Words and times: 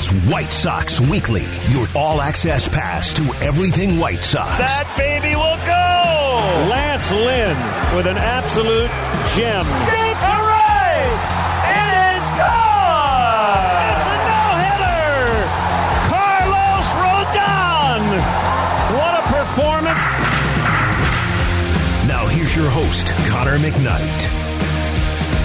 is 0.00 0.10
White 0.30 0.52
Sox 0.52 1.00
Weekly, 1.00 1.44
your 1.68 1.86
all 1.94 2.20
access 2.20 2.68
pass 2.68 3.12
to 3.14 3.22
everything 3.42 3.98
White 3.98 4.18
Sox. 4.18 4.58
That 4.58 4.88
baby 4.96 5.36
will 5.36 5.58
go! 5.68 6.70
Lance 6.70 7.10
Lynn 7.10 7.56
with 7.96 8.06
an 8.06 8.16
absolute 8.16 8.90
gem. 9.34 9.64
Deep 9.88 10.18
hooray! 10.20 11.04
It 11.68 11.92
is 12.16 12.24
gone! 12.40 13.92
It's 13.92 14.08
a 14.08 14.16
no-hitter! 14.30 15.44
Carlos 16.08 16.88
Rodon! 16.96 18.02
What 18.96 19.12
a 19.20 19.24
performance! 19.28 20.02
Now 22.08 22.26
here's 22.26 22.54
your 22.56 22.70
host, 22.70 23.08
Connor 23.28 23.58
McKnight. 23.58 24.39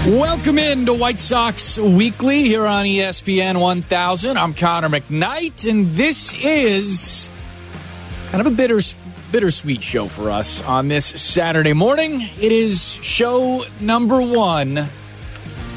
Welcome 0.06 0.58
in 0.58 0.86
to 0.86 0.94
White 0.94 1.18
Sox 1.18 1.80
Weekly 1.80 2.42
here 2.42 2.64
on 2.64 2.86
ESPN 2.86 3.60
1000. 3.60 4.36
I'm 4.38 4.54
Connor 4.54 4.88
McKnight, 4.88 5.68
and 5.68 5.86
this 5.96 6.32
is 6.32 7.28
kind 8.30 8.40
of 8.40 8.46
a 8.46 8.54
bitter, 8.54 8.78
bittersweet 9.32 9.82
show 9.82 10.06
for 10.06 10.30
us 10.30 10.62
on 10.62 10.86
this 10.86 11.06
Saturday 11.06 11.72
morning. 11.72 12.20
It 12.40 12.52
is 12.52 13.00
show 13.02 13.64
number 13.80 14.22
one 14.22 14.78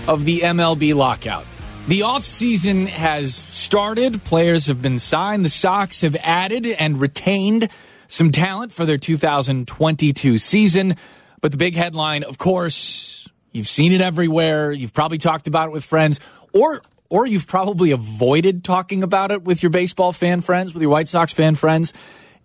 of 0.07 0.25
the 0.25 0.41
MLB 0.41 0.93
lockout. 0.93 1.47
The 1.87 2.01
offseason 2.01 2.85
has 2.85 3.33
started, 3.33 4.23
players 4.25 4.67
have 4.67 4.79
been 4.79 4.99
signed, 4.99 5.43
the 5.43 5.49
Sox 5.49 6.01
have 6.01 6.15
added 6.21 6.67
and 6.67 7.01
retained 7.01 7.69
some 8.07 8.29
talent 8.29 8.73
for 8.73 8.85
their 8.85 8.97
2022 8.97 10.37
season. 10.37 10.97
But 11.41 11.49
the 11.49 11.57
big 11.57 11.75
headline, 11.75 12.23
of 12.23 12.37
course, 12.37 13.08
You've 13.51 13.67
seen 13.67 13.93
it 13.93 14.01
everywhere. 14.01 14.71
You've 14.71 14.93
probably 14.93 15.17
talked 15.17 15.47
about 15.47 15.67
it 15.67 15.71
with 15.71 15.83
friends, 15.83 16.19
or 16.53 16.81
or 17.09 17.25
you've 17.25 17.47
probably 17.47 17.91
avoided 17.91 18.63
talking 18.63 19.01
about 19.01 19.31
it 19.31 19.43
with 19.43 19.63
your 19.63 19.71
baseball 19.71 20.11
fan 20.11 20.41
friends, 20.41 20.73
with 20.73 20.81
your 20.81 20.91
White 20.91 21.07
Sox 21.07 21.33
fan 21.33 21.55
friends. 21.55 21.93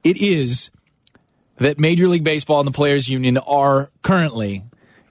It 0.02 0.16
is 0.16 0.70
that 1.58 1.78
Major 1.78 2.08
League 2.08 2.24
Baseball 2.24 2.60
and 2.60 2.66
the 2.66 2.72
Players 2.72 3.08
Union 3.08 3.36
are 3.38 3.90
currently 4.02 4.64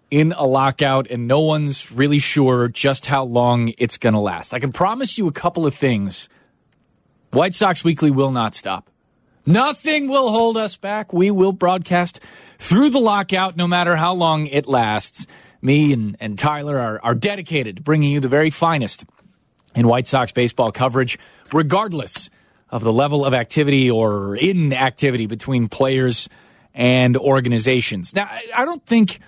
in 0.09 0.33
a 0.33 0.45
lockout, 0.45 1.07
and 1.09 1.27
no 1.27 1.39
one's 1.39 1.91
really 1.91 2.19
sure 2.19 2.67
just 2.67 3.05
how 3.05 3.23
long 3.23 3.73
it's 3.77 3.97
going 3.97 4.13
to 4.13 4.19
last. 4.19 4.53
I 4.53 4.59
can 4.59 4.71
promise 4.71 5.17
you 5.17 5.27
a 5.27 5.31
couple 5.31 5.65
of 5.65 5.73
things. 5.73 6.29
White 7.31 7.55
Sox 7.55 7.83
Weekly 7.83 8.11
will 8.11 8.31
not 8.31 8.53
stop. 8.53 8.89
Nothing 9.45 10.07
will 10.07 10.29
hold 10.29 10.55
us 10.55 10.77
back. 10.77 11.11
We 11.11 11.31
will 11.31 11.51
broadcast 11.51 12.19
through 12.59 12.91
the 12.91 12.99
lockout 12.99 13.57
no 13.57 13.67
matter 13.67 13.95
how 13.95 14.13
long 14.13 14.45
it 14.45 14.67
lasts 14.67 15.25
me 15.63 15.93
and, 15.93 16.17
and 16.19 16.37
Tyler 16.37 16.77
are, 16.77 16.99
are 17.03 17.15
dedicated 17.15 17.77
to 17.77 17.81
bringing 17.81 18.11
you 18.11 18.19
the 18.19 18.27
very 18.27 18.49
finest 18.49 19.05
in 19.75 19.87
White 19.87 20.07
Sox 20.07 20.31
baseball 20.31 20.71
coverage, 20.71 21.17
regardless 21.51 22.29
of 22.69 22.83
the 22.83 22.93
level 22.93 23.25
of 23.25 23.33
activity 23.33 23.89
or 23.89 24.35
inactivity 24.35 25.25
between 25.25 25.67
players 25.67 26.27
and 26.73 27.15
organizations. 27.17 28.15
Now, 28.15 28.29
I 28.55 28.65
don't 28.65 28.85
think. 28.85 29.19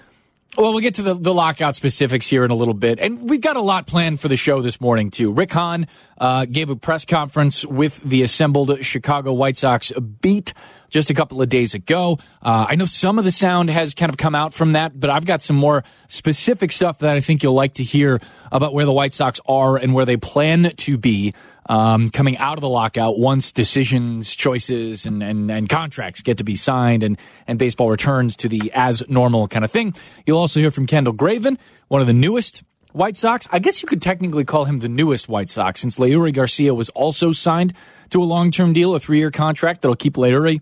Well, 0.57 0.71
we'll 0.71 0.81
get 0.81 0.95
to 0.95 1.01
the, 1.01 1.15
the 1.15 1.33
lockout 1.33 1.75
specifics 1.75 2.27
here 2.27 2.45
in 2.45 2.51
a 2.51 2.55
little 2.55 2.73
bit. 2.73 2.97
And 2.99 3.29
we've 3.29 3.41
got 3.41 3.57
a 3.57 3.61
lot 3.61 3.87
planned 3.87 4.21
for 4.21 4.29
the 4.29 4.37
show 4.37 4.61
this 4.61 4.79
morning, 4.79 5.11
too. 5.11 5.33
Rick 5.33 5.51
Hahn 5.51 5.87
uh, 6.17 6.45
gave 6.45 6.69
a 6.69 6.77
press 6.77 7.03
conference 7.03 7.65
with 7.65 7.99
the 8.01 8.21
assembled 8.21 8.81
Chicago 8.85 9.33
White 9.33 9.57
Sox 9.57 9.91
beat 10.21 10.53
just 10.87 11.09
a 11.09 11.13
couple 11.13 11.41
of 11.41 11.49
days 11.49 11.73
ago. 11.73 12.19
Uh, 12.41 12.67
I 12.69 12.75
know 12.75 12.85
some 12.85 13.19
of 13.19 13.25
the 13.25 13.31
sound 13.31 13.69
has 13.69 13.93
kind 13.93 14.09
of 14.09 14.15
come 14.15 14.33
out 14.33 14.53
from 14.53 14.73
that, 14.73 14.97
but 14.97 15.09
I've 15.09 15.25
got 15.25 15.43
some 15.43 15.57
more 15.57 15.83
specific 16.07 16.71
stuff 16.71 16.99
that 16.99 17.17
I 17.17 17.19
think 17.19 17.43
you'll 17.43 17.53
like 17.53 17.73
to 17.75 17.83
hear 17.83 18.21
about 18.49 18.73
where 18.73 18.85
the 18.85 18.93
White 18.93 19.13
Sox 19.13 19.41
are 19.45 19.75
and 19.75 19.93
where 19.93 20.05
they 20.05 20.15
plan 20.15 20.71
to 20.73 20.97
be 20.97 21.33
um, 21.67 22.09
coming 22.09 22.37
out 22.37 22.57
of 22.57 22.61
the 22.61 22.69
lockout 22.69 23.17
once 23.17 23.51
decisions, 23.51 24.35
choices, 24.35 25.05
and, 25.05 25.23
and, 25.23 25.49
and 25.49 25.69
contracts 25.69 26.21
get 26.21 26.37
to 26.37 26.43
be 26.43 26.55
signed 26.55 27.03
and, 27.03 27.17
and 27.47 27.57
baseball 27.57 27.89
returns 27.89 28.35
to 28.37 28.49
the 28.49 28.71
as 28.73 29.03
normal 29.07 29.47
kind 29.47 29.65
of 29.65 29.71
thing. 29.71 29.93
You'll 30.25 30.39
also 30.39 30.59
hear 30.59 30.71
from 30.71 30.85
Kendall 30.85 31.13
Graveman, 31.13 31.57
one 31.87 32.01
of 32.01 32.07
the 32.07 32.13
newest 32.13 32.63
White 32.91 33.17
Sox. 33.17 33.47
I 33.51 33.59
guess 33.59 33.81
you 33.81 33.87
could 33.87 34.01
technically 34.01 34.45
call 34.45 34.65
him 34.65 34.77
the 34.77 34.89
newest 34.89 35.27
White 35.27 35.49
Sox 35.49 35.81
since 35.81 35.97
Leury 35.97 36.33
Garcia 36.33 36.73
was 36.73 36.89
also 36.91 37.31
signed 37.31 37.73
to 38.11 38.21
a 38.21 38.25
long 38.25 38.51
term 38.51 38.71
deal, 38.71 38.95
a 38.95 38.99
three 38.99 39.17
year 39.17 39.31
contract 39.31 39.81
that'll 39.81 39.95
keep 39.95 40.13
Leury 40.13 40.61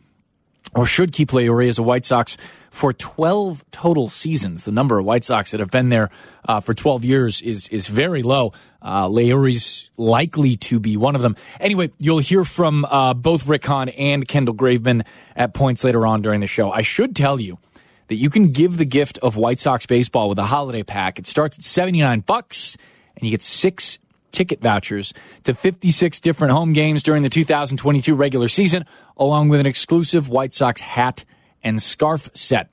or 0.76 0.86
should 0.86 1.12
keep 1.12 1.30
Leury 1.30 1.68
as 1.68 1.78
a 1.78 1.84
White 1.84 2.06
Sox 2.06 2.38
for 2.72 2.92
12 2.92 3.64
total 3.72 4.10
seasons. 4.10 4.66
The 4.66 4.72
number 4.72 4.98
of 4.98 5.06
White 5.06 5.24
Sox 5.24 5.52
that 5.52 5.60
have 5.60 5.70
been 5.70 5.90
there 5.90 6.10
uh, 6.48 6.60
for 6.60 6.74
12 6.74 7.06
years 7.06 7.42
is 7.42 7.68
is 7.68 7.88
very 7.88 8.24
low. 8.24 8.54
Uh, 8.82 9.08
Leury's 9.08 9.90
likely 9.96 10.56
to 10.58 10.80
be 10.80 10.98
one 10.98 11.16
of 11.16 11.22
them. 11.22 11.36
Anyway, 11.60 11.92
you'll 12.00 12.20
hear 12.20 12.44
from 12.44 12.86
uh, 12.86 13.14
both 13.14 13.48
Rick 13.48 13.66
Hahn 13.66 13.90
and 13.90 14.28
Kendall 14.28 14.56
Graveman 14.56 15.06
at 15.36 15.54
points 15.54 15.84
later 15.84 16.06
on 16.08 16.22
during 16.22 16.40
the 16.40 16.48
show. 16.48 16.72
I 16.72 16.82
should 16.82 17.16
tell 17.16 17.40
you 17.40 17.60
that 18.08 18.16
you 18.16 18.30
can 18.30 18.52
give 18.52 18.78
the 18.78 18.86
gift 18.86 19.18
of 19.20 19.38
White 19.38 19.60
Sox 19.60 19.86
baseball 19.86 20.28
with 20.28 20.40
a 20.40 20.46
holiday 20.46 20.84
pack. 20.84 21.20
It 21.20 21.28
starts 21.28 21.58
at 21.58 21.64
79 21.64 22.22
bucks 22.22 22.76
and 23.16 23.26
you 23.26 23.32
get 23.32 23.42
six 23.42 24.00
ticket 24.34 24.62
vouchers 24.62 25.14
to 25.46 25.54
56 25.54 26.20
different 26.20 26.52
home 26.52 26.74
games 26.74 27.04
during 27.04 27.24
the 27.24 27.30
2022 27.30 28.16
regular 28.16 28.50
season, 28.50 28.86
along 29.16 29.48
with 29.48 29.62
an 29.62 29.66
exclusive 29.66 30.28
White 30.28 30.54
Sox 30.54 30.82
hat 30.82 31.24
and 31.64 31.82
scarf 31.82 32.30
set. 32.34 32.70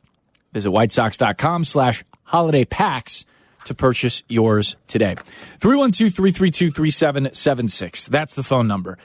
Visit 0.53 0.71
whitesox.com 0.71 1.65
slash 1.65 2.03
holiday 2.25 2.65
packs 2.65 3.25
to 3.67 3.75
purchase 3.75 4.25
yours 4.29 4.75
today. 4.89 5.15
312-332-3776. 5.61 8.09
That's 8.09 8.35
the 8.35 8.43
phone 8.43 8.67
number. 8.67 8.99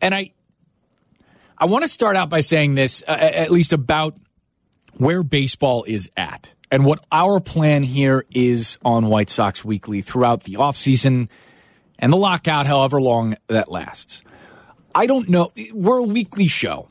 And 0.00 0.12
I 0.14 0.32
I 1.58 1.66
want 1.66 1.84
to 1.84 1.88
start 1.88 2.16
out 2.16 2.30
by 2.30 2.40
saying 2.40 2.74
this, 2.74 3.04
uh, 3.06 3.10
at 3.10 3.50
least 3.50 3.74
about 3.74 4.16
where 4.94 5.22
baseball 5.22 5.84
is 5.84 6.10
at 6.16 6.54
and 6.70 6.86
what 6.86 7.04
our 7.12 7.38
plan 7.38 7.82
here 7.82 8.24
is 8.30 8.78
on 8.82 9.08
White 9.08 9.28
Sox 9.28 9.62
Weekly 9.62 10.00
throughout 10.00 10.44
the 10.44 10.54
offseason 10.54 11.28
and 12.00 12.12
the 12.12 12.16
lockout, 12.16 12.66
however 12.66 13.00
long 13.00 13.36
that 13.46 13.70
lasts. 13.70 14.22
I 14.94 15.06
don't 15.06 15.28
know. 15.28 15.50
We're 15.72 15.98
a 15.98 16.02
weekly 16.02 16.48
show, 16.48 16.88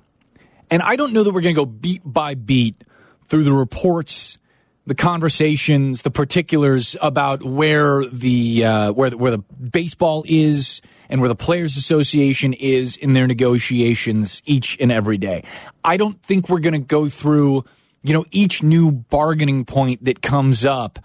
and 0.72 0.82
I 0.82 0.96
don't 0.96 1.12
know 1.12 1.24
that 1.24 1.34
we're 1.34 1.42
going 1.42 1.56
to 1.56 1.62
go 1.62 1.66
beat 1.66 2.02
by 2.06 2.36
beat 2.36 2.84
through 3.28 3.44
the 3.44 3.52
reports, 3.52 4.38
the 4.86 4.96
conversations, 4.96 6.04
the 6.04 6.12
particulars 6.12 6.96
about 7.02 7.44
where 7.44 8.06
the 8.06 8.64
uh, 8.64 8.92
where 8.94 9.10
the, 9.10 9.18
where 9.18 9.32
the 9.32 9.40
baseball 9.40 10.24
is 10.28 10.82
and 11.10 11.20
where 11.20 11.28
the 11.28 11.36
players 11.36 11.76
association 11.76 12.54
is 12.54 12.96
in 12.96 13.14
their 13.14 13.28
negotiations 13.28 14.42
each 14.46 14.78
and 14.80 14.92
every 14.92 15.18
day. 15.18 15.44
I 15.84 15.98
don't 15.98 16.22
think 16.22 16.48
we're 16.48 16.60
going 16.60 16.74
to 16.74 16.80
go 16.80 17.10
through, 17.10 17.66
you 18.04 18.14
know, 18.14 18.26
each 18.32 18.64
new 18.64 18.92
bargaining 18.92 19.66
point 19.66 20.06
that 20.06 20.22
comes 20.22 20.66
up 20.66 21.00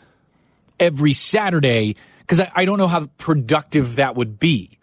every 0.78 1.14
Saturday 1.14 1.96
because 2.24 2.40
I, 2.40 2.50
I, 2.54 2.64
don't 2.64 2.78
know 2.78 2.86
how 2.86 3.06
productive 3.18 3.96
that 3.96 4.16
would 4.16 4.38
be. 4.38 4.78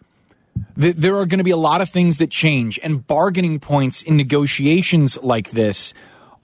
The, 0.76 0.92
there 0.92 1.16
are 1.16 1.26
going 1.26 1.38
to 1.38 1.44
be 1.44 1.50
a 1.50 1.56
lot 1.56 1.80
of 1.80 1.88
things 1.88 2.18
that 2.18 2.30
change, 2.30 2.78
and 2.82 3.06
bargaining 3.06 3.58
points 3.58 4.02
in 4.02 4.16
negotiations 4.16 5.18
like 5.22 5.50
this 5.50 5.92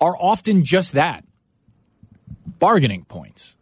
are 0.00 0.16
often 0.18 0.64
just 0.64 0.92
that 0.94 1.24
bargaining 2.58 3.04
points. 3.04 3.56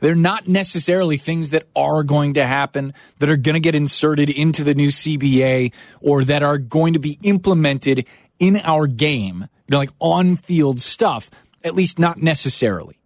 They're 0.00 0.14
not 0.14 0.48
necessarily 0.48 1.18
things 1.18 1.50
that 1.50 1.64
are 1.76 2.02
going 2.02 2.34
to 2.34 2.46
happen, 2.46 2.94
that 3.18 3.28
are 3.28 3.36
going 3.36 3.54
to 3.54 3.60
get 3.60 3.74
inserted 3.74 4.30
into 4.30 4.64
the 4.64 4.74
new 4.74 4.88
CBA, 4.88 5.74
or 6.00 6.24
that 6.24 6.42
are 6.42 6.58
going 6.58 6.94
to 6.94 6.98
be 6.98 7.18
implemented 7.22 8.06
in 8.38 8.56
our 8.56 8.86
game, 8.86 9.40
you 9.40 9.72
know, 9.72 9.78
like 9.78 9.90
on 9.98 10.36
field 10.36 10.80
stuff, 10.80 11.30
at 11.62 11.74
least 11.74 11.98
not 11.98 12.18
necessarily. 12.18 12.99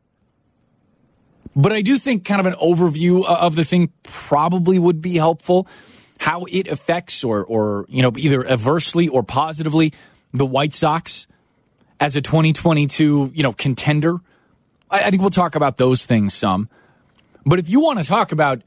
But 1.56 1.72
I 1.72 1.82
do 1.82 1.98
think 1.98 2.24
kind 2.24 2.40
of 2.40 2.46
an 2.46 2.54
overview 2.54 3.24
uh, 3.24 3.34
of 3.40 3.54
the 3.54 3.64
thing 3.64 3.92
probably 4.02 4.78
would 4.78 5.00
be 5.00 5.14
helpful. 5.14 5.68
How 6.18 6.44
it 6.50 6.68
affects, 6.68 7.24
or, 7.24 7.44
or 7.44 7.86
you 7.88 8.02
know, 8.02 8.12
either 8.16 8.46
adversely 8.46 9.08
or 9.08 9.22
positively, 9.22 9.92
the 10.32 10.46
White 10.46 10.72
Sox 10.72 11.26
as 12.00 12.16
a 12.16 12.20
2022, 12.20 13.32
you 13.34 13.42
know, 13.42 13.52
contender. 13.52 14.18
I, 14.90 15.04
I 15.04 15.10
think 15.10 15.22
we'll 15.22 15.30
talk 15.30 15.54
about 15.54 15.76
those 15.76 16.06
things 16.06 16.34
some. 16.34 16.68
But 17.46 17.58
if 17.58 17.68
you 17.68 17.80
want 17.80 17.98
to 17.98 18.04
talk 18.04 18.32
about, 18.32 18.62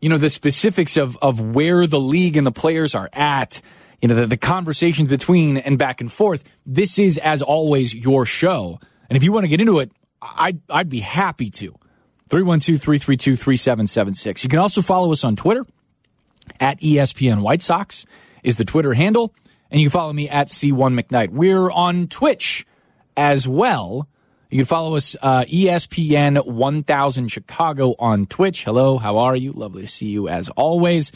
you 0.00 0.08
know, 0.08 0.18
the 0.18 0.30
specifics 0.30 0.96
of 0.96 1.16
of 1.18 1.40
where 1.40 1.86
the 1.86 2.00
league 2.00 2.36
and 2.36 2.46
the 2.46 2.52
players 2.52 2.94
are 2.94 3.08
at, 3.12 3.60
you 4.00 4.08
know, 4.08 4.14
the, 4.14 4.26
the 4.26 4.36
conversations 4.36 5.08
between 5.08 5.56
and 5.56 5.78
back 5.78 6.00
and 6.00 6.12
forth, 6.12 6.44
this 6.66 6.98
is 6.98 7.18
as 7.18 7.42
always 7.42 7.94
your 7.94 8.24
show. 8.24 8.78
And 9.08 9.16
if 9.16 9.22
you 9.22 9.32
want 9.32 9.44
to 9.44 9.48
get 9.48 9.60
into 9.60 9.80
it, 9.80 9.90
I'd 10.22 10.60
I'd 10.68 10.88
be 10.88 11.00
happy 11.00 11.50
to. 11.50 11.74
312-332-3776. 12.28 14.44
You 14.44 14.50
can 14.50 14.58
also 14.58 14.82
follow 14.82 15.10
us 15.12 15.24
on 15.24 15.36
Twitter 15.36 15.64
at 16.60 16.80
ESPN 16.80 17.42
White 17.42 17.62
Sox 17.62 18.04
is 18.42 18.56
the 18.56 18.64
Twitter 18.64 18.94
handle. 18.94 19.32
And 19.70 19.80
you 19.80 19.88
can 19.88 19.92
follow 19.92 20.12
me 20.12 20.28
at 20.28 20.48
C1 20.48 20.98
McKnight. 20.98 21.30
We're 21.30 21.70
on 21.70 22.08
Twitch 22.08 22.66
as 23.16 23.46
well. 23.46 24.08
You 24.50 24.58
can 24.58 24.66
follow 24.66 24.96
us, 24.96 25.14
uh, 25.20 25.44
ESPN 25.44 26.46
1000 26.46 27.28
Chicago 27.28 27.94
on 27.98 28.24
Twitch. 28.24 28.64
Hello, 28.64 28.96
how 28.96 29.18
are 29.18 29.36
you? 29.36 29.52
Lovely 29.52 29.82
to 29.82 29.88
see 29.88 30.08
you 30.08 30.28
as 30.28 30.48
always. 30.50 31.12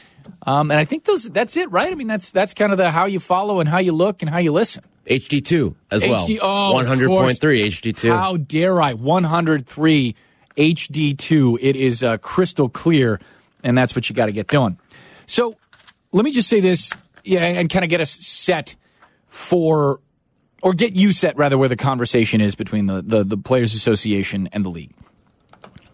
Um, 0.47 0.70
and 0.70 0.79
I 0.79 0.85
think 0.85 1.05
those 1.05 1.31
that's 1.31 1.56
it, 1.56 1.70
right? 1.70 1.91
I 1.91 1.94
mean, 1.94 2.09
that's 2.09 2.31
that's 2.31 2.53
kind 2.53 2.73
of 2.73 2.79
the 2.79 2.91
how 2.91 3.06
you 3.06 3.20
follow 3.20 3.61
and 3.61 3.69
how 3.69 3.79
you 3.79 3.93
look 3.93 4.20
and 4.20 4.31
how 4.31 4.37
you 4.37 4.53
listen. 4.53 4.85
HD2 5.06 5.75
as 5.91 6.05
well. 6.05 6.26
HD 6.26 6.38
oh, 6.43 6.75
100.3. 6.76 7.38
HD2. 7.38 8.11
How 8.11 8.37
dare 8.37 8.82
I? 8.82 8.93
103 8.93 10.14
HD2. 10.56 11.58
It 11.60 11.76
is 11.76 12.02
uh, 12.02 12.19
crystal 12.19 12.69
clear, 12.69 13.20
and 13.62 13.76
that's 13.76 13.94
what 13.94 14.08
you 14.08 14.14
got 14.14 14.26
to 14.26 14.32
get 14.32 14.49
doing. 14.49 14.78
So 15.26 15.56
let 16.12 16.25
me 16.25 16.31
just 16.31 16.49
say 16.49 16.60
this, 16.60 16.93
yeah, 17.25 17.44
and 17.44 17.70
kind 17.70 17.84
of 17.84 17.88
get 17.88 18.00
us 18.00 18.10
set 18.10 18.76
for, 19.26 20.00
or 20.62 20.75
get 20.75 20.94
you 20.94 21.12
set 21.12 21.37
rather, 21.37 21.56
where 21.56 21.69
the 21.69 21.76
conversation 21.76 22.40
is 22.40 22.54
between 22.54 22.87
the 22.87 23.02
the, 23.02 23.25
the 23.25 23.37
Players 23.37 23.75
Association 23.75 24.49
and 24.52 24.64
the 24.64 24.70
league. 24.70 24.93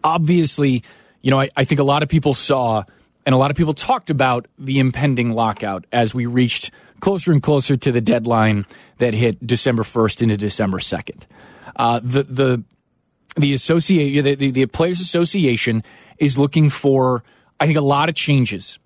Obviously, 0.02 0.82
you 1.22 1.30
know, 1.30 1.40
I, 1.40 1.50
I 1.56 1.64
think 1.64 1.80
a 1.80 1.84
lot 1.84 2.02
of 2.02 2.08
people 2.08 2.34
saw 2.34 2.84
and 3.28 3.34
a 3.34 3.38
lot 3.38 3.50
of 3.50 3.58
people 3.58 3.74
talked 3.74 4.08
about 4.08 4.48
the 4.58 4.78
impending 4.78 5.34
lockout 5.34 5.84
as 5.92 6.14
we 6.14 6.24
reached 6.24 6.70
closer 7.00 7.30
and 7.30 7.42
closer 7.42 7.76
to 7.76 7.92
the 7.92 8.00
deadline 8.00 8.64
that 8.98 9.12
hit 9.12 9.46
December 9.46 9.82
1st 9.82 10.22
into 10.22 10.38
December 10.38 10.78
2nd. 10.78 11.24
Uh, 11.76 12.00
the 12.02 12.22
the 12.22 12.64
the 13.38 13.54
associate 13.54 14.22
the, 14.22 14.34
the, 14.34 14.50
the 14.50 14.66
players 14.66 15.00
association 15.00 15.82
is 16.18 16.36
looking 16.36 16.70
for 16.70 17.22
I 17.60 17.66
think 17.66 17.78
a 17.78 17.82
lot 17.82 18.08
of 18.08 18.14
changes 18.14 18.78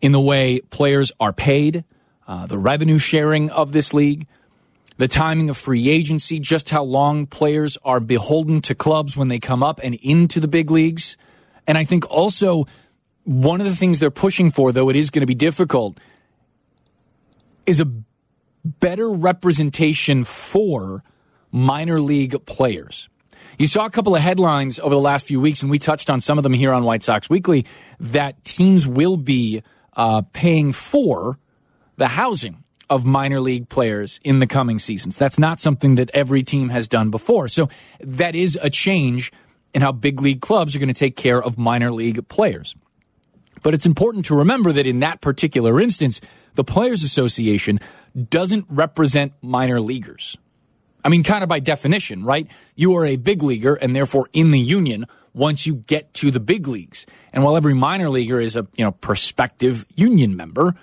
in 0.00 0.12
the 0.12 0.20
way 0.20 0.60
players 0.70 1.12
are 1.20 1.32
paid, 1.32 1.84
uh, 2.26 2.46
the 2.46 2.58
revenue 2.58 2.98
sharing 2.98 3.50
of 3.50 3.72
this 3.72 3.94
league, 3.94 4.26
the 4.98 5.08
timing 5.08 5.48
of 5.48 5.56
free 5.56 5.88
agency, 5.88 6.38
just 6.38 6.70
how 6.70 6.82
long 6.82 7.26
players 7.26 7.78
are 7.84 8.00
beholden 8.00 8.60
to 8.62 8.74
clubs 8.74 9.16
when 9.16 9.28
they 9.28 9.38
come 9.38 9.62
up 9.62 9.80
and 9.82 9.94
into 9.96 10.40
the 10.40 10.48
big 10.48 10.70
leagues. 10.70 11.16
And 11.66 11.78
I 11.78 11.84
think 11.84 12.08
also 12.10 12.66
one 13.24 13.60
of 13.60 13.66
the 13.66 13.76
things 13.76 14.00
they're 14.00 14.10
pushing 14.10 14.50
for, 14.50 14.72
though 14.72 14.88
it 14.88 14.96
is 14.96 15.10
going 15.10 15.20
to 15.20 15.26
be 15.26 15.34
difficult, 15.34 15.98
is 17.64 17.80
a 17.80 17.88
better 18.64 19.10
representation 19.10 20.24
for 20.24 21.02
minor 21.50 22.00
league 22.00 22.44
players. 22.46 23.08
You 23.58 23.66
saw 23.66 23.84
a 23.84 23.90
couple 23.90 24.14
of 24.14 24.22
headlines 24.22 24.78
over 24.78 24.94
the 24.94 25.00
last 25.00 25.26
few 25.26 25.40
weeks, 25.40 25.62
and 25.62 25.70
we 25.70 25.78
touched 25.78 26.10
on 26.10 26.20
some 26.20 26.38
of 26.38 26.42
them 26.42 26.52
here 26.52 26.72
on 26.72 26.84
White 26.84 27.02
Sox 27.02 27.28
Weekly, 27.28 27.66
that 28.00 28.44
teams 28.44 28.86
will 28.86 29.16
be 29.16 29.62
uh, 29.94 30.22
paying 30.32 30.72
for 30.72 31.38
the 31.96 32.08
housing 32.08 32.64
of 32.88 33.04
minor 33.04 33.40
league 33.40 33.68
players 33.68 34.20
in 34.24 34.38
the 34.38 34.46
coming 34.46 34.78
seasons. 34.78 35.16
That's 35.16 35.38
not 35.38 35.60
something 35.60 35.94
that 35.96 36.10
every 36.12 36.42
team 36.42 36.68
has 36.70 36.88
done 36.88 37.10
before. 37.10 37.48
So 37.48 37.68
that 38.00 38.34
is 38.34 38.58
a 38.60 38.70
change 38.70 39.32
in 39.74 39.82
how 39.82 39.92
big 39.92 40.20
league 40.20 40.40
clubs 40.40 40.76
are 40.76 40.78
going 40.78 40.88
to 40.88 40.94
take 40.94 41.16
care 41.16 41.42
of 41.42 41.58
minor 41.58 41.90
league 41.90 42.28
players. 42.28 42.74
But 43.62 43.74
it's 43.74 43.86
important 43.86 44.26
to 44.26 44.34
remember 44.34 44.72
that 44.72 44.86
in 44.86 45.00
that 45.00 45.20
particular 45.20 45.80
instance, 45.80 46.20
the 46.54 46.64
Players 46.64 47.02
Association 47.02 47.80
doesn't 48.28 48.66
represent 48.68 49.32
minor 49.40 49.80
leaguers. 49.80 50.36
I 51.04 51.08
mean, 51.08 51.22
kind 51.22 51.42
of 51.42 51.48
by 51.48 51.60
definition, 51.60 52.24
right? 52.24 52.48
You 52.74 52.96
are 52.96 53.04
a 53.04 53.16
big 53.16 53.42
leaguer 53.42 53.74
and 53.74 53.94
therefore 53.94 54.28
in 54.32 54.50
the 54.50 54.60
union 54.60 55.06
once 55.34 55.66
you 55.66 55.74
get 55.74 56.12
to 56.14 56.30
the 56.30 56.40
big 56.40 56.68
leagues. 56.68 57.06
And 57.32 57.42
while 57.42 57.56
every 57.56 57.74
minor 57.74 58.08
leaguer 58.08 58.40
is 58.40 58.56
a, 58.56 58.66
you 58.76 58.84
know, 58.84 58.92
prospective 58.92 59.86
union 59.94 60.36
member, 60.36 60.74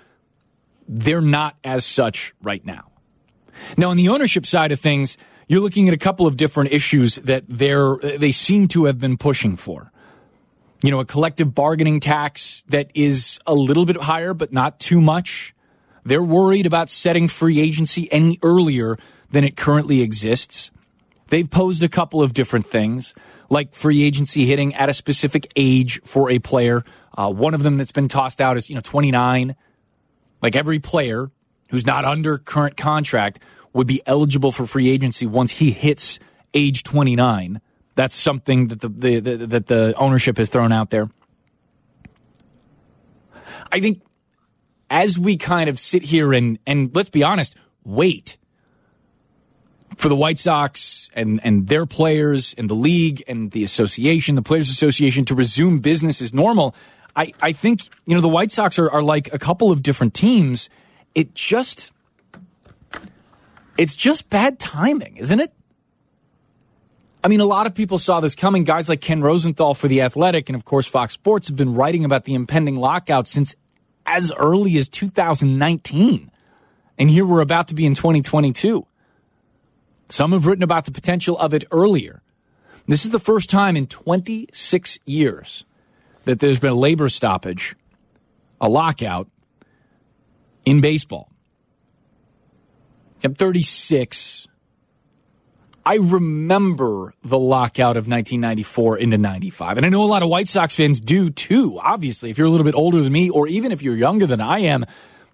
they're 0.88 1.20
not 1.20 1.56
as 1.62 1.84
such 1.84 2.34
right 2.42 2.64
now. 2.64 2.90
Now, 3.76 3.90
on 3.90 3.96
the 3.96 4.08
ownership 4.08 4.46
side 4.46 4.72
of 4.72 4.80
things, 4.80 5.16
you're 5.46 5.60
looking 5.60 5.88
at 5.88 5.94
a 5.94 5.98
couple 5.98 6.26
of 6.26 6.36
different 6.36 6.72
issues 6.72 7.16
that 7.16 7.44
they're, 7.48 7.96
they 7.96 8.32
seem 8.32 8.68
to 8.68 8.84
have 8.86 8.98
been 8.98 9.16
pushing 9.16 9.56
for. 9.56 9.92
You 10.82 10.90
know, 10.90 11.00
a 11.00 11.04
collective 11.04 11.54
bargaining 11.54 12.00
tax 12.00 12.64
that 12.68 12.90
is 12.94 13.38
a 13.46 13.54
little 13.54 13.84
bit 13.84 13.96
higher, 13.96 14.32
but 14.32 14.52
not 14.52 14.80
too 14.80 15.00
much. 15.00 15.54
They're 16.04 16.22
worried 16.22 16.66
about 16.66 16.88
setting 16.88 17.28
free 17.28 17.60
agency 17.60 18.10
any 18.10 18.38
earlier 18.42 18.96
than 19.30 19.44
it 19.44 19.56
currently 19.56 20.00
exists. 20.00 20.70
They've 21.28 21.48
posed 21.48 21.82
a 21.82 21.88
couple 21.88 22.22
of 22.22 22.34
different 22.34 22.66
things, 22.66 23.14
like 23.48 23.72
free 23.72 24.02
agency 24.02 24.46
hitting 24.46 24.74
at 24.74 24.88
a 24.88 24.94
specific 24.94 25.50
age 25.56 26.00
for 26.02 26.28
a 26.30 26.38
player. 26.40 26.84
Uh, 27.16 27.32
one 27.32 27.54
of 27.54 27.62
them 27.62 27.76
that's 27.76 27.92
been 27.92 28.08
tossed 28.08 28.40
out 28.40 28.56
is, 28.56 28.68
you 28.68 28.74
know, 28.74 28.80
29. 28.80 29.54
Like 30.42 30.56
every 30.56 30.80
player 30.80 31.30
who's 31.70 31.86
not 31.86 32.04
under 32.04 32.38
current 32.38 32.76
contract 32.76 33.38
would 33.72 33.86
be 33.86 34.02
eligible 34.06 34.50
for 34.50 34.66
free 34.66 34.90
agency 34.90 35.26
once 35.26 35.52
he 35.52 35.70
hits 35.70 36.18
age 36.52 36.82
29. 36.82 37.60
That's 37.94 38.16
something 38.16 38.68
that 38.68 38.80
the, 38.80 38.88
the, 38.88 39.20
the 39.20 39.46
that 39.46 39.66
the 39.66 39.94
ownership 39.96 40.38
has 40.38 40.48
thrown 40.48 40.72
out 40.72 40.90
there. 40.90 41.10
I 43.70 43.80
think 43.80 44.02
as 44.88 45.18
we 45.18 45.36
kind 45.36 45.68
of 45.68 45.78
sit 45.78 46.02
here 46.02 46.32
and 46.32 46.58
and 46.66 46.94
let's 46.94 47.10
be 47.10 47.22
honest, 47.22 47.56
wait 47.84 48.38
for 50.00 50.08
the 50.08 50.16
White 50.16 50.38
Sox 50.38 51.10
and 51.12 51.40
and 51.44 51.68
their 51.68 51.84
players 51.84 52.54
and 52.56 52.70
the 52.70 52.74
league 52.74 53.22
and 53.28 53.50
the 53.50 53.64
association, 53.64 54.34
the 54.34 54.42
Players 54.42 54.70
Association 54.70 55.26
to 55.26 55.34
resume 55.34 55.78
business 55.78 56.22
as 56.22 56.32
normal. 56.32 56.74
I, 57.14 57.32
I 57.42 57.52
think, 57.52 57.82
you 58.06 58.14
know, 58.14 58.22
the 58.22 58.28
White 58.28 58.50
Sox 58.50 58.78
are, 58.78 58.90
are 58.90 59.02
like 59.02 59.32
a 59.34 59.38
couple 59.38 59.70
of 59.70 59.82
different 59.82 60.14
teams. 60.14 60.70
It 61.14 61.34
just 61.34 61.92
it's 63.76 63.94
just 63.94 64.30
bad 64.30 64.58
timing, 64.58 65.18
isn't 65.18 65.38
it? 65.38 65.52
I 67.22 67.28
mean, 67.28 67.40
a 67.40 67.44
lot 67.44 67.66
of 67.66 67.74
people 67.74 67.98
saw 67.98 68.20
this 68.20 68.34
coming. 68.34 68.64
Guys 68.64 68.88
like 68.88 69.02
Ken 69.02 69.20
Rosenthal 69.20 69.74
for 69.74 69.88
The 69.88 70.00
Athletic 70.00 70.48
and, 70.48 70.56
of 70.56 70.64
course, 70.64 70.86
Fox 70.86 71.12
Sports 71.12 71.48
have 71.48 71.56
been 71.56 71.74
writing 71.74 72.06
about 72.06 72.24
the 72.24 72.32
impending 72.32 72.76
lockout 72.76 73.28
since 73.28 73.54
as 74.06 74.32
early 74.38 74.78
as 74.78 74.88
2019. 74.88 76.30
And 76.96 77.10
here 77.10 77.26
we're 77.26 77.42
about 77.42 77.68
to 77.68 77.74
be 77.74 77.84
in 77.84 77.94
2022. 77.94 78.86
Some 80.10 80.32
have 80.32 80.44
written 80.44 80.64
about 80.64 80.84
the 80.84 80.92
potential 80.92 81.38
of 81.38 81.54
it 81.54 81.64
earlier. 81.70 82.20
This 82.86 83.04
is 83.04 83.12
the 83.12 83.20
first 83.20 83.48
time 83.48 83.76
in 83.76 83.86
26 83.86 84.98
years 85.06 85.64
that 86.24 86.40
there's 86.40 86.58
been 86.58 86.72
a 86.72 86.74
labor 86.74 87.08
stoppage, 87.08 87.76
a 88.60 88.68
lockout 88.68 89.28
in 90.64 90.80
baseball. 90.80 91.30
I'm 93.22 93.34
36. 93.34 94.48
I 95.86 95.94
remember 95.94 97.14
the 97.22 97.38
lockout 97.38 97.96
of 97.96 98.08
1994 98.08 98.98
into 98.98 99.16
95. 99.16 99.76
And 99.76 99.86
I 99.86 99.90
know 99.90 100.02
a 100.02 100.06
lot 100.06 100.24
of 100.24 100.28
White 100.28 100.48
Sox 100.48 100.74
fans 100.74 101.00
do 101.00 101.30
too, 101.30 101.78
obviously. 101.80 102.30
If 102.30 102.38
you're 102.38 102.48
a 102.48 102.50
little 102.50 102.64
bit 102.64 102.74
older 102.74 103.00
than 103.00 103.12
me, 103.12 103.30
or 103.30 103.46
even 103.46 103.70
if 103.70 103.80
you're 103.80 103.96
younger 103.96 104.26
than 104.26 104.40
I 104.40 104.60
am, 104.60 104.84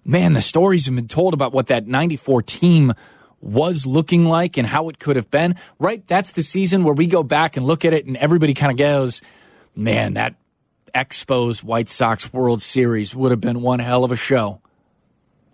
man, 0.05 0.33
the 0.33 0.41
stories 0.41 0.85
have 0.85 0.95
been 0.95 1.07
told 1.07 1.33
about 1.33 1.51
what 1.51 1.67
that 1.67 1.87
94 1.87 2.43
team 2.43 2.93
was 3.41 3.85
looking 3.85 4.25
like 4.25 4.57
and 4.57 4.67
how 4.67 4.89
it 4.89 4.99
could 4.99 5.15
have 5.15 5.29
been. 5.29 5.55
Right? 5.79 6.05
That's 6.07 6.33
the 6.33 6.43
season 6.43 6.83
where 6.83 6.93
we 6.93 7.07
go 7.07 7.23
back 7.23 7.57
and 7.57 7.65
look 7.65 7.85
at 7.85 7.93
it 7.93 8.05
and 8.05 8.17
everybody 8.17 8.53
kind 8.53 8.71
of 8.71 8.77
goes, 8.77 9.21
man, 9.75 10.15
that 10.15 10.35
Expos 10.93 11.63
White 11.63 11.89
Sox 11.89 12.31
World 12.33 12.61
Series 12.61 13.15
would 13.15 13.31
have 13.31 13.41
been 13.41 13.61
one 13.61 13.79
hell 13.79 14.03
of 14.03 14.11
a 14.11 14.15
show. 14.15 14.61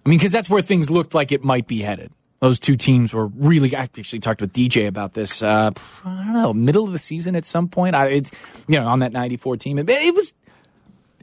I 0.06 0.10
mean, 0.10 0.18
because 0.18 0.32
that's 0.32 0.50
where 0.50 0.62
things 0.62 0.90
looked 0.90 1.14
like 1.14 1.32
it 1.32 1.44
might 1.44 1.68
be 1.68 1.82
headed. 1.82 2.12
Those 2.40 2.60
two 2.60 2.76
teams 2.76 3.14
were 3.14 3.28
really. 3.28 3.74
I 3.74 3.84
actually 3.84 4.20
talked 4.20 4.42
with 4.42 4.52
DJ 4.52 4.88
about 4.88 5.14
this. 5.14 5.42
Uh, 5.42 5.72
I 6.04 6.24
don't 6.26 6.34
know, 6.34 6.54
middle 6.54 6.84
of 6.84 6.92
the 6.92 7.00
season 7.00 7.38
at 7.38 7.46
some 7.46 7.70
point. 7.70 7.96
I, 7.96 8.08
it, 8.08 8.32
you 8.68 8.78
know, 8.78 8.86
on 8.86 9.00
that 9.00 9.14
'94 9.14 9.56
team, 9.56 9.80
it, 9.80 9.90
it 9.90 10.14
was. 10.14 10.34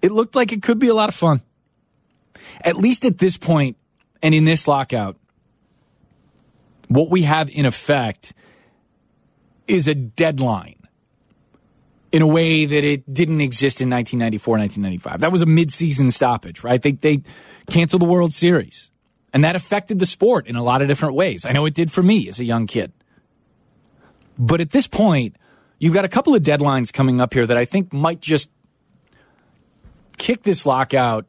It 0.01 0.13
looked 0.13 0.35
like 0.35 0.51
it 0.53 0.63
could 0.63 0.79
be 0.79 0.89
a 0.89 0.95
lot 0.95 1.11
of 1.11 1.15
fun. 1.15 1.43
At 2.63 2.77
least 2.77 3.05
at 3.05 3.19
this 3.19 3.37
point, 3.37 3.77
and 4.23 4.35
in 4.35 4.47
this 4.47 4.67
lockout, 4.67 5.19
what 6.91 7.09
we 7.09 7.23
have 7.23 7.49
in 7.49 7.67
effect 7.67 8.35
is 9.69 9.87
a 9.87 9.95
deadline 9.95 10.89
in 12.11 12.21
a 12.21 12.27
way 12.27 12.65
that 12.65 12.83
it 12.83 13.15
didn't 13.15 13.41
exist 13.41 13.81
in 13.81 13.89
1994, 13.89 14.59
1995. 14.59 15.21
That 15.21 15.31
was 15.31 15.41
a 15.41 15.47
midseason 15.47 16.13
stoppage, 16.13 16.65
right? 16.65 16.83
They, 16.83 16.93
they 16.93 17.23
canceled 17.69 18.03
the 18.03 18.07
World 18.07 18.33
Series. 18.33 18.91
And 19.33 19.45
that 19.45 19.55
affected 19.55 20.01
the 20.01 20.07
sport 20.07 20.49
in 20.49 20.57
a 20.57 20.65
lot 20.65 20.83
of 20.83 20.89
different 20.89 21.15
ways. 21.15 21.47
I 21.47 21.53
know 21.53 21.65
it 21.65 21.75
did 21.75 21.93
for 21.93 22.03
me 22.03 22.29
as 22.29 22.41
a 22.41 22.45
young 22.45 22.67
kid. 22.67 22.93
But 24.37 24.61
at 24.61 24.71
this 24.71 24.89
point, 24.89 25.37
you've 25.79 25.95
got 25.95 26.05
a 26.05 26.09
couple 26.09 26.35
of 26.35 26.43
deadlines 26.43 26.93
coming 26.93 27.21
up 27.21 27.33
here 27.33 27.47
that 27.47 27.57
I 27.57 27.65
think 27.65 27.93
might 27.93 28.21
just 28.21 28.51
kick 30.19 30.43
this 30.43 30.67
lockout 30.67 31.27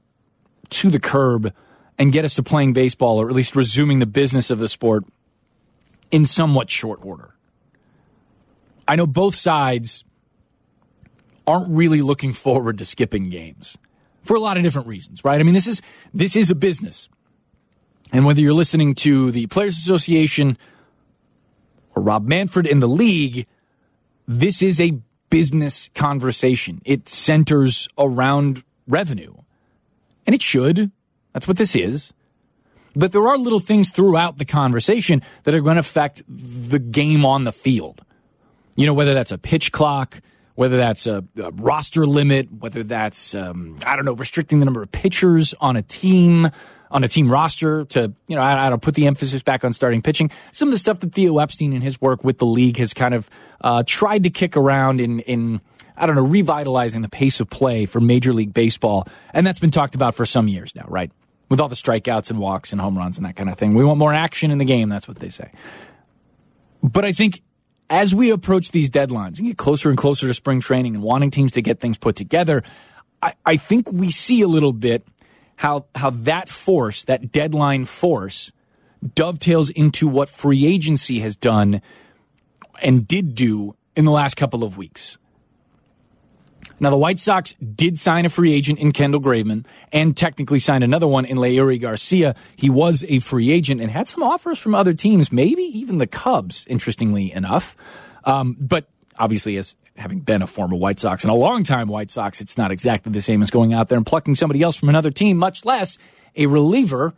to 0.69 0.89
the 0.89 0.99
curb 0.99 1.53
and 1.99 2.11
get 2.11 2.25
us 2.25 2.33
to 2.35 2.43
playing 2.43 2.73
baseball 2.73 3.21
or 3.21 3.29
at 3.29 3.35
least 3.35 3.55
resuming 3.55 3.99
the 3.99 4.07
business 4.07 4.49
of 4.49 4.57
the 4.57 4.67
sport 4.67 5.05
in 6.11 6.25
somewhat 6.25 6.69
short 6.69 7.03
order. 7.03 7.33
I 8.87 8.95
know 8.95 9.07
both 9.07 9.35
sides 9.35 10.03
aren't 11.47 11.69
really 11.69 12.01
looking 12.01 12.33
forward 12.33 12.77
to 12.77 12.85
skipping 12.85 13.29
games 13.29 13.77
for 14.21 14.35
a 14.35 14.39
lot 14.39 14.57
of 14.57 14.63
different 14.63 14.87
reasons, 14.87 15.23
right? 15.23 15.39
I 15.39 15.43
mean, 15.43 15.53
this 15.53 15.67
is 15.67 15.81
this 16.13 16.35
is 16.35 16.49
a 16.51 16.55
business. 16.55 17.09
And 18.13 18.25
whether 18.25 18.41
you're 18.41 18.53
listening 18.53 18.93
to 18.95 19.31
the 19.31 19.47
Players 19.47 19.77
Association 19.77 20.57
or 21.95 22.03
Rob 22.03 22.27
Manfred 22.27 22.67
in 22.67 22.79
the 22.79 22.87
league, 22.87 23.47
this 24.27 24.61
is 24.61 24.81
a 24.81 24.99
business 25.29 25.89
conversation. 25.95 26.81
It 26.83 27.07
centers 27.07 27.87
around 27.97 28.63
revenue. 28.87 29.33
And 30.27 30.35
it 30.35 30.41
should. 30.41 30.91
That's 31.33 31.47
what 31.47 31.57
this 31.57 31.75
is. 31.75 32.13
But 32.95 33.11
there 33.11 33.25
are 33.27 33.37
little 33.37 33.59
things 33.59 33.89
throughout 33.89 34.37
the 34.37 34.45
conversation 34.45 35.21
that 35.43 35.53
are 35.53 35.61
going 35.61 35.75
to 35.75 35.81
affect 35.81 36.23
the 36.27 36.79
game 36.79 37.25
on 37.25 37.43
the 37.43 37.51
field. 37.51 38.03
You 38.75 38.85
know, 38.85 38.93
whether 38.93 39.13
that's 39.13 39.31
a 39.31 39.37
pitch 39.37 39.71
clock, 39.71 40.21
whether 40.55 40.77
that's 40.77 41.07
a, 41.07 41.23
a 41.37 41.51
roster 41.51 42.05
limit, 42.05 42.51
whether 42.51 42.83
that's, 42.83 43.33
um, 43.35 43.77
I 43.85 43.95
don't 43.95 44.05
know, 44.05 44.13
restricting 44.13 44.59
the 44.59 44.65
number 44.65 44.81
of 44.83 44.91
pitchers 44.91 45.53
on 45.59 45.75
a 45.75 45.81
team, 45.81 46.49
on 46.89 47.03
a 47.03 47.07
team 47.07 47.31
roster 47.31 47.85
to, 47.85 48.13
you 48.27 48.35
know, 48.35 48.41
I, 48.41 48.67
I 48.67 48.69
don't 48.69 48.81
put 48.81 48.95
the 48.95 49.07
emphasis 49.07 49.41
back 49.41 49.63
on 49.63 49.73
starting 49.73 50.01
pitching. 50.01 50.29
Some 50.51 50.67
of 50.67 50.71
the 50.71 50.77
stuff 50.77 50.99
that 50.99 51.13
Theo 51.13 51.37
Epstein 51.37 51.73
in 51.73 51.81
his 51.81 52.01
work 52.01 52.23
with 52.23 52.37
the 52.37 52.45
league 52.45 52.77
has 52.77 52.93
kind 52.93 53.13
of 53.13 53.29
uh, 53.61 53.83
tried 53.85 54.23
to 54.23 54.29
kick 54.29 54.57
around 54.57 54.99
in, 54.99 55.21
in, 55.21 55.61
I 55.95 56.05
don't 56.05 56.15
know, 56.15 56.25
revitalizing 56.25 57.01
the 57.01 57.09
pace 57.09 57.39
of 57.39 57.49
play 57.49 57.85
for 57.85 58.01
Major 58.01 58.33
League 58.33 58.53
Baseball. 58.53 59.07
And 59.33 59.47
that's 59.47 59.59
been 59.59 59.71
talked 59.71 59.95
about 59.95 60.15
for 60.15 60.25
some 60.25 60.47
years 60.47 60.75
now, 60.75 60.85
right? 60.87 61.11
With 61.51 61.59
all 61.59 61.69
the 61.69 61.75
strikeouts 61.75 62.31
and 62.31 62.39
walks 62.39 62.71
and 62.71 62.81
home 62.81 62.97
runs 62.97 63.17
and 63.17 63.25
that 63.27 63.35
kind 63.35 63.49
of 63.49 63.57
thing. 63.57 63.75
We 63.75 63.83
want 63.83 63.99
more 63.99 64.13
action 64.13 64.49
in 64.49 64.57
the 64.57 64.65
game. 64.65 64.89
That's 64.89 65.07
what 65.07 65.19
they 65.19 65.29
say. 65.29 65.51
But 66.81 67.05
I 67.05 67.11
think 67.11 67.43
as 67.89 68.15
we 68.15 68.31
approach 68.31 68.71
these 68.71 68.89
deadlines 68.89 69.37
and 69.37 69.47
get 69.47 69.57
closer 69.57 69.89
and 69.89 69.97
closer 69.97 70.25
to 70.27 70.33
spring 70.33 70.61
training 70.61 70.95
and 70.95 71.03
wanting 71.03 71.29
teams 71.29 71.51
to 71.51 71.61
get 71.61 71.79
things 71.79 71.97
put 71.97 72.15
together, 72.15 72.63
I, 73.21 73.33
I 73.45 73.57
think 73.57 73.91
we 73.91 74.11
see 74.11 74.41
a 74.41 74.47
little 74.47 74.73
bit 74.73 75.05
how 75.57 75.85
how 75.93 76.09
that 76.09 76.49
force, 76.49 77.03
that 77.03 77.31
deadline 77.31 77.85
force, 77.85 78.51
dovetails 79.13 79.69
into 79.69 80.07
what 80.07 80.29
free 80.29 80.65
agency 80.65 81.19
has 81.19 81.35
done 81.35 81.81
and 82.81 83.07
did 83.07 83.35
do 83.35 83.75
in 83.95 84.05
the 84.05 84.11
last 84.11 84.37
couple 84.37 84.63
of 84.63 84.77
weeks. 84.77 85.17
Now, 86.81 86.89
the 86.89 86.97
White 86.97 87.19
Sox 87.19 87.53
did 87.53 87.99
sign 87.99 88.25
a 88.25 88.29
free 88.29 88.55
agent 88.55 88.79
in 88.79 88.91
Kendall 88.91 89.21
Graveman 89.21 89.65
and 89.91 90.17
technically 90.17 90.57
signed 90.57 90.83
another 90.83 91.07
one 91.07 91.25
in 91.25 91.37
Leury 91.37 91.79
Garcia. 91.79 92.33
He 92.55 92.71
was 92.71 93.05
a 93.07 93.19
free 93.19 93.51
agent 93.51 93.81
and 93.81 93.91
had 93.91 94.07
some 94.07 94.23
offers 94.23 94.57
from 94.57 94.73
other 94.73 94.91
teams, 94.91 95.31
maybe 95.31 95.61
even 95.61 95.99
the 95.99 96.07
Cubs, 96.07 96.65
interestingly 96.67 97.31
enough. 97.31 97.77
Um, 98.23 98.57
but 98.59 98.89
obviously, 99.19 99.57
as 99.57 99.75
having 99.95 100.21
been 100.21 100.41
a 100.41 100.47
former 100.47 100.75
White 100.75 100.99
Sox 100.99 101.23
and 101.23 101.29
a 101.29 101.35
long-time 101.35 101.87
White 101.87 102.09
Sox, 102.09 102.41
it's 102.41 102.57
not 102.57 102.71
exactly 102.71 103.11
the 103.11 103.21
same 103.21 103.43
as 103.43 103.51
going 103.51 103.75
out 103.75 103.87
there 103.87 103.97
and 103.97 104.05
plucking 104.05 104.33
somebody 104.33 104.63
else 104.63 104.75
from 104.75 104.89
another 104.89 105.11
team, 105.11 105.37
much 105.37 105.63
less 105.65 105.99
a 106.35 106.47
reliever 106.47 107.13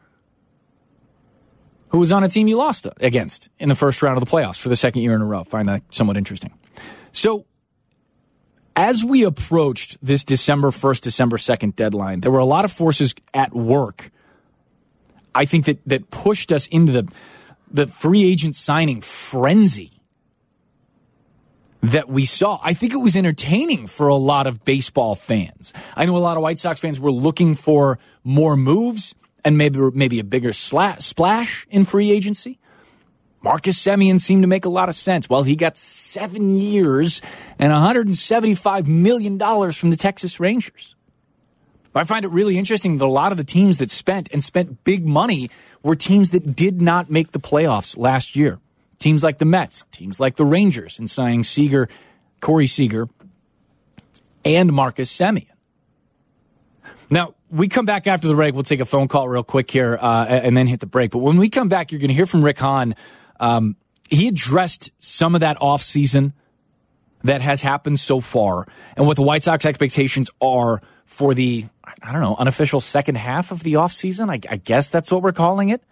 who 1.88 2.00
was 2.00 2.12
on 2.12 2.25
a 2.25 2.27
team 2.27 2.48
you 2.48 2.58
lost 2.58 2.86
against 3.00 3.48
in 3.60 3.70
the 3.70 3.75
first 3.75 4.01
round 4.01 4.17
of 4.17 4.25
the 4.25 4.29
playoffs 4.29 4.60
for 4.60 4.67
the 4.67 4.75
second 4.75 5.03
year 5.03 5.13
in 5.13 5.22
a 5.22 5.25
row. 5.25 5.46
Find 5.46 5.70
that 5.70 5.84
somewhat 5.89 6.17
interesting. 6.17 6.51
So 7.13 7.46
as 8.75 9.03
we 9.03 9.24
approached 9.24 9.98
this 10.01 10.24
December 10.24 10.70
1st, 10.70 11.01
December 11.01 11.38
2nd 11.38 11.75
deadline, 11.75 12.22
there 12.22 12.32
were 12.32 12.39
a 12.39 12.46
lot 12.46 12.65
of 12.65 12.72
forces 12.72 13.13
at 13.34 13.53
work. 13.53 14.12
I 15.36 15.46
think 15.46 15.65
that, 15.65 15.84
that 15.86 16.10
pushed 16.10 16.51
us 16.51 16.68
into 16.68 16.92
the, 16.92 17.12
the 17.72 17.88
free 17.88 18.30
agent 18.30 18.56
signing 18.56 19.01
frenzy 19.01 19.92
that 21.82 22.08
we 22.08 22.25
saw. 22.25 22.60
I 22.63 22.74
think 22.74 22.94
it 22.94 22.98
was 22.98 23.15
entertaining 23.15 23.88
for 23.88 24.08
a 24.08 24.15
lot 24.15 24.48
of 24.48 24.63
baseball 24.63 25.15
fans. 25.15 25.74
I 25.96 26.06
know 26.06 26.15
a 26.15 26.20
lot 26.20 26.38
of 26.38 26.44
White 26.44 26.60
Sox 26.60 26.80
fans 26.80 27.00
were 27.00 27.12
looking 27.12 27.56
for 27.56 28.00
more 28.24 28.56
moves 28.56 29.13
and 29.44 29.58
maybe 29.58 29.80
maybe 29.94 30.20
a 30.20 30.24
bigger 30.24 30.51
sla- 30.51 31.01
splash 31.01 31.68
in 31.70 31.84
free 31.84 32.12
agency. 32.12 32.60
Marcus 33.44 33.78
Semien 33.78 34.22
seemed 34.22 34.42
to 34.44 34.48
make 34.48 34.64
a 34.64 34.70
lot 34.70 34.88
of 34.88 34.96
sense. 34.96 35.30
Well, 35.30 35.44
he 35.44 35.58
got 35.58 35.78
seven 35.78 36.56
years 36.56 37.22
and 37.60 37.74
$175 37.74 38.88
million 38.88 39.38
from 39.74 39.90
the 39.90 39.98
Texas 39.98 40.40
Rangers. 40.40 40.96
I 41.96 42.06
find 42.06 42.26
it 42.26 42.32
really 42.32 42.58
interesting 42.58 42.98
that 42.98 43.06
a 43.06 43.08
lot 43.08 43.32
of 43.32 43.38
the 43.38 43.44
teams 43.44 43.78
that 43.78 43.92
spent 43.92 44.32
and 44.32 44.44
spent 44.44 44.84
big 44.84 45.06
money 45.06 45.52
were 45.84 45.96
teams 45.96 46.32
that 46.32 46.56
did 46.56 46.82
not 46.82 47.12
make 47.12 47.34
the 47.34 47.40
playoffs 47.40 47.98
last 47.98 48.36
year. 48.36 48.60
Teams 48.98 49.24
like 49.24 49.38
the 49.38 49.46
Mets, 49.46 49.86
teams 49.92 50.20
like 50.20 50.38
the 50.38 50.46
Rangers, 50.46 50.98
in 50.98 51.08
signing 51.08 51.44
Seager, 51.44 51.90
Corey 52.40 52.68
Seager, 52.68 53.10
and 54.46 54.72
Marcus 54.72 55.16
Semien. 55.16 55.48
Now, 57.10 57.36
we 57.52 57.68
come 57.68 57.86
back 57.86 58.08
after 58.08 58.28
the 58.28 58.34
break. 58.34 58.56
We'll 58.56 58.64
take 58.64 58.80
a 58.80 58.86
phone 58.86 59.08
call 59.08 59.28
real 59.28 59.44
quick 59.44 59.70
here 59.70 60.00
uh, 60.02 60.26
and 60.26 60.58
then 60.58 60.66
hit 60.66 60.80
the 60.80 60.88
break. 60.88 61.12
But 61.12 61.20
when 61.20 61.38
we 61.38 61.50
come 61.50 61.70
back, 61.70 61.92
you're 61.92 62.00
going 62.00 62.08
to 62.08 62.16
hear 62.16 62.26
from 62.26 62.44
Rick 62.44 62.58
Hahn 62.58 62.96
um, 63.44 63.76
he 64.10 64.30
addressed 64.30 64.92
some 65.00 65.36
of 65.36 65.42
that 65.42 65.60
offseason 65.60 66.32
that 67.26 67.42
has 67.42 67.62
happened 67.62 68.00
so 68.00 68.22
far 68.22 68.68
and 68.96 69.06
what 69.06 69.18
the 69.18 69.22
White 69.22 69.44
Sox 69.44 69.66
expectations 69.66 70.30
are 70.42 70.82
for 71.06 71.34
the, 71.34 71.66
I 72.02 72.14
don't 72.14 72.22
know, 72.22 72.36
unofficial 72.38 72.80
second 72.80 73.16
half 73.16 73.52
of 73.52 73.64
the 73.64 73.74
offseason. 73.74 74.30
I, 74.30 74.40
I 74.50 74.56
guess 74.56 74.90
that's 74.90 75.12
what 75.12 75.22
we're 75.22 75.34
calling 75.34 75.70
it. 75.70 75.84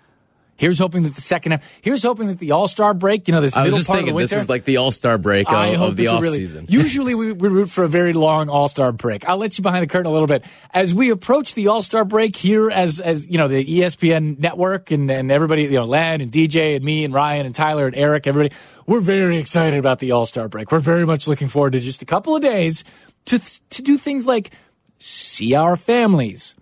Here's 0.57 0.77
hoping 0.77 1.01
that 1.03 1.15
the 1.15 1.21
second 1.21 1.53
half. 1.53 1.79
Here's 1.81 2.03
hoping 2.03 2.27
that 2.27 2.37
the 2.37 2.51
All 2.51 2.67
Star 2.67 2.93
break. 2.93 3.27
You 3.27 3.33
know, 3.33 3.41
this 3.41 3.57
I 3.57 3.65
was 3.65 3.75
just 3.75 3.87
part 3.87 3.97
thinking 3.97 4.11
of 4.11 4.13
the 4.13 4.17
winter, 4.17 4.35
this 4.35 4.43
is 4.43 4.49
like 4.49 4.63
the 4.63 4.77
All 4.77 4.91
Star 4.91 5.17
break 5.17 5.47
of, 5.49 5.55
I 5.55 5.73
hope 5.75 5.89
of 5.89 5.95
the 5.95 6.09
off 6.09 6.21
really- 6.21 6.37
season. 6.37 6.65
Usually 6.69 7.15
we, 7.15 7.31
we 7.31 7.49
root 7.49 7.71
for 7.71 7.83
a 7.83 7.87
very 7.87 8.13
long 8.13 8.47
All 8.47 8.67
Star 8.67 8.91
break. 8.91 9.27
I'll 9.27 9.37
let 9.37 9.57
you 9.57 9.63
behind 9.63 9.81
the 9.81 9.87
curtain 9.87 10.05
a 10.05 10.13
little 10.13 10.27
bit 10.27 10.45
as 10.71 10.93
we 10.93 11.09
approach 11.09 11.55
the 11.55 11.69
All 11.69 11.81
Star 11.81 12.05
break 12.05 12.35
here. 12.35 12.69
As 12.69 12.99
as 12.99 13.27
you 13.27 13.39
know, 13.39 13.47
the 13.47 13.65
ESPN 13.65 14.37
network 14.37 14.91
and 14.91 15.09
and 15.09 15.31
everybody, 15.31 15.63
you 15.63 15.71
know, 15.71 15.83
Len 15.83 16.21
and 16.21 16.31
DJ 16.31 16.75
and 16.75 16.85
me 16.85 17.05
and 17.05 17.13
Ryan 17.13 17.47
and 17.47 17.55
Tyler 17.55 17.87
and 17.87 17.95
Eric, 17.95 18.27
everybody, 18.27 18.53
we're 18.85 19.01
very 19.01 19.37
excited 19.37 19.79
about 19.79 19.97
the 19.97 20.11
All 20.11 20.27
Star 20.27 20.47
break. 20.47 20.71
We're 20.71 20.79
very 20.79 21.07
much 21.07 21.27
looking 21.27 21.47
forward 21.47 21.73
to 21.73 21.79
just 21.79 22.03
a 22.03 22.05
couple 22.05 22.35
of 22.35 22.41
days 22.43 22.83
to 23.25 23.39
to 23.39 23.81
do 23.81 23.97
things 23.97 24.27
like 24.27 24.51
see 24.99 25.55
our 25.55 25.75
families, 25.75 26.53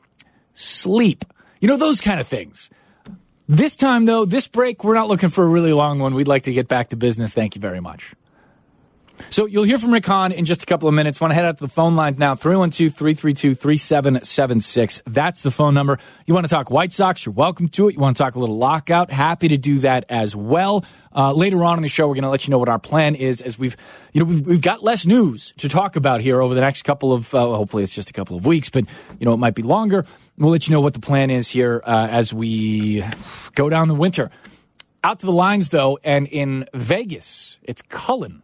sleep, 0.53 1.25
you 1.59 1.67
know, 1.67 1.75
those 1.75 1.99
kind 1.99 2.21
of 2.21 2.27
things. 2.27 2.69
This 3.51 3.75
time, 3.75 4.05
though, 4.05 4.25
this 4.25 4.47
break, 4.47 4.83
we're 4.83 4.93
not 4.93 5.07
looking 5.07 5.29
for 5.29 5.43
a 5.43 5.47
really 5.47 5.73
long 5.73 5.97
one. 5.97 6.13
We'd 6.13 6.27
like 6.27 6.43
to 6.43 6.53
get 6.53 6.67
back 6.67 6.89
to 6.89 6.95
business. 6.95 7.33
Thank 7.33 7.55
you 7.55 7.61
very 7.61 7.79
much. 7.79 8.13
So 9.29 9.45
you'll 9.45 9.63
hear 9.63 9.77
from 9.77 9.91
Rick 9.91 10.05
Hahn 10.05 10.31
in 10.31 10.45
just 10.45 10.63
a 10.63 10.65
couple 10.65 10.87
of 10.87 10.95
minutes. 10.95 11.21
Want 11.21 11.31
to 11.31 11.35
head 11.35 11.45
out 11.45 11.57
to 11.57 11.63
the 11.63 11.69
phone 11.69 11.95
lines 11.95 12.17
now 12.17 12.35
312 12.35 12.93
332 12.93 13.55
3776. 13.55 15.01
That's 15.05 15.43
the 15.43 15.51
phone 15.51 15.73
number. 15.73 15.99
You 16.25 16.33
want 16.33 16.45
to 16.45 16.49
talk 16.49 16.71
White 16.71 16.91
Sox? 16.91 17.25
You're 17.25 17.33
welcome 17.33 17.69
to 17.69 17.89
it. 17.89 17.93
You 17.93 17.99
want 17.99 18.17
to 18.17 18.23
talk 18.23 18.35
a 18.35 18.39
little 18.39 18.57
lockout? 18.57 19.11
Happy 19.11 19.49
to 19.49 19.57
do 19.57 19.79
that 19.79 20.05
as 20.09 20.35
well. 20.35 20.83
Uh, 21.15 21.33
later 21.33 21.63
on 21.63 21.77
in 21.77 21.83
the 21.83 21.89
show, 21.89 22.07
we're 22.07 22.15
going 22.15 22.23
to 22.23 22.29
let 22.29 22.47
you 22.47 22.51
know 22.51 22.57
what 22.57 22.69
our 22.69 22.79
plan 22.79 23.15
is 23.15 23.41
as 23.41 23.59
we've, 23.59 23.77
you 24.13 24.23
know, 24.23 24.25
we've, 24.25 24.45
we've 24.45 24.61
got 24.61 24.83
less 24.83 25.05
news 25.05 25.53
to 25.57 25.69
talk 25.69 25.95
about 25.95 26.21
here 26.21 26.41
over 26.41 26.53
the 26.53 26.61
next 26.61 26.83
couple 26.83 27.13
of, 27.13 27.33
uh, 27.35 27.39
hopefully 27.39 27.83
it's 27.83 27.93
just 27.93 28.09
a 28.09 28.13
couple 28.13 28.37
of 28.37 28.45
weeks, 28.45 28.69
but, 28.69 28.85
you 29.19 29.25
know, 29.25 29.33
it 29.33 29.37
might 29.37 29.55
be 29.55 29.63
longer. 29.63 30.05
We'll 30.37 30.51
let 30.51 30.67
you 30.67 30.73
know 30.73 30.81
what 30.81 30.93
the 30.93 30.99
plan 30.99 31.29
is 31.29 31.47
here 31.47 31.81
uh, 31.85 32.07
as 32.09 32.33
we 32.33 33.03
go 33.55 33.69
down 33.69 33.87
the 33.87 33.95
winter. 33.95 34.31
Out 35.03 35.19
to 35.21 35.25
the 35.25 35.31
lines, 35.31 35.69
though, 35.69 35.97
and 36.03 36.27
in 36.27 36.65
Vegas, 36.73 37.59
it's 37.63 37.81
Cullen. 37.81 38.43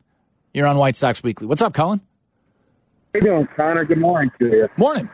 You're 0.56 0.68
on 0.68 0.78
White 0.78 0.96
Sox 0.96 1.22
Weekly. 1.22 1.48
What's 1.48 1.62
up, 1.62 1.74
Colin? 1.74 2.00
How 3.14 3.20
you 3.20 3.22
doing, 3.22 3.48
Connor? 3.60 3.84
Good 3.84 3.98
morning 3.98 4.32
to 4.40 4.46
you. 4.46 4.70
Morning. 4.78 5.10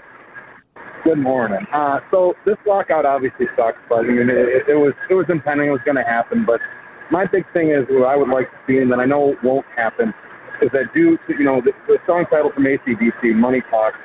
Good 1.04 1.18
morning. 1.18 1.66
Uh, 1.74 2.00
so 2.12 2.36
this 2.46 2.58
lockout 2.68 3.08
obviously 3.08 3.48
sucks, 3.56 3.80
but 3.90 4.02
I 4.02 4.04
mean, 4.04 4.30
it, 4.30 4.70
it 4.70 4.76
was 4.76 4.94
it 5.10 5.16
was 5.16 5.26
impending. 5.30 5.70
It 5.70 5.72
was 5.72 5.82
going 5.84 5.96
to 5.96 6.04
happen. 6.04 6.46
But 6.46 6.62
my 7.10 7.26
big 7.26 7.52
thing 7.54 7.72
is 7.72 7.88
what 7.90 8.08
I 8.08 8.16
would 8.16 8.30
like 8.30 8.52
to 8.52 8.58
see, 8.68 8.78
and 8.78 8.92
that 8.92 9.00
I 9.00 9.06
know 9.06 9.36
won't 9.42 9.66
happen, 9.76 10.14
is 10.62 10.70
that 10.74 10.94
due 10.94 11.18
to 11.18 11.34
you 11.34 11.44
know 11.44 11.60
the, 11.60 11.72
the 11.88 11.98
song 12.06 12.28
title 12.30 12.52
from 12.52 12.66
ACDC, 12.66 13.34
"Money 13.34 13.64
Talks," 13.72 13.98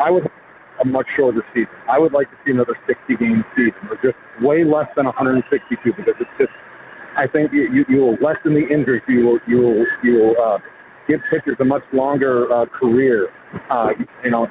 I 0.00 0.08
would 0.08 0.30
a 0.80 0.86
much 0.86 1.08
shorter 1.16 1.44
season. 1.52 1.74
I 1.90 1.98
would 1.98 2.12
like 2.12 2.30
to 2.30 2.36
see 2.44 2.52
another 2.52 2.78
60 2.86 3.16
game 3.16 3.44
season, 3.56 3.88
or 3.90 3.96
just 4.04 4.16
way 4.40 4.62
less 4.62 4.86
than 4.94 5.06
162, 5.06 5.92
because 5.94 6.14
it's 6.20 6.30
just 6.38 6.52
I 7.16 7.26
think 7.26 7.52
you, 7.52 7.70
you, 7.72 7.84
you 7.88 8.00
will 8.00 8.16
lessen 8.20 8.54
the 8.54 8.66
injuries. 8.68 9.02
You 9.08 9.26
will 9.26 9.38
you 9.46 9.58
will 9.58 9.86
you 10.02 10.14
will 10.14 10.42
uh, 10.42 10.58
give 11.08 11.20
pitchers 11.30 11.56
a 11.60 11.64
much 11.64 11.82
longer 11.92 12.52
uh, 12.52 12.66
career. 12.66 13.32
Uh, 13.70 13.90
you 14.24 14.30
know, 14.30 14.48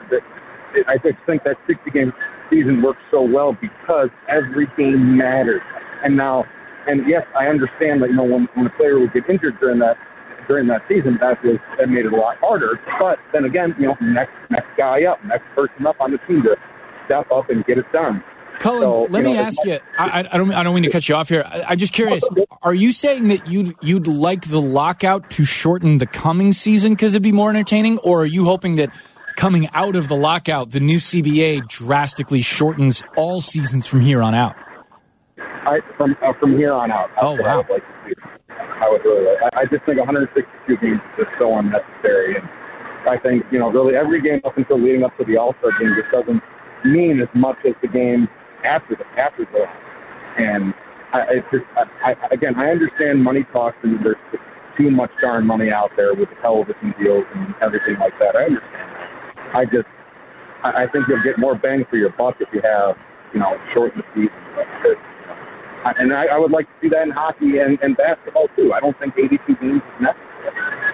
I 0.87 0.97
just 0.97 1.17
think 1.25 1.43
that 1.43 1.57
60 1.67 1.89
game 1.91 2.13
season 2.51 2.81
works 2.81 3.01
so 3.09 3.21
well 3.21 3.53
because 3.53 4.09
every 4.29 4.67
game 4.77 5.17
matters. 5.17 5.61
And 6.03 6.15
now, 6.15 6.45
and 6.87 7.07
yes, 7.07 7.25
I 7.37 7.47
understand 7.47 8.01
that 8.03 8.09
you 8.09 8.15
know 8.15 8.23
when, 8.23 8.47
when 8.53 8.67
a 8.67 8.69
player 8.71 8.99
would 8.99 9.13
get 9.13 9.29
injured 9.29 9.59
during 9.59 9.79
that 9.79 9.97
during 10.47 10.67
that 10.67 10.81
season, 10.89 11.17
that 11.21 11.43
was 11.43 11.57
that 11.79 11.89
made 11.89 12.05
it 12.05 12.13
a 12.13 12.15
lot 12.15 12.37
harder. 12.37 12.79
But 12.99 13.19
then 13.33 13.45
again, 13.45 13.75
you 13.79 13.87
know, 13.87 13.97
next 14.01 14.33
next 14.49 14.69
guy 14.77 15.05
up, 15.05 15.23
next 15.25 15.45
person 15.55 15.87
up 15.87 15.99
on 15.99 16.11
the 16.11 16.17
team 16.19 16.43
to 16.43 16.55
step 17.05 17.31
up 17.31 17.49
and 17.49 17.65
get 17.65 17.77
it 17.77 17.91
done. 17.91 18.23
Cullen, 18.61 18.83
So, 18.83 19.07
let 19.09 19.23
me 19.23 19.33
know, 19.33 19.41
ask 19.41 19.57
you. 19.65 19.79
I, 19.97 20.21
I- 20.21 20.27
I 20.33 20.37
don't. 20.37 20.51
I 20.53 20.63
don't 20.63 20.73
mean 20.75 20.83
to 20.83 20.89
cut 20.91 21.07
you 21.09 21.15
off 21.15 21.29
here. 21.29 21.43
I, 21.45 21.63
I'm 21.69 21.77
just 21.79 21.93
curious. 21.93 22.23
Are 22.61 22.73
you 22.73 22.91
saying 22.91 23.27
that 23.29 23.47
you'd 23.49 23.75
you'd 23.81 24.07
like 24.07 24.47
the 24.47 24.61
lockout 24.61 25.29
to 25.31 25.45
shorten 25.45 25.97
the 25.97 26.05
coming 26.05 26.53
season 26.53 26.93
because 26.93 27.13
it'd 27.13 27.23
be 27.23 27.31
more 27.31 27.49
entertaining, 27.49 27.97
or 27.99 28.21
are 28.21 28.25
you 28.25 28.45
hoping 28.45 28.75
that 28.75 28.89
coming 29.35 29.67
out 29.73 29.95
of 29.95 30.07
the 30.09 30.15
lockout, 30.15 30.69
the 30.71 30.79
new 30.79 30.97
CBA 30.97 31.67
drastically 31.67 32.41
shortens 32.43 33.03
all 33.17 33.41
seasons 33.41 33.87
from 33.87 34.01
here 34.01 34.21
on 34.21 34.35
out? 34.35 34.55
I, 35.39 35.79
from 35.97 36.15
uh, 36.21 36.33
from 36.39 36.55
here 36.57 36.73
on 36.73 36.91
out. 36.91 37.09
that's 37.15 37.23
Oh, 37.25 37.31
what 37.33 37.45
I 37.45 37.55
wow. 37.55 37.57
would 37.57 37.69
like. 37.69 37.83
I 38.83 38.89
would 38.89 39.03
really. 39.03 39.25
Like. 39.25 39.53
I, 39.55 39.61
I 39.61 39.65
just 39.65 39.83
think 39.85 39.97
162 39.97 40.77
games 40.77 40.99
is 41.17 41.25
just 41.25 41.31
so 41.39 41.57
unnecessary, 41.57 42.35
and 42.35 42.47
I 43.09 43.17
think 43.17 43.43
you 43.51 43.57
know 43.59 43.71
really 43.71 43.95
every 43.95 44.21
game 44.21 44.41
up 44.45 44.55
until 44.57 44.79
leading 44.79 45.03
up 45.03 45.17
to 45.17 45.23
the 45.25 45.37
All 45.37 45.55
Star 45.59 45.71
game 45.79 45.95
just 45.99 46.11
doesn't 46.13 46.43
mean 46.85 47.19
as 47.21 47.29
much 47.33 47.57
as 47.65 47.73
the 47.81 47.87
game 47.87 48.27
after 48.63 48.95
the 48.95 49.05
after 49.21 49.45
the. 49.45 49.65
And 50.43 50.73
I, 51.13 51.25
it's 51.29 51.47
just 51.51 51.65
I, 51.75 52.13
I, 52.13 52.27
again, 52.31 52.55
I 52.55 52.69
understand 52.69 53.23
money 53.23 53.45
talks 53.51 53.77
and 53.83 54.03
there's 54.03 54.17
too 54.79 54.91
much 54.91 55.11
darn 55.21 55.45
money 55.45 55.71
out 55.71 55.91
there 55.97 56.13
with 56.13 56.29
the 56.29 56.35
television 56.41 56.93
deals 57.03 57.25
and 57.35 57.53
everything 57.61 57.97
like 57.99 58.17
that. 58.19 58.35
I 58.35 58.43
understand. 58.45 58.91
I 59.53 59.65
just 59.65 59.87
I, 60.63 60.83
I 60.83 60.87
think 60.91 61.07
you'll 61.07 61.23
get 61.23 61.37
more 61.37 61.55
bang 61.55 61.85
for 61.89 61.97
your 61.97 62.11
buck 62.11 62.35
if 62.39 62.47
you 62.53 62.61
have 62.63 62.95
you 63.33 63.39
know 63.39 63.57
shorten 63.73 64.01
the 64.01 64.05
season. 64.13 64.97
And 65.83 66.13
I, 66.13 66.25
I 66.27 66.37
would 66.37 66.51
like 66.51 66.67
to 66.67 66.73
see 66.81 66.89
that 66.89 67.03
in 67.03 67.09
hockey 67.09 67.57
and, 67.57 67.79
and 67.81 67.97
basketball 67.97 68.47
too. 68.55 68.71
I 68.71 68.79
don't 68.79 68.97
think 68.99 69.15
82 69.17 69.55
games 69.55 69.81
is 69.81 70.01
necessary. 70.01 70.90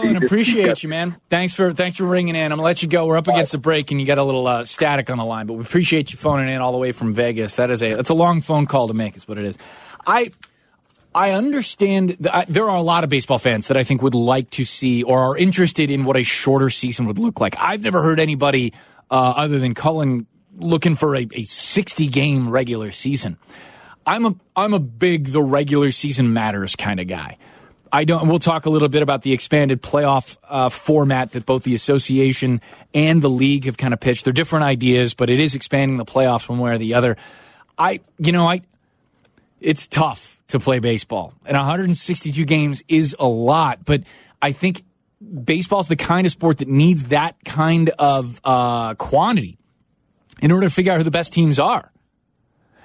Cullen, 0.00 0.14
just- 0.14 0.24
appreciate 0.24 0.82
you, 0.82 0.88
man. 0.88 1.16
Thanks 1.28 1.54
for 1.54 1.72
thanks 1.72 1.96
for 1.96 2.04
ringing 2.04 2.34
in. 2.34 2.44
I'm 2.44 2.58
gonna 2.58 2.62
let 2.62 2.82
you 2.82 2.88
go. 2.88 3.06
We're 3.06 3.16
up 3.16 3.28
against 3.28 3.52
the 3.52 3.58
break, 3.58 3.90
and 3.90 4.00
you 4.00 4.06
got 4.06 4.18
a 4.18 4.24
little 4.24 4.46
uh, 4.46 4.64
static 4.64 5.10
on 5.10 5.18
the 5.18 5.24
line, 5.24 5.46
but 5.46 5.54
we 5.54 5.62
appreciate 5.62 6.12
you 6.12 6.18
phoning 6.18 6.48
in 6.48 6.60
all 6.60 6.72
the 6.72 6.78
way 6.78 6.92
from 6.92 7.12
Vegas. 7.12 7.56
That 7.56 7.70
is 7.70 7.82
a 7.82 7.98
it's 7.98 8.10
a 8.10 8.14
long 8.14 8.40
phone 8.40 8.66
call 8.66 8.88
to 8.88 8.94
make, 8.94 9.16
is 9.16 9.26
what 9.28 9.38
it 9.38 9.44
is. 9.44 9.58
I 10.06 10.30
I 11.14 11.32
understand. 11.32 12.16
That 12.20 12.34
I, 12.34 12.44
there 12.48 12.68
are 12.68 12.76
a 12.76 12.82
lot 12.82 13.04
of 13.04 13.10
baseball 13.10 13.38
fans 13.38 13.68
that 13.68 13.76
I 13.76 13.82
think 13.82 14.02
would 14.02 14.14
like 14.14 14.50
to 14.50 14.64
see 14.64 15.02
or 15.02 15.18
are 15.18 15.36
interested 15.36 15.90
in 15.90 16.04
what 16.04 16.16
a 16.16 16.22
shorter 16.22 16.70
season 16.70 17.06
would 17.06 17.18
look 17.18 17.40
like. 17.40 17.56
I've 17.58 17.82
never 17.82 18.02
heard 18.02 18.20
anybody 18.20 18.72
uh, 19.10 19.34
other 19.36 19.58
than 19.58 19.74
Cullen 19.74 20.26
looking 20.56 20.94
for 20.94 21.16
a, 21.16 21.26
a 21.32 21.42
60 21.44 22.08
game 22.08 22.50
regular 22.50 22.92
season. 22.92 23.38
I'm 24.06 24.24
a 24.24 24.34
I'm 24.56 24.74
a 24.74 24.80
big 24.80 25.26
the 25.26 25.42
regular 25.42 25.90
season 25.90 26.32
matters 26.32 26.74
kind 26.76 27.00
of 27.00 27.06
guy. 27.06 27.36
I 27.92 28.04
don't. 28.04 28.28
We'll 28.28 28.38
talk 28.38 28.66
a 28.66 28.70
little 28.70 28.88
bit 28.88 29.02
about 29.02 29.22
the 29.22 29.32
expanded 29.32 29.82
playoff 29.82 30.36
uh, 30.48 30.68
format 30.68 31.32
that 31.32 31.46
both 31.46 31.64
the 31.64 31.74
association 31.74 32.60
and 32.94 33.20
the 33.20 33.30
league 33.30 33.64
have 33.64 33.76
kind 33.76 33.92
of 33.92 34.00
pitched. 34.00 34.24
They're 34.24 34.32
different 34.32 34.64
ideas, 34.64 35.14
but 35.14 35.30
it 35.30 35.40
is 35.40 35.54
expanding 35.54 35.96
the 35.96 36.04
playoffs 36.04 36.48
one 36.48 36.58
way 36.58 36.72
or 36.72 36.78
the 36.78 36.94
other. 36.94 37.16
I, 37.78 38.00
you 38.18 38.32
know, 38.32 38.48
I. 38.48 38.62
It's 39.60 39.86
tough 39.86 40.38
to 40.48 40.58
play 40.58 40.78
baseball, 40.78 41.34
and 41.44 41.56
162 41.56 42.44
games 42.44 42.82
is 42.88 43.14
a 43.18 43.26
lot. 43.26 43.84
But 43.84 44.02
I 44.40 44.52
think 44.52 44.82
baseball's 45.44 45.88
the 45.88 45.96
kind 45.96 46.26
of 46.26 46.32
sport 46.32 46.58
that 46.58 46.68
needs 46.68 47.04
that 47.04 47.36
kind 47.44 47.90
of 47.98 48.40
uh, 48.44 48.94
quantity 48.94 49.58
in 50.40 50.50
order 50.50 50.66
to 50.66 50.74
figure 50.74 50.92
out 50.92 50.98
who 50.98 51.04
the 51.04 51.10
best 51.10 51.32
teams 51.32 51.58
are. 51.58 51.92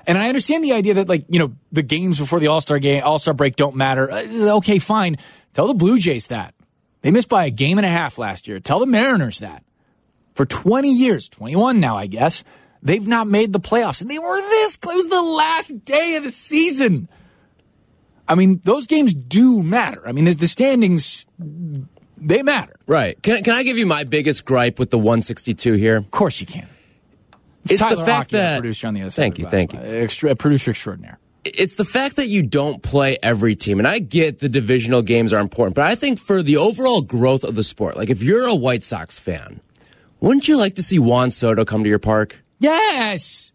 And 0.08 0.18
I 0.18 0.28
understand 0.28 0.64
the 0.64 0.74
idea 0.74 0.96
that, 0.96 1.10
like, 1.10 1.26
you 1.30 1.40
know, 1.40 1.54
the 1.72 1.84
games 1.84 2.20
before 2.20 2.40
the 2.40 2.48
All 2.48 2.62
Star 2.62 2.80
game, 2.80 3.02
All 3.04 3.20
Star 3.20 3.34
break 3.34 3.56
don't 3.56 3.76
matter. 3.76 4.12
Uh, 4.12 4.58
okay, 4.58 4.80
fine. 4.80 5.18
Tell 5.54 5.68
the 5.68 5.74
Blue 5.74 5.98
Jays 5.98 6.28
that. 6.28 6.54
They 7.02 7.12
missed 7.12 7.30
by 7.30 7.46
a 7.46 7.52
game 7.52 7.78
and 7.78 7.86
a 7.86 7.90
half 7.90 8.18
last 8.18 8.48
year. 8.48 8.60
Tell 8.60 8.80
the 8.80 8.86
Mariners 8.88 9.40
that. 9.40 9.64
For 10.34 10.46
20 10.46 10.92
years, 10.92 11.30
21 11.30 11.80
now, 11.80 11.98
I 11.98 12.08
guess, 12.08 12.44
they've 12.82 13.08
not 13.08 13.28
made 13.28 13.54
the 13.54 13.60
playoffs. 13.60 14.02
And 14.02 14.10
they 14.10 14.20
were 14.20 14.38
this 14.38 14.76
close 14.76 15.08
the 15.08 15.22
last 15.22 15.86
day 15.86 16.16
of 16.16 16.24
the 16.24 16.32
season. 16.32 17.08
I 18.28 18.36
mean, 18.36 18.60
those 18.64 18.88
games 18.88 19.14
do 19.14 19.62
matter. 19.64 20.06
I 20.08 20.12
mean, 20.12 20.26
the, 20.26 20.34
the 20.34 20.48
standings, 20.48 21.26
they 22.18 22.42
matter. 22.44 22.76
Right. 22.88 23.22
Can, 23.22 23.44
can 23.44 23.54
I 23.54 23.64
give 23.64 23.78
you 23.78 23.86
my 23.86 24.04
biggest 24.04 24.46
gripe 24.46 24.80
with 24.80 24.90
the 24.90 24.98
162 24.98 25.74
here? 25.74 25.98
Of 25.98 26.12
course 26.12 26.42
you 26.42 26.48
can. 26.48 26.68
It's 27.70 27.80
Tyler 27.80 27.96
the 27.98 28.06
fact 28.06 28.32
Rocky, 28.32 28.38
that 28.38 28.60
producer 28.60 28.88
on 28.88 28.94
the 28.94 29.02
other 29.02 29.10
side. 29.10 29.22
Thank 29.22 29.40
you, 29.40 29.46
thank 29.48 29.74
you. 29.74 29.80
Uh, 29.80 29.84
Extra, 29.84 30.36
producer 30.36 30.72
extraordinaire. 30.72 31.20
It's 31.44 31.76
the 31.76 31.86
fact 31.86 32.16
that 32.16 32.28
you 32.28 32.42
don't 32.42 32.82
play 32.82 33.18
every 33.22 33.56
team, 33.56 33.78
and 33.78 33.88
I 33.88 34.00
get 34.00 34.40
the 34.40 34.50
divisional 34.50 35.04
games 35.04 35.32
are 35.32 35.40
important, 35.40 35.76
but 35.76 35.86
I 35.86 35.94
think 35.94 36.20
for 36.20 36.42
the 36.42 36.58
overall 36.58 37.02
growth 37.02 37.44
of 37.44 37.56
the 37.56 37.64
sport, 37.64 37.98
like 37.98 38.10
if 38.10 38.24
you're 38.24 38.46
a 38.46 38.56
White 38.56 38.84
Sox 38.84 39.20
fan, 39.20 39.62
wouldn't 40.20 40.48
you 40.48 40.58
like 40.58 40.76
to 40.76 40.84
see 40.84 40.98
Juan 40.98 41.30
Soto 41.30 41.64
come 41.64 41.84
to 41.84 41.90
your 41.90 42.00
park? 42.00 42.44
Yes. 42.60 43.54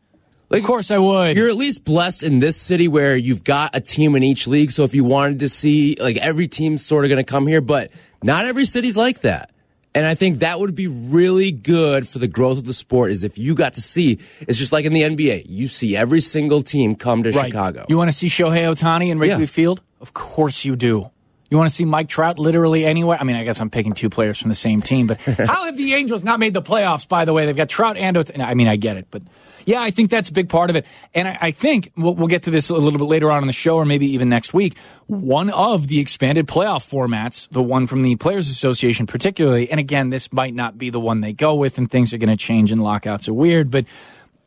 of 0.50 0.62
course 0.62 0.92
I 0.92 0.98
would. 0.98 1.36
You're 1.36 1.48
at 1.48 1.56
least 1.56 1.84
blessed 1.84 2.22
in 2.22 2.38
this 2.38 2.56
city 2.56 2.86
where 2.86 3.16
you've 3.16 3.42
got 3.42 3.74
a 3.74 3.80
team 3.80 4.14
in 4.14 4.22
each 4.22 4.46
league. 4.46 4.70
So 4.70 4.84
if 4.84 4.94
you 4.94 5.02
wanted 5.02 5.40
to 5.40 5.48
see, 5.48 5.96
like 5.98 6.16
every 6.18 6.46
team's 6.46 6.84
sort 6.84 7.04
of 7.04 7.08
going 7.08 7.24
to 7.24 7.28
come 7.28 7.46
here, 7.48 7.60
but 7.60 7.90
not 8.22 8.44
every 8.44 8.66
city's 8.66 8.96
like 8.96 9.22
that. 9.22 9.49
And 9.94 10.06
I 10.06 10.14
think 10.14 10.38
that 10.38 10.60
would 10.60 10.74
be 10.76 10.86
really 10.86 11.50
good 11.50 12.06
for 12.06 12.20
the 12.20 12.28
growth 12.28 12.58
of 12.58 12.64
the 12.64 12.74
sport 12.74 13.10
is 13.10 13.24
if 13.24 13.36
you 13.38 13.56
got 13.56 13.74
to 13.74 13.80
see, 13.80 14.20
it's 14.46 14.56
just 14.58 14.70
like 14.70 14.84
in 14.84 14.92
the 14.92 15.02
NBA. 15.02 15.46
You 15.48 15.66
see 15.66 15.96
every 15.96 16.20
single 16.20 16.62
team 16.62 16.94
come 16.94 17.24
to 17.24 17.32
right. 17.32 17.46
Chicago. 17.46 17.86
You 17.88 17.96
want 17.98 18.08
to 18.08 18.16
see 18.16 18.28
Shohei 18.28 18.70
Ohtani 18.72 19.10
in 19.10 19.18
Wrigley 19.18 19.40
Yeah. 19.40 19.46
Field? 19.46 19.82
Of 20.00 20.14
course 20.14 20.64
you 20.64 20.76
do. 20.76 21.10
You 21.50 21.56
want 21.56 21.68
to 21.68 21.74
see 21.74 21.84
Mike 21.84 22.08
Trout 22.08 22.38
literally 22.38 22.84
anywhere? 22.86 23.18
I 23.20 23.24
mean, 23.24 23.34
I 23.34 23.42
guess 23.42 23.60
I'm 23.60 23.70
picking 23.70 23.92
two 23.92 24.08
players 24.08 24.38
from 24.38 24.50
the 24.50 24.54
same 24.54 24.80
team, 24.80 25.08
but 25.08 25.18
how 25.20 25.64
have 25.64 25.76
the 25.76 25.94
Angels 25.94 26.22
not 26.22 26.38
made 26.38 26.54
the 26.54 26.62
playoffs, 26.62 27.08
by 27.08 27.24
the 27.24 27.32
way? 27.32 27.44
They've 27.46 27.56
got 27.56 27.68
Trout 27.68 27.96
and 27.96 28.16
Ohtani. 28.16 28.44
I 28.46 28.54
mean, 28.54 28.68
I 28.68 28.76
get 28.76 28.96
it, 28.96 29.08
but 29.10 29.22
yeah, 29.70 29.80
I 29.80 29.92
think 29.92 30.10
that's 30.10 30.28
a 30.28 30.32
big 30.32 30.48
part 30.48 30.68
of 30.68 30.74
it. 30.74 30.84
And 31.14 31.28
I, 31.28 31.38
I 31.40 31.50
think 31.52 31.92
we'll, 31.96 32.14
we'll 32.14 32.26
get 32.26 32.42
to 32.42 32.50
this 32.50 32.70
a 32.70 32.74
little 32.74 32.98
bit 32.98 33.04
later 33.04 33.30
on 33.30 33.42
in 33.42 33.46
the 33.46 33.52
show 33.52 33.76
or 33.76 33.84
maybe 33.84 34.06
even 34.06 34.28
next 34.28 34.52
week. 34.52 34.76
One 35.06 35.48
of 35.50 35.86
the 35.86 36.00
expanded 36.00 36.48
playoff 36.48 36.88
formats, 36.90 37.48
the 37.50 37.62
one 37.62 37.86
from 37.86 38.02
the 38.02 38.16
Players 38.16 38.50
Association 38.50 39.06
particularly, 39.06 39.70
and 39.70 39.78
again, 39.78 40.10
this 40.10 40.32
might 40.32 40.54
not 40.54 40.76
be 40.76 40.90
the 40.90 40.98
one 40.98 41.20
they 41.20 41.32
go 41.32 41.54
with 41.54 41.78
and 41.78 41.88
things 41.88 42.12
are 42.12 42.18
going 42.18 42.30
to 42.30 42.36
change 42.36 42.72
and 42.72 42.82
lockouts 42.82 43.28
are 43.28 43.32
weird, 43.32 43.70
but 43.70 43.84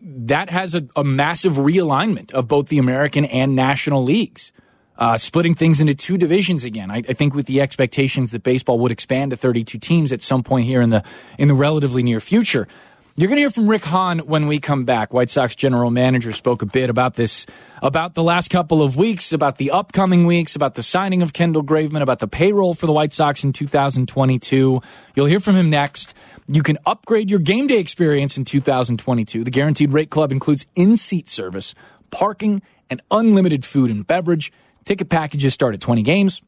that 0.02 0.50
has 0.50 0.76
a, 0.76 0.86
a 0.98 1.06
massive 1.06 1.54
realignment 1.54 2.32
of 2.34 2.50
both 2.50 2.68
the 2.68 2.78
American 2.78 3.24
and 3.24 3.56
national 3.56 4.04
leagues, 4.04 4.52
uh, 4.98 5.18
splitting 5.18 5.56
things 5.56 5.80
into 5.80 5.96
two 5.96 6.18
divisions 6.18 6.66
again. 6.66 6.92
I, 6.92 6.98
I 6.98 7.14
think 7.14 7.34
with 7.34 7.46
the 7.46 7.62
expectations 7.62 8.32
that 8.32 8.44
baseball 8.44 8.78
would 8.80 8.92
expand 8.92 9.32
to 9.32 9.38
32 9.38 9.78
teams 9.78 10.12
at 10.12 10.22
some 10.22 10.44
point 10.44 10.66
here 10.66 10.82
in 10.82 10.90
the 10.90 11.02
in 11.38 11.48
the 11.48 11.54
relatively 11.54 12.04
near 12.04 12.20
future. 12.20 12.68
You're 13.16 13.28
going 13.28 13.36
to 13.36 13.42
hear 13.42 13.52
from 13.52 13.70
Rick 13.70 13.86
Hahn 13.86 14.20
when 14.20 14.48
we 14.48 14.58
come 14.58 14.86
back. 14.86 15.14
White 15.14 15.30
Sox 15.30 15.54
general 15.54 15.92
manager 15.92 16.32
spoke 16.32 16.64
a 16.64 16.66
bit 16.66 16.90
about 16.90 17.14
this, 17.14 17.46
about 17.84 18.16
the 18.16 18.24
last 18.24 18.50
couple 18.50 18.82
of 18.82 18.98
weeks, 18.98 19.32
about 19.32 19.60
the 19.60 19.70
upcoming 19.70 20.26
weeks, 20.26 20.56
about 20.56 20.74
the 20.74 20.82
signing 20.82 21.22
of 21.22 21.32
Kendall 21.32 21.64
Graveman, 21.64 22.02
about 22.02 22.18
the 22.18 22.28
payroll 22.28 22.74
for 22.74 22.88
the 22.88 22.92
White 22.92 23.14
Sox 23.14 23.44
in 23.44 23.54
2022. 23.54 24.82
You'll 25.14 25.26
hear 25.28 25.40
from 25.40 25.56
him 25.56 25.70
next. 25.70 26.16
You 26.48 26.64
can 26.64 26.80
upgrade 26.88 27.30
your 27.30 27.40
game 27.40 27.68
day 27.68 27.78
experience 27.78 28.36
in 28.36 28.46
2022. 28.46 29.44
The 29.44 29.52
Guaranteed 29.52 29.94
Rate 29.94 30.10
Club 30.10 30.32
includes 30.32 30.66
in-seat 30.74 31.30
service, 31.30 31.76
parking, 32.10 32.64
and 32.90 33.00
unlimited 33.12 33.64
food 33.64 33.92
and 33.92 34.08
beverage. 34.08 34.52
Ticket 34.86 35.10
packages 35.10 35.54
start 35.54 35.76
at 35.76 35.82
20 35.82 36.02
games. 36.02 36.42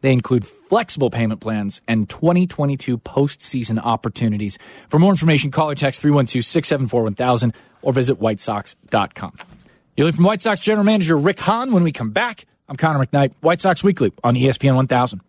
They 0.00 0.12
include 0.12 0.46
flexible 0.46 1.10
payment 1.10 1.40
plans 1.40 1.80
and 1.86 2.08
2022 2.08 2.98
postseason 2.98 3.78
opportunities. 3.82 4.58
For 4.88 4.98
more 4.98 5.10
information, 5.10 5.50
call 5.50 5.70
or 5.70 5.74
text 5.74 6.00
312 6.00 6.44
674 6.44 7.02
1000 7.02 7.54
or 7.82 7.92
visit 7.92 8.20
whitesox.com. 8.20 9.32
You'll 9.96 10.06
hear 10.06 10.12
from 10.12 10.24
White 10.24 10.42
Sox 10.42 10.60
General 10.60 10.84
Manager 10.84 11.16
Rick 11.16 11.40
Hahn 11.40 11.72
when 11.72 11.82
we 11.82 11.92
come 11.92 12.10
back. 12.10 12.46
I'm 12.68 12.76
Connor 12.76 13.04
McKnight, 13.04 13.32
White 13.40 13.60
Sox 13.60 13.82
Weekly 13.82 14.12
on 14.22 14.34
ESPN 14.34 14.76
1000. 14.76 15.20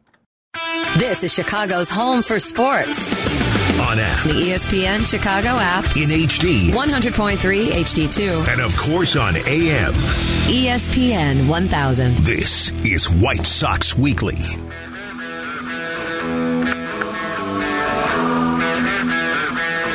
This 0.97 1.23
is 1.23 1.33
Chicago's 1.33 1.89
home 1.89 2.21
for 2.21 2.39
sports. 2.39 3.60
On 3.79 3.99
app, 3.99 4.23
The 4.23 4.33
ESPN 4.33 5.05
Chicago 5.09 5.49
app, 5.49 5.85
in 5.95 6.09
HD, 6.09 6.71
100.3 6.71 7.37
HD2, 7.71 8.47
and 8.47 8.61
of 8.61 8.75
course 8.75 9.15
on 9.15 9.35
AM. 9.37 9.93
ESPN 9.93 11.47
1000. 11.47 12.17
This 12.19 12.71
is 12.83 13.09
White 13.09 13.45
Sox 13.45 13.97
Weekly. 13.97 14.37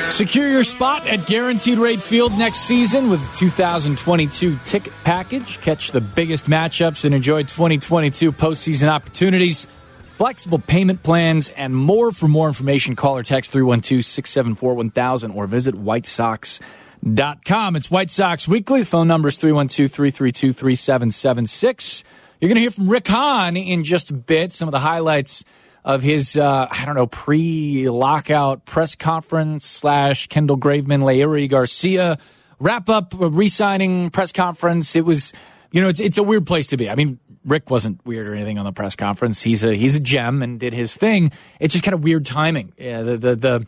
Secure 0.09 0.49
your 0.49 0.63
spot 0.65 1.07
at 1.07 1.27
Guaranteed 1.27 1.79
Rate 1.79 2.01
Field 2.01 2.33
next 2.39 2.61
season 2.61 3.11
with 3.11 3.21
the 3.21 3.37
2022 3.37 4.59
ticket 4.65 4.93
package. 5.05 5.61
Catch 5.61 5.91
the 5.93 6.01
biggest 6.01 6.47
matchups 6.49 7.05
and 7.05 7.15
enjoy 7.15 7.43
2022 7.43 8.33
postseason 8.33 8.89
opportunities, 8.89 9.67
flexible 10.17 10.59
payment 10.59 11.03
plans, 11.03 11.51
and 11.51 11.77
more. 11.77 12.11
For 12.11 12.29
more 12.29 12.49
information, 12.49 12.97
call 12.97 13.19
or 13.19 13.23
text 13.23 13.53
312 13.53 14.05
674 14.05 14.75
1000 14.75 15.31
or 15.31 15.47
visit 15.47 15.75
whitesox.com. 15.75 17.77
It's 17.77 17.91
White 17.91 18.11
Sox 18.11 18.49
Weekly. 18.49 18.85
Phone 18.85 19.09
number 19.09 19.29
is 19.29 19.37
312 19.37 19.91
332 19.91 20.53
3776. 20.53 22.05
You're 22.41 22.49
going 22.49 22.57
to 22.57 22.61
hear 22.61 22.71
from 22.71 22.89
Rick 22.89 23.09
Hahn 23.09 23.57
in 23.57 23.85
just 23.85 24.11
a 24.11 24.15
bit. 24.15 24.53
Some 24.53 24.69
of 24.69 24.73
the 24.73 24.81
highlights 24.81 25.45
of 25.85 26.03
his, 26.03 26.37
uh, 26.37 26.67
I 26.71 26.85
don't 26.85 26.97
know, 26.97 27.07
pre-lockout 27.07 28.65
press 28.65 28.95
conference 28.95 29.65
slash 29.65 30.27
Kendall 30.27 30.59
Graveman, 30.59 31.03
Leury 31.03 31.49
Garcia 31.49 32.19
wrap 32.59 32.89
up 32.89 33.15
re-signing 33.17 34.11
press 34.11 34.33
conference. 34.33 34.97
It 34.97 35.05
was, 35.05 35.33
you 35.71 35.81
know, 35.81 35.89
it's 35.89 36.01
it's 36.01 36.19
a 36.19 36.23
weird 36.23 36.47
place 36.47 36.69
to 36.69 36.77
be. 36.77 36.91
I 36.91 36.95
mean, 36.95 37.19
Rick 37.47 37.71
wasn't 37.71 38.05
weird 38.05 38.27
or 38.29 38.35
anything 38.35 38.59
on 38.59 38.65
the 38.65 38.73
press 38.73 38.97
conference. 38.97 39.41
He's 39.41 39.65
a 39.65 39.75
he's 39.75 39.95
a 39.95 40.01
gem 40.01 40.43
and 40.43 40.61
did 40.61 40.73
his 40.73 40.97
thing. 40.97 41.31
It's 41.61 41.73
just 41.73 41.85
kind 41.85 41.95
of 41.95 42.03
weird 42.03 42.27
timing. 42.27 42.73
Yeah, 42.77 43.03
the 43.03 43.17
the 43.17 43.37
the 43.37 43.67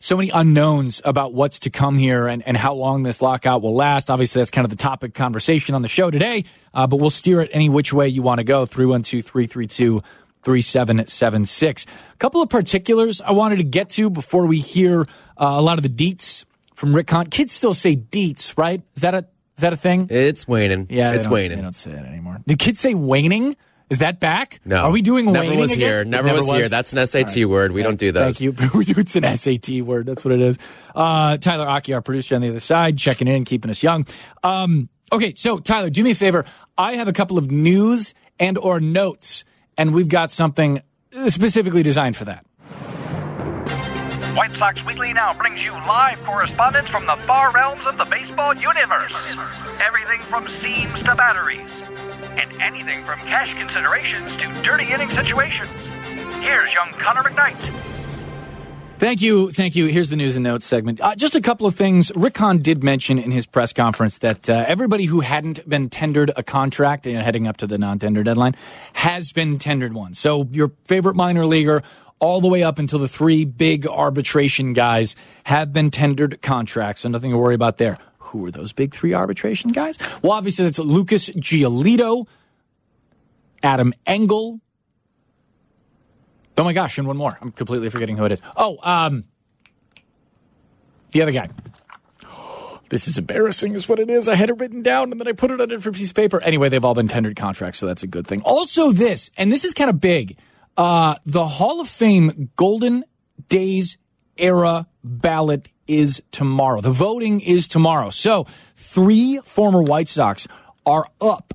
so 0.00 0.16
many 0.16 0.30
unknowns 0.30 1.00
about 1.04 1.34
what's 1.34 1.60
to 1.60 1.70
come 1.70 1.98
here 1.98 2.26
and, 2.26 2.42
and 2.46 2.56
how 2.56 2.72
long 2.72 3.02
this 3.02 3.20
lockout 3.20 3.60
will 3.60 3.74
last. 3.74 4.10
Obviously, 4.10 4.40
that's 4.40 4.50
kind 4.50 4.64
of 4.64 4.70
the 4.70 4.76
topic 4.76 5.12
conversation 5.12 5.74
on 5.74 5.82
the 5.82 5.88
show 5.88 6.10
today, 6.10 6.44
uh, 6.72 6.86
but 6.86 6.96
we'll 6.96 7.10
steer 7.10 7.42
it 7.42 7.50
any 7.52 7.68
which 7.68 7.92
way 7.92 8.08
you 8.08 8.22
want 8.22 8.38
to 8.38 8.44
go. 8.44 8.64
312 8.66 9.24
332 9.24 10.02
3776. 10.42 11.84
A 11.84 12.16
couple 12.16 12.40
of 12.40 12.48
particulars 12.48 13.20
I 13.20 13.32
wanted 13.32 13.56
to 13.56 13.64
get 13.64 13.90
to 13.90 14.08
before 14.08 14.46
we 14.46 14.58
hear 14.58 15.02
uh, 15.02 15.04
a 15.36 15.60
lot 15.60 15.78
of 15.78 15.82
the 15.82 15.90
deets 15.90 16.44
from 16.74 16.96
Rick 16.96 17.10
Hahn. 17.10 17.26
Kids 17.26 17.52
still 17.52 17.74
say 17.74 17.94
deets, 17.94 18.56
right? 18.56 18.82
Is 18.96 19.02
that 19.02 19.14
a 19.14 19.26
is 19.60 19.62
that 19.62 19.74
a 19.74 19.76
thing? 19.76 20.06
It's 20.08 20.48
waning. 20.48 20.86
Yeah, 20.88 21.12
it's 21.12 21.28
waning. 21.28 21.58
They 21.58 21.62
don't 21.62 21.74
say 21.74 21.90
it 21.90 22.06
anymore. 22.06 22.38
Do 22.46 22.56
kids 22.56 22.80
say 22.80 22.94
waning? 22.94 23.56
Is 23.90 23.98
that 23.98 24.18
back? 24.18 24.58
No. 24.64 24.76
Are 24.76 24.90
we 24.90 25.02
doing 25.02 25.26
never 25.26 25.40
waning 25.40 25.58
was 25.58 25.72
again? 25.72 25.86
here. 25.86 26.00
It 26.00 26.08
Never, 26.08 26.32
was, 26.32 26.48
here. 26.48 26.66
That's 26.70 26.94
an 26.94 27.06
SAT 27.06 27.44
word. 27.44 27.72
We 27.72 27.82
don't 27.82 27.98
do 27.98 28.10
those. 28.10 28.38
Thank 28.38 28.40
you. 28.40 28.68
We 28.74 28.86
do- 28.86 28.94
it's 29.00 29.16
an 29.16 29.36
SAT 29.36 29.82
word. 29.82 30.06
That's 30.06 30.24
what 30.24 30.32
it 30.32 30.40
is. 30.40 30.56
Uh, 30.94 31.36
Tyler 31.36 31.68
Aki, 31.68 31.92
our 31.92 32.00
producer 32.00 32.36
on 32.36 32.40
the 32.40 32.48
other 32.48 32.60
side, 32.60 32.96
checking 32.96 33.28
in, 33.28 33.44
keeping 33.44 33.70
us 33.70 33.82
young. 33.82 34.06
Um, 34.42 34.88
okay, 35.12 35.34
so 35.36 35.58
Tyler, 35.58 35.90
do 35.90 36.02
me 36.02 36.12
a 36.12 36.14
favor. 36.14 36.46
I 36.78 36.94
have 36.94 37.08
a 37.08 37.12
couple 37.12 37.36
of 37.36 37.50
news 37.50 38.14
and 38.38 38.56
or 38.56 38.80
notes, 38.80 39.44
and 39.76 39.92
we've 39.92 40.08
got 40.08 40.30
something 40.30 40.80
specifically 41.28 41.82
designed 41.82 42.16
for 42.16 42.24
that. 42.24 42.46
White 44.34 44.52
Sox 44.52 44.84
Weekly 44.84 45.12
now 45.12 45.34
brings 45.34 45.62
you 45.62 45.72
live 45.72 46.22
correspondence 46.24 46.88
from 46.88 47.04
the 47.04 47.16
far 47.26 47.50
realms 47.52 47.84
of 47.84 47.96
the 47.98 48.04
baseball 48.04 48.54
universe. 48.54 49.12
Everything 49.80 50.20
from 50.20 50.46
seams 50.62 50.94
to 51.04 51.14
batteries, 51.16 51.70
and 52.38 52.52
anything 52.60 53.04
from 53.04 53.18
cash 53.20 53.52
considerations 53.54 54.30
to 54.36 54.62
dirty 54.62 54.92
inning 54.92 55.08
situations. 55.10 55.68
Here's 56.40 56.72
young 56.72 56.90
Connor 56.92 57.22
McKnight. 57.22 57.90
Thank 59.00 59.22
you. 59.22 59.50
Thank 59.50 59.76
you. 59.76 59.86
Here's 59.86 60.10
the 60.10 60.16
news 60.16 60.36
and 60.36 60.44
notes 60.44 60.66
segment. 60.66 61.00
Uh, 61.00 61.16
just 61.16 61.34
a 61.34 61.40
couple 61.40 61.66
of 61.66 61.74
things. 61.74 62.12
Rick 62.14 62.36
Hahn 62.36 62.58
did 62.58 62.84
mention 62.84 63.18
in 63.18 63.30
his 63.30 63.46
press 63.46 63.72
conference 63.72 64.18
that 64.18 64.48
uh, 64.48 64.64
everybody 64.68 65.06
who 65.06 65.20
hadn't 65.20 65.66
been 65.66 65.88
tendered 65.88 66.30
a 66.36 66.42
contract 66.42 67.06
know, 67.06 67.20
heading 67.22 67.46
up 67.46 67.56
to 67.58 67.66
the 67.66 67.78
non 67.78 67.98
tender 67.98 68.22
deadline 68.22 68.54
has 68.92 69.32
been 69.32 69.58
tendered 69.58 69.94
one. 69.94 70.12
So 70.12 70.46
your 70.52 70.72
favorite 70.84 71.16
minor 71.16 71.46
leaguer, 71.46 71.82
all 72.20 72.40
the 72.40 72.48
way 72.48 72.62
up 72.62 72.78
until 72.78 72.98
the 72.98 73.08
three 73.08 73.44
big 73.44 73.86
arbitration 73.86 74.72
guys, 74.72 75.16
have 75.44 75.72
been 75.72 75.90
tendered 75.90 76.40
contracts. 76.42 77.02
So 77.02 77.08
nothing 77.08 77.32
to 77.32 77.38
worry 77.38 77.54
about 77.54 77.78
there. 77.78 77.98
Who 78.18 78.46
are 78.46 78.50
those 78.50 78.72
big 78.72 78.94
three 78.94 79.14
arbitration 79.14 79.72
guys? 79.72 79.98
Well, 80.22 80.32
obviously, 80.32 80.66
that's 80.66 80.78
Lucas 80.78 81.30
Giolito, 81.30 82.28
Adam 83.62 83.92
Engel, 84.06 84.60
Oh 86.60 86.64
my 86.64 86.74
gosh, 86.74 86.98
and 86.98 87.06
one 87.06 87.16
more. 87.16 87.38
I'm 87.40 87.52
completely 87.52 87.88
forgetting 87.88 88.18
who 88.18 88.26
it 88.26 88.32
is. 88.32 88.42
Oh, 88.54 88.78
um, 88.82 89.24
the 91.12 91.22
other 91.22 91.32
guy. 91.32 91.48
This 92.90 93.08
is 93.08 93.16
embarrassing, 93.16 93.74
is 93.74 93.88
what 93.88 93.98
it 93.98 94.10
is. 94.10 94.28
I 94.28 94.34
had 94.34 94.50
it 94.50 94.58
written 94.58 94.82
down 94.82 95.10
and 95.10 95.18
then 95.18 95.26
I 95.26 95.32
put 95.32 95.50
it 95.50 95.54
on 95.54 95.60
a 95.62 95.66
different 95.68 95.96
piece 95.96 96.10
of 96.10 96.16
paper. 96.16 96.38
Anyway, 96.42 96.68
they've 96.68 96.84
all 96.84 96.94
been 96.94 97.08
tendered 97.08 97.34
contracts, 97.34 97.78
so 97.78 97.86
that's 97.86 98.02
a 98.02 98.06
good 98.06 98.26
thing. 98.26 98.42
Also, 98.42 98.92
this, 98.92 99.30
and 99.38 99.50
this 99.50 99.64
is 99.64 99.72
kind 99.72 99.88
of 99.88 100.00
big. 100.00 100.36
Uh, 100.76 101.14
the 101.24 101.46
Hall 101.46 101.80
of 101.80 101.88
Fame 101.88 102.50
Golden 102.56 103.04
Days 103.48 103.98
era 104.36 104.86
ballot 105.04 105.68
is 105.86 106.22
tomorrow. 106.30 106.80
The 106.80 106.92
voting 106.92 107.40
is 107.40 107.68
tomorrow. 107.68 108.10
So, 108.10 108.44
three 108.76 109.40
former 109.44 109.82
White 109.82 110.08
Sox 110.08 110.46
are 110.86 111.06
up 111.20 111.54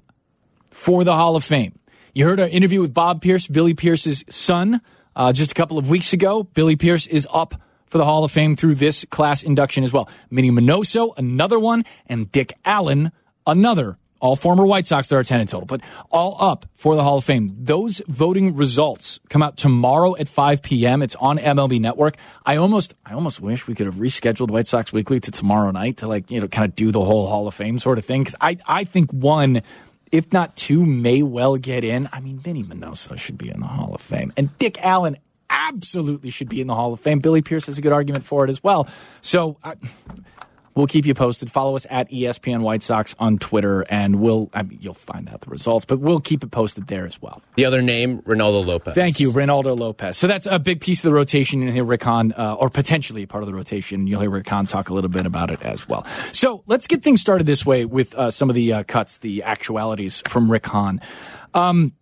for 0.72 1.04
the 1.04 1.16
Hall 1.16 1.36
of 1.36 1.44
Fame. 1.44 1.80
You 2.14 2.26
heard 2.26 2.40
our 2.40 2.48
interview 2.48 2.82
with 2.82 2.94
Bob 2.94 3.22
Pierce, 3.22 3.48
Billy 3.48 3.74
Pierce's 3.74 4.24
son, 4.30 4.82
uh, 5.16 5.34
just 5.34 5.52
a 5.52 5.56
couple 5.56 5.78
of 5.78 5.90
weeks 5.90 6.14
ago. 6.14 6.44
Billy 6.44 6.76
Pierce 6.76 7.08
is 7.08 7.28
up 7.34 7.56
for 7.88 7.98
the 7.98 8.06
Hall 8.06 8.24
of 8.24 8.32
Fame 8.32 8.56
through 8.56 8.76
this 8.76 9.06
class 9.06 9.44
induction 9.44 9.84
as 9.84 9.94
well. 9.94 10.10
Minnie 10.30 10.52
Minoso, 10.52 11.18
another 11.18 11.60
one, 11.60 11.84
and 12.08 12.32
Dick 12.32 12.54
Allen, 12.66 13.12
another. 13.48 13.98
All 14.26 14.36
former 14.36 14.66
White 14.66 14.88
Sox, 14.88 15.08
there 15.08 15.20
are 15.20 15.24
10 15.24 15.42
in 15.42 15.46
total, 15.46 15.68
but 15.68 15.82
all 16.10 16.36
up 16.40 16.66
for 16.74 16.96
the 16.96 17.04
Hall 17.04 17.20
of 17.20 17.24
Fame. 17.24 17.56
Those 17.60 18.02
voting 18.08 18.56
results 18.56 19.20
come 19.30 19.44
out 19.44 19.56
tomorrow 19.56 20.16
at 20.18 20.28
5 20.28 20.64
p.m. 20.64 21.04
It's 21.04 21.14
on 21.18 21.38
MLB 21.38 21.80
Network. 21.80 22.18
I 22.44 22.56
almost, 22.56 22.96
I 23.06 23.14
almost 23.14 23.40
wish 23.40 23.68
we 23.68 23.76
could 23.76 23.86
have 23.86 23.98
rescheduled 23.98 24.50
White 24.50 24.68
Sox 24.68 24.92
Weekly 24.92 25.20
to 25.20 25.30
tomorrow 25.30 25.70
night 25.70 25.98
to 25.98 26.08
like, 26.08 26.32
you 26.32 26.42
know, 26.42 26.48
kind 26.48 26.68
of 26.68 26.76
do 26.76 26.92
the 26.92 27.06
whole 27.06 27.28
Hall 27.28 27.48
of 27.48 27.54
Fame 27.54 27.78
sort 27.78 28.00
of 28.00 28.06
thing. 28.06 28.26
Cause 28.26 28.34
I, 28.42 28.58
I 28.66 28.84
think 28.84 29.12
one, 29.12 29.62
if 30.12 30.34
not 30.34 30.56
two, 30.56 30.84
may 30.84 31.22
well 31.22 31.56
get 31.58 31.84
in. 31.84 32.10
I 32.12 32.20
mean, 32.20 32.42
Minnie 32.44 32.64
Minoso 32.64 33.20
should 33.20 33.38
be 33.38 33.52
in 33.52 33.60
the 33.60 33.68
Hall 33.68 33.94
of 33.94 34.02
Fame, 34.02 34.34
and 34.36 34.58
Dick 34.58 34.84
Allen 34.84 35.18
absolutely 35.52 36.32
should 36.32 36.50
be 36.50 36.62
in 36.62 36.66
the 36.66 36.74
Hall 36.74 36.94
of 36.94 37.00
Fame. 37.00 37.20
Billy 37.20 37.44
Pierce 37.44 37.68
has 37.68 37.78
a 37.78 37.82
good 37.82 37.94
argument 37.94 38.26
for 38.26 38.44
it 38.44 38.50
as 38.50 38.64
well. 38.64 38.88
So. 39.22 39.58
I, 39.64 39.76
We'll 40.76 40.88
keep 40.88 41.06
you 41.06 41.14
posted. 41.14 41.50
Follow 41.50 41.78
us 41.78 41.88
at 41.90 42.10
ESPN 42.12 42.60
White 42.60 42.84
Sox 42.84 43.16
on 43.18 43.38
Twitter, 43.38 43.84
and 43.84 44.20
we'll 44.20 44.50
I 44.54 44.64
mean, 44.64 44.80
you'll 44.82 44.94
find 44.94 45.30
out 45.30 45.42
the 45.42 45.50
results, 45.50 45.86
but 45.86 46.00
we'll 46.00 46.20
keep 46.20 46.44
it 46.44 46.52
posted 46.52 46.88
there 46.88 47.06
as 47.06 47.22
well. 47.22 47.42
The 47.56 47.64
other 47.64 47.82
name, 47.82 48.22
Reynaldo 48.24 48.66
Lopez. 48.66 48.94
Thank 48.94 49.22
you, 49.22 49.32
Reynaldo 49.32 49.78
Lopez. 49.80 50.18
So 50.18 50.28
that's 50.28 50.48
a 50.48 50.60
big 50.60 50.82
piece 50.82 51.00
of 51.00 51.10
the 51.10 51.14
rotation. 51.14 51.62
And 51.62 51.72
hear 51.72 51.86
Rick 51.86 52.04
Hahn, 52.04 52.34
uh, 52.34 52.56
or 52.56 52.70
potentially 52.70 53.26
part 53.26 53.42
of 53.42 53.48
the 53.48 53.54
rotation. 53.54 54.06
You'll 54.06 54.20
hear 54.20 54.30
Rick 54.30 54.50
Hahn 54.50 54.68
talk 54.68 54.90
a 54.90 54.94
little 54.94 55.10
bit 55.10 55.26
about 55.26 55.50
it 55.50 55.62
as 55.62 55.88
well. 55.88 56.06
So 56.34 56.64
let's 56.68 56.88
get 56.88 57.02
things 57.02 57.22
started 57.22 57.48
this 57.48 57.66
way 57.66 57.86
with 57.86 58.14
uh, 58.16 58.30
some 58.30 58.50
of 58.50 58.56
the 58.56 58.74
uh, 58.74 58.84
cuts, 58.84 59.20
the 59.20 59.44
actualities 59.44 60.22
from 60.28 60.52
Rick 60.52 60.68
Hahn. 60.68 61.00
Um, 61.54 61.94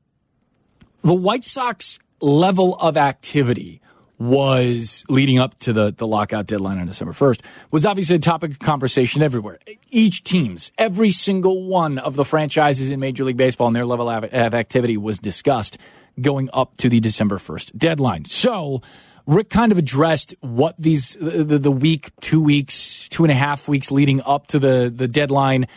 the 1.02 1.14
White 1.14 1.44
Sox 1.44 2.00
level 2.22 2.76
of 2.78 2.98
activity 2.98 3.82
was 4.24 5.04
leading 5.10 5.38
up 5.38 5.58
to 5.60 5.74
the, 5.74 5.92
the 5.92 6.08
lockout 6.08 6.48
deadline 6.48 6.80
on 6.80 6.86
December 6.86 7.12
1st 7.12 7.42
was 7.72 7.86
obviously 7.86 8.16
a 8.16 8.20
topic 8.20 8.52
of 8.52 8.60
conversation 8.60 9.22
everywhere. 9.22 9.60
Each 9.90 10.24
team's, 10.24 10.72
every 10.78 11.12
single 11.12 11.66
one 11.66 11.98
of 11.98 12.16
the 12.16 12.24
franchises 12.24 12.90
in 12.90 13.02
Major 13.02 13.26
League 13.26 13.36
Baseball 13.36 13.68
and 13.68 13.76
their 13.76 13.86
level 13.86 14.10
of, 14.10 14.24
activity 14.34 14.96
was 14.96 15.20
discussed 15.20 15.78
going 16.22 16.50
up 16.54 16.78
to 16.78 16.88
the 16.88 17.02
December 17.02 17.38
1st 17.38 17.78
deadline. 17.78 18.24
So 18.24 18.82
Rick 19.28 19.50
kind 19.50 19.74
of 19.74 19.78
addressed 19.78 20.36
what 20.40 20.76
these, 20.78 21.18
the, 21.20 21.60
the 21.60 21.72
week, 21.72 22.12
two 22.22 22.42
weeks, 22.42 23.10
two 23.10 23.26
and 23.26 23.32
a 23.32 23.36
half 23.36 23.68
weeks 23.68 23.92
leading 23.92 24.22
up 24.22 24.48
to 24.48 24.60
the, 24.60 24.92
the 24.96 25.08
deadline 25.10 25.68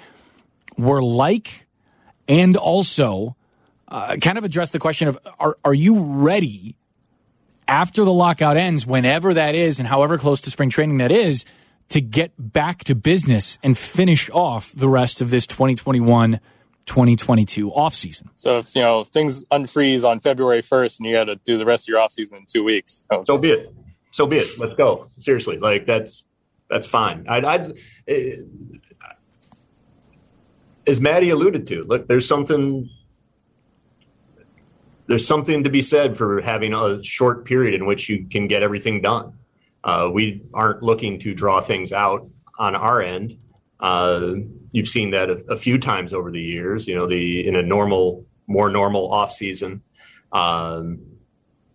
were 0.79 1.03
like, 1.03 1.67
and 2.29 2.57
also 2.57 3.35
uh, 3.89 4.17
kind 4.21 4.39
of 4.39 4.45
addressed 4.45 4.73
the 4.73 4.79
question 4.79 5.09
of 5.09 5.19
are, 5.41 5.57
are 5.65 5.75
you 5.75 5.99
ready 5.99 6.76
after 7.69 8.05
the 8.05 8.13
lockout 8.13 8.57
ends, 8.57 8.87
whenever 8.87 9.35
that 9.35 9.55
is, 9.55 9.79
and 9.79 9.89
however 9.89 10.19
close 10.19 10.41
to 10.43 10.51
spring 10.51 10.71
training 10.71 10.99
that 10.99 11.13
is, 11.13 11.45
to 11.89 12.01
get 12.01 12.33
back 12.39 12.85
to 12.85 12.95
business 12.95 13.59
and 13.63 13.77
finish 13.77 14.29
off 14.31 14.73
the 14.73 14.89
rest 14.89 15.21
of 15.21 15.31
this 15.31 15.47
2021 15.47 16.41
2022 16.87 17.71
offseason. 17.71 18.29
So 18.37 18.59
if 18.59 18.75
you 18.75 18.81
know 18.81 19.01
if 19.01 19.09
things 19.09 19.45
unfreeze 19.47 20.05
on 20.05 20.21
February 20.21 20.63
first, 20.63 21.01
and 21.01 21.09
you 21.09 21.15
got 21.15 21.25
to 21.25 21.37
do 21.37 21.59
the 21.59 21.67
rest 21.67 21.89
of 21.89 21.93
your 21.93 21.99
offseason 21.99 22.35
in 22.39 22.47
two 22.47 22.63
weeks. 22.63 23.05
Oh, 23.11 23.25
So 23.27 23.37
be 23.39 23.51
it. 23.51 23.75
So 24.13 24.27
be 24.27 24.39
it. 24.39 24.59
Let's 24.59 24.75
go. 24.75 25.09
Seriously, 25.19 25.59
like 25.59 25.87
that's 25.87 26.25
that's 26.71 26.87
fine. 26.87 27.27
I'd, 27.29 27.45
I'd 27.45 27.73
eh, 28.09 28.37
as 30.87 31.01
Maddie 31.01 31.31
alluded 31.31 31.67
to. 31.69 31.85
Look, 31.85 32.07
there's 32.07 32.27
something 32.27 32.89
there's 35.07 35.27
something 35.27 35.65
to 35.65 35.71
be 35.71 35.83
said 35.83 36.17
for 36.17 36.41
having 36.41 36.75
a 36.75 37.03
short 37.03 37.45
period 37.45 37.75
in 37.75 37.87
which 37.87 38.09
you 38.09 38.27
can 38.27 38.49
get 38.49 38.63
everything 38.63 39.01
done. 39.01 39.35
Uh, 39.85 40.11
we 40.13 40.43
aren't 40.53 40.83
looking 40.83 41.19
to 41.21 41.35
draw 41.35 41.61
things 41.61 41.93
out 41.93 42.29
on 42.59 42.75
our 42.75 43.01
end. 43.01 43.39
Uh, 43.79 44.35
you've 44.73 44.89
seen 44.89 45.11
that 45.11 45.31
a, 45.31 45.35
a 45.49 45.57
few 45.57 45.79
times 45.79 46.13
over 46.13 46.31
the 46.31 46.41
years. 46.41 46.89
You 46.89 46.97
know, 46.97 47.07
the 47.07 47.47
in 47.47 47.57
a 47.57 47.63
normal, 47.63 48.25
more 48.47 48.71
normal 48.71 49.13
off 49.13 49.33
season, 49.33 49.83
um, 50.33 51.01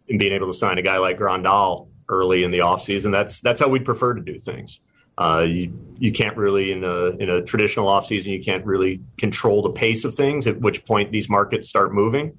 and 0.10 0.20
being 0.20 0.34
able 0.34 0.48
to 0.48 0.58
sign 0.58 0.78
a 0.78 0.82
guy 0.82 0.98
like 0.98 1.18
Grandal 1.18 1.88
early 2.10 2.44
in 2.44 2.52
the 2.52 2.62
off 2.62 2.82
season. 2.82 3.12
That's 3.12 3.40
that's 3.40 3.60
how 3.60 3.70
we'd 3.70 3.86
prefer 3.86 4.14
to 4.14 4.22
do 4.22 4.40
things. 4.40 4.80
Uh, 5.18 5.46
you 5.48 5.74
you 6.00 6.12
can't 6.12 6.36
really 6.36 6.72
in 6.72 6.84
a 6.84 7.10
in 7.18 7.30
a 7.30 7.42
traditional 7.44 7.88
off 7.88 8.08
season 8.08 8.34
you 8.34 8.44
can't 8.44 8.66
really 8.66 9.02
control 9.18 9.62
the 9.62 9.70
pace 9.70 10.04
of 10.04 10.16
things. 10.16 10.48
At 10.48 10.60
which 10.60 10.84
point 10.86 11.12
these 11.12 11.30
markets 11.30 11.70
start 11.70 11.94
moving. 11.94 12.38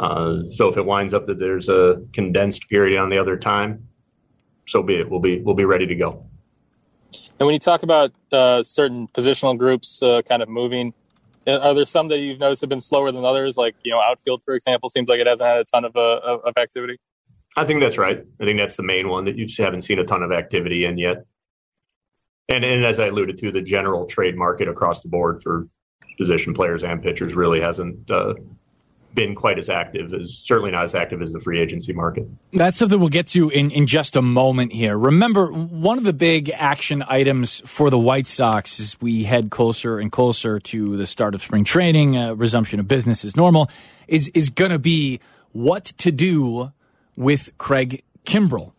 Uh, 0.00 0.44
so 0.50 0.66
if 0.66 0.78
it 0.78 0.86
winds 0.86 1.12
up 1.12 1.26
that 1.26 1.38
there's 1.38 1.68
a 1.68 2.02
condensed 2.14 2.70
period 2.70 2.98
on 2.98 3.10
the 3.10 3.18
other 3.18 3.36
time, 3.36 3.86
so 4.66 4.82
be 4.82 4.94
it. 4.94 5.10
We'll 5.10 5.20
be 5.20 5.40
we'll 5.40 5.54
be 5.54 5.66
ready 5.66 5.86
to 5.86 5.94
go. 5.94 6.24
And 7.38 7.46
when 7.46 7.52
you 7.52 7.58
talk 7.58 7.82
about 7.82 8.10
uh, 8.32 8.62
certain 8.62 9.08
positional 9.08 9.58
groups 9.58 10.02
uh, 10.02 10.22
kind 10.22 10.42
of 10.42 10.48
moving, 10.48 10.94
uh, 11.46 11.58
are 11.58 11.74
there 11.74 11.84
some 11.84 12.08
that 12.08 12.20
you've 12.20 12.38
noticed 12.38 12.62
have 12.62 12.70
been 12.70 12.80
slower 12.80 13.12
than 13.12 13.26
others? 13.26 13.58
Like 13.58 13.74
you 13.82 13.92
know, 13.92 14.00
outfield, 14.00 14.42
for 14.42 14.54
example, 14.54 14.88
seems 14.88 15.06
like 15.06 15.20
it 15.20 15.26
hasn't 15.26 15.46
had 15.46 15.58
a 15.58 15.64
ton 15.64 15.84
of 15.84 15.94
uh, 15.94 16.20
of, 16.20 16.40
of 16.44 16.54
activity. 16.56 16.98
I 17.58 17.64
think 17.64 17.80
that's 17.80 17.98
right. 17.98 18.24
I 18.40 18.44
think 18.44 18.58
that's 18.58 18.76
the 18.76 18.82
main 18.82 19.08
one 19.08 19.26
that 19.26 19.36
you 19.36 19.44
just 19.44 19.58
haven't 19.58 19.82
seen 19.82 19.98
a 19.98 20.04
ton 20.04 20.22
of 20.22 20.32
activity 20.32 20.86
in 20.86 20.96
yet. 20.96 21.26
And 22.48 22.64
and 22.64 22.86
as 22.86 22.98
I 22.98 23.08
alluded 23.08 23.36
to, 23.38 23.52
the 23.52 23.60
general 23.60 24.06
trade 24.06 24.34
market 24.34 24.66
across 24.66 25.02
the 25.02 25.08
board 25.08 25.42
for 25.42 25.68
position 26.16 26.54
players 26.54 26.84
and 26.84 27.02
pitchers 27.02 27.34
really 27.34 27.60
hasn't 27.60 28.10
uh, 28.10 28.34
been 29.14 29.34
quite 29.34 29.58
as 29.58 29.68
active 29.68 30.12
as 30.12 30.38
certainly 30.38 30.70
not 30.70 30.84
as 30.84 30.94
active 30.94 31.20
as 31.20 31.32
the 31.32 31.40
free 31.40 31.60
agency 31.60 31.92
market. 31.92 32.28
That's 32.52 32.76
something 32.76 32.98
we'll 32.98 33.08
get 33.08 33.26
to 33.28 33.50
in, 33.50 33.70
in 33.70 33.86
just 33.86 34.16
a 34.16 34.22
moment 34.22 34.72
here. 34.72 34.96
Remember, 34.96 35.50
one 35.50 35.98
of 35.98 36.04
the 36.04 36.12
big 36.12 36.50
action 36.50 37.04
items 37.06 37.60
for 37.66 37.90
the 37.90 37.98
White 37.98 38.26
Sox 38.26 38.78
as 38.80 39.00
we 39.00 39.24
head 39.24 39.50
closer 39.50 39.98
and 39.98 40.12
closer 40.12 40.60
to 40.60 40.96
the 40.96 41.06
start 41.06 41.34
of 41.34 41.42
spring 41.42 41.64
training, 41.64 42.16
uh, 42.16 42.34
resumption 42.34 42.80
of 42.80 42.86
business 42.86 43.24
as 43.24 43.36
normal, 43.36 43.68
is 44.06 44.28
is 44.28 44.50
going 44.50 44.70
to 44.70 44.78
be 44.78 45.20
what 45.52 45.86
to 45.86 46.12
do 46.12 46.72
with 47.16 47.50
Craig 47.58 48.02
Kimbrel. 48.24 48.72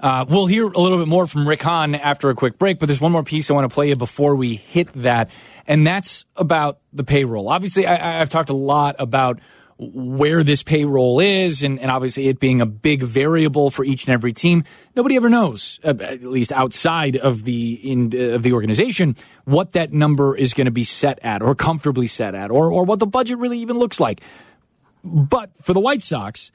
Uh, 0.00 0.24
we'll 0.28 0.46
hear 0.46 0.66
a 0.66 0.78
little 0.78 0.98
bit 0.98 1.08
more 1.08 1.26
from 1.26 1.48
Rick 1.48 1.62
Hahn 1.62 1.94
after 1.94 2.28
a 2.28 2.34
quick 2.34 2.58
break, 2.58 2.78
but 2.78 2.86
there's 2.86 3.00
one 3.00 3.12
more 3.12 3.22
piece 3.22 3.50
I 3.50 3.54
want 3.54 3.70
to 3.70 3.74
play 3.74 3.88
you 3.88 3.96
before 3.96 4.34
we 4.34 4.56
hit 4.56 4.92
that, 4.94 5.30
and 5.66 5.86
that's 5.86 6.26
about 6.36 6.78
the 6.92 7.04
payroll. 7.04 7.48
Obviously, 7.48 7.86
I, 7.86 8.20
I've 8.20 8.28
talked 8.28 8.50
a 8.50 8.54
lot 8.54 8.96
about 8.98 9.40
where 9.76 10.44
this 10.44 10.62
payroll 10.62 11.20
is, 11.20 11.62
and, 11.62 11.80
and, 11.80 11.90
obviously 11.90 12.28
it 12.28 12.38
being 12.38 12.60
a 12.60 12.66
big 12.66 13.02
variable 13.02 13.70
for 13.70 13.84
each 13.84 14.06
and 14.06 14.14
every 14.14 14.32
team. 14.32 14.62
Nobody 14.94 15.16
ever 15.16 15.28
knows, 15.28 15.80
uh, 15.84 15.94
at 16.00 16.22
least 16.22 16.52
outside 16.52 17.16
of 17.16 17.44
the 17.44 17.74
in, 17.74 18.12
uh, 18.14 18.34
of 18.34 18.44
the 18.44 18.52
organization, 18.52 19.16
what 19.44 19.72
that 19.72 19.92
number 19.92 20.36
is 20.36 20.54
going 20.54 20.66
to 20.66 20.70
be 20.70 20.84
set 20.84 21.18
at, 21.22 21.42
or 21.42 21.54
comfortably 21.54 22.06
set 22.06 22.34
at, 22.34 22.50
or 22.50 22.70
or 22.70 22.84
what 22.84 23.00
the 23.00 23.06
budget 23.06 23.38
really 23.38 23.58
even 23.58 23.78
looks 23.78 23.98
like. 23.98 24.20
But 25.02 25.50
for 25.58 25.72
the 25.72 25.80
White 25.80 26.02
Sox, 26.02 26.52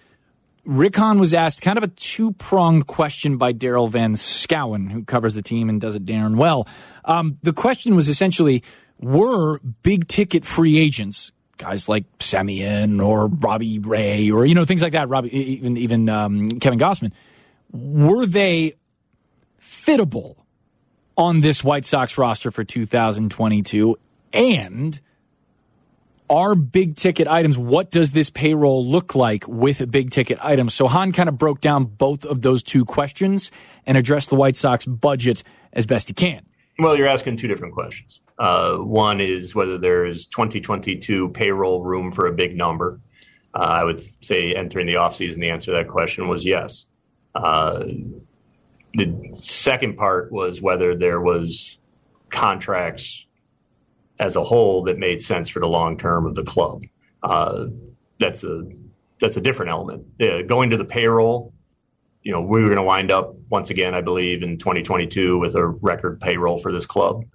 Rick 0.65 0.95
Hahn 0.95 1.19
was 1.19 1.33
asked 1.33 1.61
kind 1.61 1.77
of 1.77 1.83
a 1.83 1.87
two 1.87 2.31
pronged 2.33 2.87
question 2.87 3.37
by 3.37 3.53
Daryl 3.53 3.89
Van 3.89 4.15
Schouwen, 4.15 4.91
who 4.91 5.03
covers 5.03 5.33
the 5.33 5.41
team 5.41 5.67
and 5.67 5.81
does 5.81 5.95
it 5.95 6.05
darn 6.05 6.37
well. 6.37 6.67
Um, 7.05 7.37
the 7.43 7.53
question 7.53 7.95
was 7.95 8.07
essentially 8.07 8.63
were 8.99 9.59
big 9.83 10.07
ticket 10.07 10.45
free 10.45 10.77
agents, 10.77 11.31
guys 11.59 11.87
like 11.87 12.05
Semien 12.17 13.05
or 13.05 13.27
Robbie 13.27 13.77
Ray 13.77 14.31
or, 14.31 14.45
you 14.45 14.55
know, 14.55 14.65
things 14.65 14.81
like 14.81 14.93
that, 14.93 15.09
Robbie, 15.09 15.35
even, 15.37 15.77
even 15.77 16.09
um, 16.09 16.59
Kevin 16.59 16.79
Gausman, 16.79 17.11
were 17.71 18.25
they 18.25 18.73
fittable 19.61 20.37
on 21.15 21.41
this 21.41 21.63
White 21.63 21.85
Sox 21.85 22.17
roster 22.17 22.49
for 22.49 22.63
2022? 22.63 23.99
And 24.33 24.99
are 26.29 26.55
big 26.55 26.95
ticket 26.95 27.27
items. 27.27 27.57
What 27.57 27.91
does 27.91 28.13
this 28.13 28.29
payroll 28.29 28.85
look 28.85 29.15
like 29.15 29.47
with 29.47 29.89
big 29.91 30.11
ticket 30.11 30.37
items? 30.43 30.73
So 30.73 30.87
Hahn 30.87 31.11
kind 31.11 31.27
of 31.27 31.37
broke 31.37 31.59
down 31.59 31.85
both 31.85 32.25
of 32.25 32.41
those 32.41 32.63
two 32.63 32.85
questions 32.85 33.51
and 33.85 33.97
addressed 33.97 34.29
the 34.29 34.35
White 34.35 34.55
Sox 34.55 34.85
budget 34.85 35.43
as 35.73 35.85
best 35.85 36.07
he 36.07 36.13
can. 36.13 36.45
Well, 36.77 36.95
you're 36.95 37.07
asking 37.07 37.37
two 37.37 37.47
different 37.47 37.73
questions. 37.73 38.21
Uh, 38.39 38.77
one 38.77 39.19
is 39.19 39.53
whether 39.53 39.77
there 39.77 40.05
is 40.05 40.25
2022 40.27 41.29
payroll 41.29 41.83
room 41.83 42.11
for 42.11 42.27
a 42.27 42.33
big 42.33 42.55
number. 42.55 42.99
Uh, 43.53 43.59
I 43.59 43.83
would 43.83 44.01
say 44.23 44.55
entering 44.55 44.87
the 44.87 44.93
offseason, 44.93 45.39
the 45.39 45.49
answer 45.49 45.71
to 45.71 45.77
that 45.77 45.89
question 45.89 46.27
was 46.27 46.45
yes. 46.45 46.85
Uh, 47.35 47.83
the 48.93 49.37
second 49.43 49.97
part 49.97 50.31
was 50.31 50.61
whether 50.61 50.95
there 50.95 51.21
was 51.21 51.77
contracts 52.29 53.25
as 54.19 54.35
a 54.35 54.43
whole 54.43 54.83
that 54.83 54.97
made 54.97 55.21
sense 55.21 55.49
for 55.49 55.59
the 55.59 55.67
long 55.67 55.97
term 55.97 56.25
of 56.25 56.35
the 56.35 56.43
club. 56.43 56.83
Uh, 57.23 57.67
that's 58.19 58.43
a 58.43 58.63
that's 59.19 59.37
a 59.37 59.41
different 59.41 59.71
element. 59.71 60.05
Yeah, 60.17 60.41
going 60.41 60.69
to 60.69 60.77
the 60.77 60.85
payroll, 60.85 61.53
you 62.23 62.31
know, 62.31 62.41
we 62.41 62.61
were 62.61 62.67
going 62.67 62.77
to 62.77 62.83
wind 62.83 63.11
up 63.11 63.35
once 63.49 63.69
again, 63.69 63.93
I 63.93 64.01
believe, 64.01 64.43
in 64.43 64.57
2022 64.57 65.37
with 65.37 65.55
a 65.55 65.67
record 65.67 66.21
payroll 66.21 66.57
for 66.57 66.71
this 66.71 66.85
club. 66.85 67.25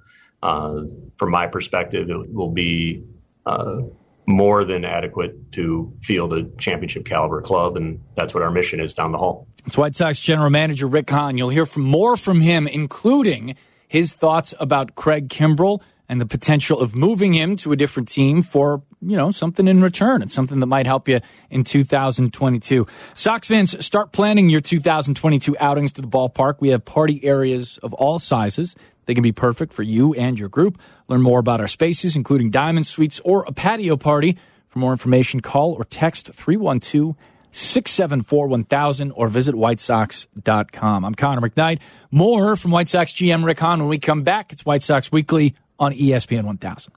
Uh, 0.44 0.82
from 1.16 1.30
my 1.30 1.46
perspective, 1.46 2.10
it 2.10 2.32
will 2.34 2.50
be 2.50 3.02
uh, 3.46 3.78
more 4.26 4.64
than 4.66 4.84
adequate 4.84 5.52
to 5.52 5.90
field 6.02 6.34
a 6.34 6.44
championship 6.58 7.06
caliber 7.06 7.40
club, 7.40 7.78
and 7.78 7.98
that's 8.14 8.34
what 8.34 8.42
our 8.42 8.50
mission 8.50 8.78
is 8.78 8.92
down 8.92 9.10
the 9.10 9.16
hall. 9.16 9.48
It's 9.66 9.78
White 9.78 9.94
Sox 9.94 10.20
general 10.20 10.50
manager 10.50 10.86
Rick 10.86 11.08
Hahn. 11.08 11.38
You'll 11.38 11.48
hear 11.48 11.64
from 11.64 11.84
more 11.84 12.18
from 12.18 12.42
him, 12.42 12.68
including 12.68 13.56
his 13.88 14.12
thoughts 14.12 14.52
about 14.60 14.94
Craig 14.94 15.30
Kimbrel 15.30 15.80
and 16.10 16.20
the 16.20 16.26
potential 16.26 16.78
of 16.78 16.94
moving 16.94 17.32
him 17.32 17.56
to 17.56 17.72
a 17.72 17.76
different 17.76 18.10
team 18.10 18.42
for, 18.42 18.82
you 19.06 19.16
know, 19.16 19.30
something 19.30 19.68
in 19.68 19.82
return. 19.82 20.22
and 20.22 20.30
something 20.30 20.60
that 20.60 20.66
might 20.66 20.86
help 20.86 21.08
you 21.08 21.20
in 21.50 21.64
2022. 21.64 22.86
Sox 23.14 23.48
fans, 23.48 23.84
start 23.84 24.12
planning 24.12 24.48
your 24.48 24.60
2022 24.60 25.56
outings 25.60 25.92
to 25.92 26.02
the 26.02 26.08
ballpark. 26.08 26.56
We 26.60 26.70
have 26.70 26.84
party 26.84 27.24
areas 27.24 27.78
of 27.78 27.92
all 27.94 28.18
sizes. 28.18 28.74
They 29.06 29.14
can 29.14 29.22
be 29.22 29.32
perfect 29.32 29.72
for 29.72 29.82
you 29.82 30.14
and 30.14 30.38
your 30.38 30.48
group. 30.48 30.80
Learn 31.08 31.22
more 31.22 31.38
about 31.38 31.60
our 31.60 31.68
spaces, 31.68 32.16
including 32.16 32.50
diamond 32.50 32.86
suites 32.86 33.20
or 33.24 33.44
a 33.46 33.52
patio 33.52 33.96
party. 33.96 34.38
For 34.68 34.78
more 34.78 34.92
information, 34.92 35.40
call 35.40 35.72
or 35.72 35.84
text 35.84 36.32
312 36.34 37.14
674 37.52 38.48
1000 38.48 39.12
or 39.12 39.28
visit 39.28 39.54
whitesox.com. 39.54 41.04
I'm 41.04 41.14
Connor 41.14 41.40
McKnight. 41.48 41.80
More 42.10 42.56
from 42.56 42.72
White 42.72 42.88
Sox 42.88 43.12
GM 43.12 43.44
Rick 43.44 43.60
Hahn 43.60 43.78
when 43.78 43.88
we 43.88 43.98
come 43.98 44.22
back. 44.22 44.52
It's 44.52 44.64
White 44.64 44.82
Sox 44.82 45.12
Weekly 45.12 45.54
on 45.78 45.92
ESPN 45.92 46.44
1000. 46.44 46.92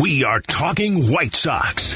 We 0.00 0.24
are 0.24 0.40
talking 0.42 1.10
White 1.10 1.34
Sox. 1.34 1.94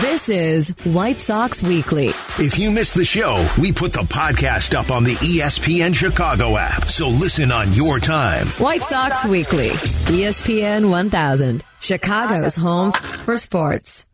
This 0.00 0.28
is 0.28 0.70
White 0.84 1.18
Sox 1.18 1.60
Weekly. 1.60 2.10
If 2.38 2.56
you 2.56 2.70
missed 2.70 2.94
the 2.94 3.04
show, 3.04 3.44
we 3.60 3.72
put 3.72 3.92
the 3.92 4.02
podcast 4.02 4.78
up 4.78 4.92
on 4.92 5.02
the 5.02 5.14
ESPN 5.14 5.92
Chicago 5.92 6.56
app, 6.56 6.84
so 6.84 7.08
listen 7.08 7.50
on 7.50 7.72
your 7.72 7.98
time. 7.98 8.46
White 8.58 8.82
Sox 8.82 9.24
Weekly, 9.24 9.70
ESPN 9.70 10.88
1000, 10.88 11.64
Chicago's 11.80 12.54
home 12.54 12.92
for 12.92 13.36
sports. 13.36 14.06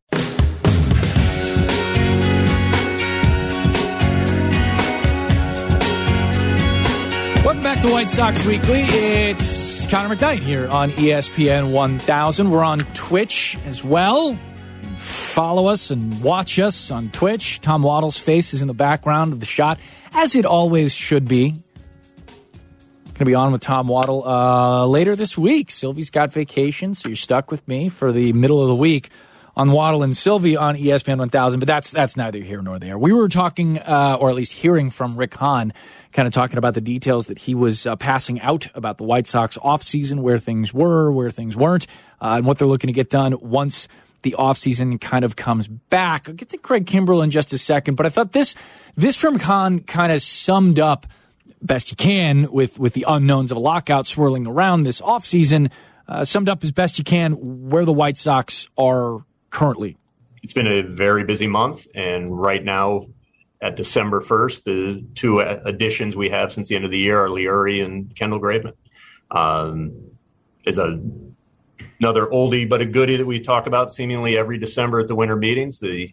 Welcome 7.44 7.62
back 7.62 7.83
to 7.83 7.90
White 7.90 8.09
Sox 8.09 8.46
Weekly. 8.46 8.85
It's 8.85 9.82
Connor 9.92 10.16
McKnight 10.16 10.38
here 10.38 10.66
on 10.68 10.90
ESPN 10.92 11.70
1000. 11.70 12.48
We're 12.48 12.64
on 12.64 12.78
Twitch 12.94 13.59
as 13.66 13.85
well. 13.85 14.33
Follow 14.96 15.66
us 15.66 15.90
and 15.90 16.22
watch 16.22 16.59
us 16.59 16.90
on 16.90 17.11
Twitch. 17.11 17.61
Tom 17.61 17.83
Waddle's 17.83 18.16
face 18.16 18.55
is 18.55 18.62
in 18.62 18.68
the 18.68 18.74
background 18.74 19.35
of 19.35 19.40
the 19.40 19.44
shot, 19.44 19.78
as 20.14 20.35
it 20.35 20.46
always 20.46 20.94
should 20.94 21.28
be. 21.28 21.50
Going 21.50 23.18
to 23.18 23.24
be 23.26 23.35
on 23.35 23.52
with 23.52 23.61
Tom 23.61 23.87
Waddle 23.87 24.26
uh, 24.26 24.87
later 24.87 25.14
this 25.14 25.37
week. 25.37 25.70
Silvy's 25.70 26.09
got 26.09 26.33
vacation, 26.33 26.94
so 26.94 27.11
you're 27.11 27.16
stuck 27.16 27.50
with 27.50 27.68
me 27.68 27.90
for 27.90 28.12
the 28.12 28.33
middle 28.33 28.62
of 28.62 28.68
the 28.68 28.74
week 28.74 29.11
on 29.56 29.70
Waddle 29.70 30.02
and 30.02 30.16
Silvy 30.16 30.56
on 30.56 30.76
ESPN 30.76 31.18
1000. 31.18 31.60
But 31.60 31.66
that's 31.66 31.90
that's 31.90 32.16
neither 32.16 32.38
here 32.38 32.62
nor 32.62 32.78
there. 32.78 32.98
We 32.98 33.12
were 33.12 33.28
talking, 33.28 33.78
uh, 33.78 34.16
or 34.20 34.30
at 34.30 34.36
least 34.36 34.52
hearing 34.52 34.90
from 34.90 35.16
Rick 35.16 35.34
Hahn 35.34 35.72
kind 36.12 36.26
of 36.26 36.34
talking 36.34 36.58
about 36.58 36.74
the 36.74 36.80
details 36.80 37.26
that 37.26 37.38
he 37.38 37.54
was 37.54 37.86
uh, 37.86 37.96
passing 37.96 38.40
out 38.40 38.68
about 38.74 38.98
the 38.98 39.04
White 39.04 39.26
Sox 39.26 39.56
offseason, 39.58 40.20
where 40.20 40.38
things 40.38 40.72
were, 40.72 41.10
where 41.10 41.30
things 41.30 41.56
weren't, 41.56 41.86
uh, 42.20 42.34
and 42.36 42.46
what 42.46 42.58
they're 42.58 42.68
looking 42.68 42.88
to 42.88 42.92
get 42.92 43.10
done 43.10 43.34
once 43.40 43.88
the 44.22 44.36
offseason 44.38 45.00
kind 45.00 45.24
of 45.24 45.36
comes 45.36 45.66
back. 45.66 46.28
I'll 46.28 46.34
get 46.34 46.50
to 46.50 46.58
Craig 46.58 46.86
Kimbrel 46.86 47.24
in 47.24 47.30
just 47.30 47.52
a 47.52 47.58
second, 47.58 47.96
but 47.96 48.06
I 48.06 48.08
thought 48.08 48.32
this 48.32 48.54
this 48.96 49.16
from 49.16 49.38
Hahn 49.38 49.80
kind 49.80 50.12
of 50.12 50.22
summed 50.22 50.78
up 50.78 51.06
best 51.60 51.90
you 51.90 51.96
can 51.96 52.50
with 52.50 52.78
with 52.78 52.94
the 52.94 53.04
unknowns 53.08 53.50
of 53.50 53.56
a 53.56 53.60
lockout 53.60 54.06
swirling 54.06 54.46
around 54.46 54.82
this 54.82 55.00
offseason, 55.00 55.70
uh, 56.08 56.24
summed 56.24 56.48
up 56.48 56.62
as 56.64 56.72
best 56.72 56.98
you 56.98 57.04
can 57.04 57.68
where 57.68 57.84
the 57.84 57.92
White 57.92 58.16
Sox 58.16 58.68
are 58.78 59.24
currently. 59.52 59.96
It's 60.42 60.52
been 60.52 60.66
a 60.66 60.82
very 60.82 61.22
busy 61.22 61.46
month, 61.46 61.86
and 61.94 62.36
right 62.36 62.64
now 62.64 63.06
at 63.62 63.76
December 63.76 64.20
1st. 64.20 64.64
The 64.64 65.04
two 65.14 65.38
additions 65.38 66.16
we 66.16 66.28
have 66.30 66.52
since 66.52 66.66
the 66.66 66.74
end 66.74 66.84
of 66.84 66.90
the 66.90 66.98
year 66.98 67.24
are 67.24 67.28
Leury 67.28 67.84
and 67.84 68.14
Kendall 68.16 68.40
Graveman. 68.40 68.74
Um, 69.30 70.10
is 70.64 70.78
a 70.78 71.00
another 71.98 72.26
oldie 72.26 72.68
but 72.68 72.80
a 72.80 72.84
goodie 72.84 73.16
that 73.16 73.24
we 73.24 73.40
talk 73.40 73.66
about 73.66 73.92
seemingly 73.92 74.36
every 74.36 74.58
December 74.58 75.00
at 75.00 75.08
the 75.08 75.14
winter 75.14 75.36
meetings. 75.36 75.78
The 75.78 76.12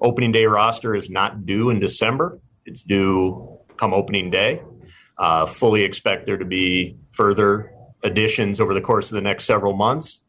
opening 0.00 0.32
day 0.32 0.44
roster 0.46 0.94
is 0.94 1.08
not 1.08 1.46
due 1.46 1.70
in 1.70 1.78
December; 1.78 2.40
it's 2.66 2.82
due 2.82 3.58
come 3.76 3.94
opening 3.94 4.30
day. 4.30 4.62
Uh, 5.16 5.46
fully 5.46 5.82
expect 5.82 6.26
there 6.26 6.36
to 6.36 6.44
be 6.44 6.96
further 7.10 7.72
additions 8.02 8.60
over 8.60 8.74
the 8.74 8.80
course 8.80 9.10
of 9.10 9.14
the 9.14 9.20
next 9.20 9.44
several 9.44 9.74
months, 9.74 10.20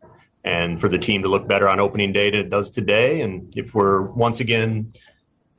and 0.44 0.80
for 0.82 0.90
the 0.90 0.98
team 0.98 1.22
to 1.22 1.28
look 1.28 1.48
better 1.48 1.70
on 1.70 1.80
opening 1.80 2.12
day 2.12 2.32
than 2.32 2.40
it 2.42 2.50
does 2.50 2.70
today. 2.70 3.22
And 3.22 3.54
if 3.56 3.76
we're 3.76 4.02
once 4.02 4.40
again 4.40 4.94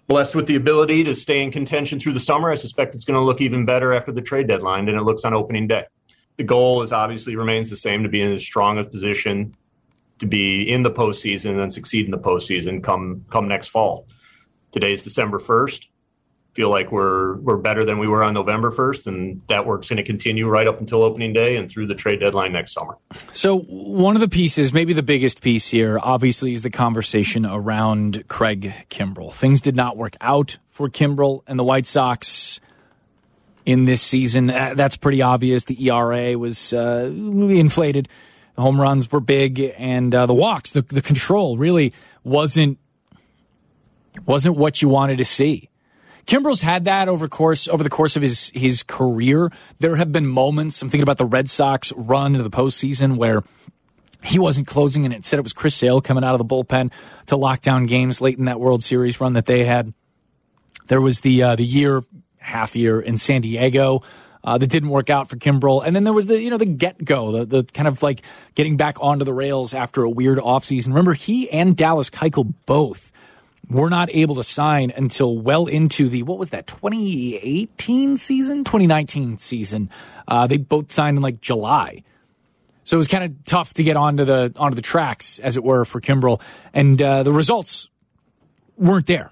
blessed 0.09 0.35
with 0.35 0.47
the 0.47 0.57
ability 0.57 1.05
to 1.05 1.15
stay 1.15 1.43
in 1.43 1.51
contention 1.51 1.99
through 1.99 2.13
the 2.13 2.21
summer. 2.21 2.51
I 2.51 2.57
suspect 2.57 2.95
it's 2.95 3.05
going 3.05 3.19
to 3.19 3.25
look 3.25 3.41
even 3.41 3.65
better 3.65 3.93
after 3.93 4.13
the 4.13 4.21
trade 4.21 4.47
deadline 4.47 4.87
than 4.87 4.97
it 4.97 5.03
looks 5.03 5.25
on 5.25 5.33
opening 5.33 5.67
day. 5.69 5.87
The 6.37 6.45
goal 6.45 6.83
is 6.83 6.93
obviously 6.93 7.37
remains 7.37 7.71
the 7.71 7.77
same 7.77 8.03
to 8.03 8.09
be 8.09 8.21
in 8.21 8.33
as 8.33 8.43
strong 8.43 8.79
a 8.79 8.85
position 8.85 9.55
to 10.19 10.27
be 10.27 10.71
in 10.71 10.83
the 10.83 10.91
postseason 10.91 11.61
and 11.61 11.73
succeed 11.73 12.05
in 12.05 12.11
the 12.11 12.19
postseason 12.19 12.83
come 12.83 13.25
come 13.31 13.49
next 13.49 13.69
fall. 13.69 14.07
Today's 14.71 15.03
December 15.03 15.39
first. 15.39 15.89
Feel 16.55 16.69
like 16.69 16.93
we're 16.93 17.37
we're 17.37 17.57
better 17.57 17.85
than 17.85 17.99
we 17.99 18.07
were 18.07 18.23
on 18.23 18.35
November 18.35 18.71
1st, 18.71 19.07
and 19.07 19.41
that 19.49 19.67
work's 19.67 19.89
going 19.89 19.97
to 19.97 20.03
continue 20.03 20.49
right 20.49 20.67
up 20.67 20.81
until 20.81 21.03
opening 21.03 21.33
day 21.33 21.57
and 21.57 21.71
through 21.71 21.87
the 21.87 21.95
trade 21.95 22.21
deadline 22.21 22.53
next 22.53 22.73
summer. 22.73 22.97
So 23.33 23.61
one 23.61 24.17
of 24.17 24.21
the 24.21 24.29
pieces, 24.29 24.73
maybe 24.73 24.93
the 24.93 25.03
biggest 25.03 25.41
piece 25.41 25.69
here, 25.69 25.99
obviously, 26.03 26.53
is 26.53 26.63
the 26.63 26.71
conversation 26.71 27.47
around 27.47 28.25
Craig 28.29 28.75
Kimbrel. 28.91 29.33
Things 29.33 29.61
did 29.61 29.77
not 29.77 29.97
work 29.97 30.17
out 30.21 30.59
for 30.69 30.89
Kimbrel 30.89 31.43
and 31.47 31.59
the 31.59 31.65
White 31.65 31.87
Sox 31.87 32.61
in 33.65 33.85
this 33.85 34.03
season. 34.03 34.51
Uh, 34.51 34.75
that's 34.75 34.97
pretty 34.97 35.23
obvious. 35.23 35.65
The 35.65 35.89
ERA 35.89 36.39
was 36.39 36.73
uh, 36.73 37.11
inflated. 37.11 38.09
The 38.57 38.63
home 38.63 38.81
runs 38.81 39.11
were 39.11 39.21
big, 39.21 39.73
and 39.79 40.15
uh, 40.15 40.27
the 40.27 40.35
walks, 40.35 40.73
the, 40.73 40.83
the 40.83 41.01
control, 41.01 41.57
really 41.57 41.95
wasn't 42.23 42.79
wasn't 44.27 44.57
what 44.57 44.83
you 44.83 44.89
wanted 44.89 45.17
to 45.17 45.25
see. 45.25 45.71
Kimbrel's 46.27 46.61
had 46.61 46.85
that 46.85 47.09
over 47.09 47.29
course 47.29 47.69
over 47.69 47.83
the 47.83 47.91
course 47.91 48.17
of 48.17 48.23
his 48.23 48.51
his 48.55 48.83
career. 48.83 49.51
There 49.81 49.97
have 49.97 50.13
been 50.13 50.27
moments. 50.27 50.81
I'm 50.81 50.89
thinking 50.89 51.03
about 51.03 51.19
the 51.19 51.25
Red 51.25 51.51
Sox 51.51 51.93
run 51.97 52.35
into 52.35 52.43
the 52.43 52.51
postseason 52.51 53.17
where 53.17 53.43
he 54.23 54.39
wasn't 54.39 54.67
closing, 54.67 55.05
and 55.05 55.13
instead 55.13 55.39
it 55.39 55.43
was 55.43 55.53
Chris 55.53 55.75
Sale 55.75 56.01
coming 56.01 56.23
out 56.23 56.35
of 56.35 56.39
the 56.39 56.45
bullpen 56.45 56.93
to 57.27 57.37
lock 57.37 57.61
down 57.61 57.87
games 57.87 58.21
late 58.21 58.39
in 58.39 58.45
that 58.45 58.61
World 58.61 58.83
Series 58.85 59.21
run 59.21 59.33
that 59.33 59.47
they 59.47 59.65
had. 59.65 59.93
There 60.87 61.01
was 61.01 61.21
the 61.21 61.43
uh, 61.43 61.57
the 61.57 61.65
year 61.65 62.03
half 62.39 62.77
year 62.77 63.01
in 63.01 63.19
San 63.19 63.41
Diego. 63.41 64.03
Uh, 64.45 64.59
that 64.59 64.67
didn't 64.67 64.89
work 64.89 65.09
out 65.09 65.29
for 65.29 65.37
Kimbrel. 65.37 65.87
And 65.87 65.95
then 65.95 66.03
there 66.03 66.13
was 66.13 66.27
the, 66.27 66.37
you 66.37 66.51
know, 66.51 66.57
the 66.57 66.67
get 66.67 67.05
go, 67.05 67.31
the, 67.31 67.45
the 67.45 67.63
kind 67.63 67.87
of 67.87 68.03
like 68.03 68.23
getting 68.57 68.77
back 68.77 68.97
onto 69.01 69.25
the 69.25 69.33
rails 69.33 69.73
after 69.73 70.03
a 70.03 70.11
weird 70.11 70.39
offseason. 70.39 70.89
Remember, 70.89 71.15
he 71.15 71.49
and 71.49 71.77
Dallas 71.77 72.11
Keuchel 72.11 72.53
both 72.67 73.12
were 73.73 73.91
not 73.91 74.09
able 74.13 74.35
to 74.37 74.43
sign 74.43 74.93
until 74.95 75.39
well 75.39 75.67
into 75.67 76.09
the 76.09 76.23
what 76.23 76.39
was 76.39 76.51
that 76.51 76.67
2018 76.67 78.17
season? 78.17 78.65
2019 78.65 79.39
season. 79.39 79.91
Uh, 80.29 80.47
they 80.47 80.57
both 80.57 80.93
signed 80.93 81.17
in 81.17 81.23
like 81.23 81.41
july. 81.41 82.03
So 82.85 82.97
it 82.97 82.99
was 82.99 83.09
kind 83.09 83.25
of 83.25 83.45
tough 83.45 83.75
to 83.75 83.83
get 83.83 83.97
onto 83.97 84.25
the 84.25 84.53
onto 84.57 84.75
the 84.75 84.83
tracks 84.83 85.39
as 85.39 85.57
it 85.57 85.63
were 85.63 85.85
for 85.85 86.01
kimbrel. 86.01 86.41
And 86.75 87.01
uh, 87.01 87.23
the 87.23 87.33
results 87.33 87.89
weren't 88.77 89.07
there. 89.07 89.31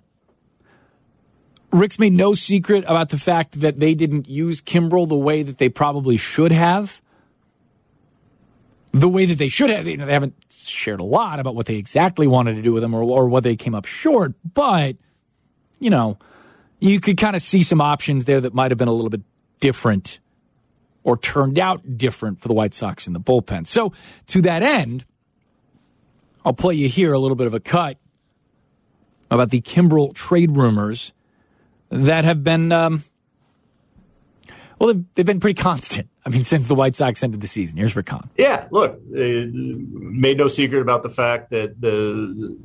Rick's 1.72 1.98
made 1.98 2.12
no 2.12 2.34
secret 2.34 2.84
about 2.84 3.10
the 3.10 3.18
fact 3.18 3.60
that 3.60 3.78
they 3.78 3.94
didn't 3.94 4.28
use 4.28 4.60
kimbrel 4.60 5.08
the 5.08 5.16
way 5.16 5.42
that 5.42 5.58
they 5.58 5.68
probably 5.68 6.16
should 6.16 6.52
have 6.52 7.00
the 8.92 9.08
way 9.08 9.26
that 9.26 9.38
they 9.38 9.48
should 9.48 9.70
have. 9.70 9.86
Know, 9.86 10.06
they 10.06 10.12
haven't 10.12 10.34
shared 10.50 11.00
a 11.00 11.04
lot 11.04 11.40
about 11.40 11.54
what 11.54 11.66
they 11.66 11.76
exactly 11.76 12.26
wanted 12.26 12.56
to 12.56 12.62
do 12.62 12.72
with 12.72 12.82
him 12.82 12.94
or, 12.94 13.02
or 13.02 13.28
what 13.28 13.44
they 13.44 13.56
came 13.56 13.74
up 13.74 13.86
short, 13.86 14.34
but, 14.54 14.96
you 15.78 15.90
know, 15.90 16.18
you 16.80 17.00
could 17.00 17.16
kind 17.16 17.36
of 17.36 17.42
see 17.42 17.62
some 17.62 17.80
options 17.80 18.24
there 18.24 18.40
that 18.40 18.54
might 18.54 18.70
have 18.70 18.78
been 18.78 18.88
a 18.88 18.92
little 18.92 19.10
bit 19.10 19.22
different 19.60 20.18
or 21.02 21.16
turned 21.16 21.58
out 21.58 21.98
different 21.98 22.40
for 22.40 22.48
the 22.48 22.54
White 22.54 22.74
Sox 22.74 23.06
in 23.06 23.12
the 23.12 23.20
bullpen. 23.20 23.66
So, 23.66 23.92
to 24.28 24.42
that 24.42 24.62
end, 24.62 25.04
I'll 26.44 26.52
play 26.52 26.74
you 26.74 26.88
here 26.88 27.12
a 27.12 27.18
little 27.18 27.36
bit 27.36 27.46
of 27.46 27.54
a 27.54 27.60
cut 27.60 27.98
about 29.30 29.50
the 29.50 29.60
Kimbrel 29.60 30.14
trade 30.14 30.56
rumors 30.56 31.12
that 31.90 32.24
have 32.24 32.42
been, 32.42 32.72
um, 32.72 33.04
well, 34.80 34.94
they've, 34.94 35.04
they've 35.14 35.26
been 35.26 35.40
pretty 35.40 35.60
constant. 35.60 36.08
I 36.24 36.30
mean, 36.30 36.42
since 36.42 36.66
the 36.66 36.74
White 36.74 36.96
Sox 36.96 37.22
ended 37.22 37.42
the 37.42 37.46
season. 37.46 37.76
Here's 37.76 37.94
Rick 37.94 38.08
Hahn. 38.08 38.30
Yeah, 38.36 38.66
look, 38.70 38.98
made 39.06 40.38
no 40.38 40.48
secret 40.48 40.80
about 40.80 41.02
the 41.02 41.10
fact 41.10 41.50
that 41.50 41.80
the 41.80 42.58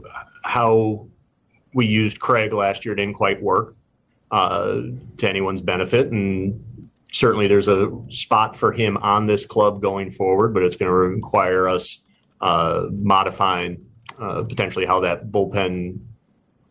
how 0.43 1.08
we 1.73 1.86
used 1.86 2.19
Craig 2.19 2.54
last 2.54 2.86
year 2.86 2.95
didn't 2.95 3.15
quite 3.15 3.41
work 3.43 3.75
uh, 4.32 4.82
to 5.17 5.30
anyone's 5.30 5.62
benefit, 5.62 6.10
and 6.12 6.89
certainly 7.12 7.47
there's 7.47 7.67
a 7.67 7.91
spot 8.10 8.56
for 8.56 8.71
him 8.71 8.95
on 8.97 9.28
this 9.28 9.45
club 9.45 9.82
going 9.82 10.10
forward, 10.10 10.54
but 10.54 10.63
it's 10.63 10.78
going 10.78 10.89
to 10.89 10.95
require 10.95 11.67
us 11.67 11.99
uh, 12.39 12.86
modifying 12.91 13.86
uh, 14.19 14.43
potentially 14.43 14.86
how 14.86 15.01
that 15.01 15.28
bullpen 15.28 15.99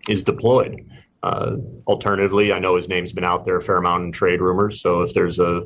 is 0.09 0.24
deployed. 0.24 0.88
Uh, 1.24 1.56
alternatively, 1.87 2.52
I 2.52 2.58
know 2.58 2.76
his 2.76 2.87
name's 2.87 3.12
been 3.12 3.24
out 3.24 3.46
there 3.46 3.56
a 3.56 3.62
fair 3.62 3.78
amount 3.78 4.04
in 4.04 4.12
trade 4.12 4.40
rumors, 4.42 4.82
so 4.82 5.00
if 5.00 5.14
there's 5.14 5.38
a 5.38 5.62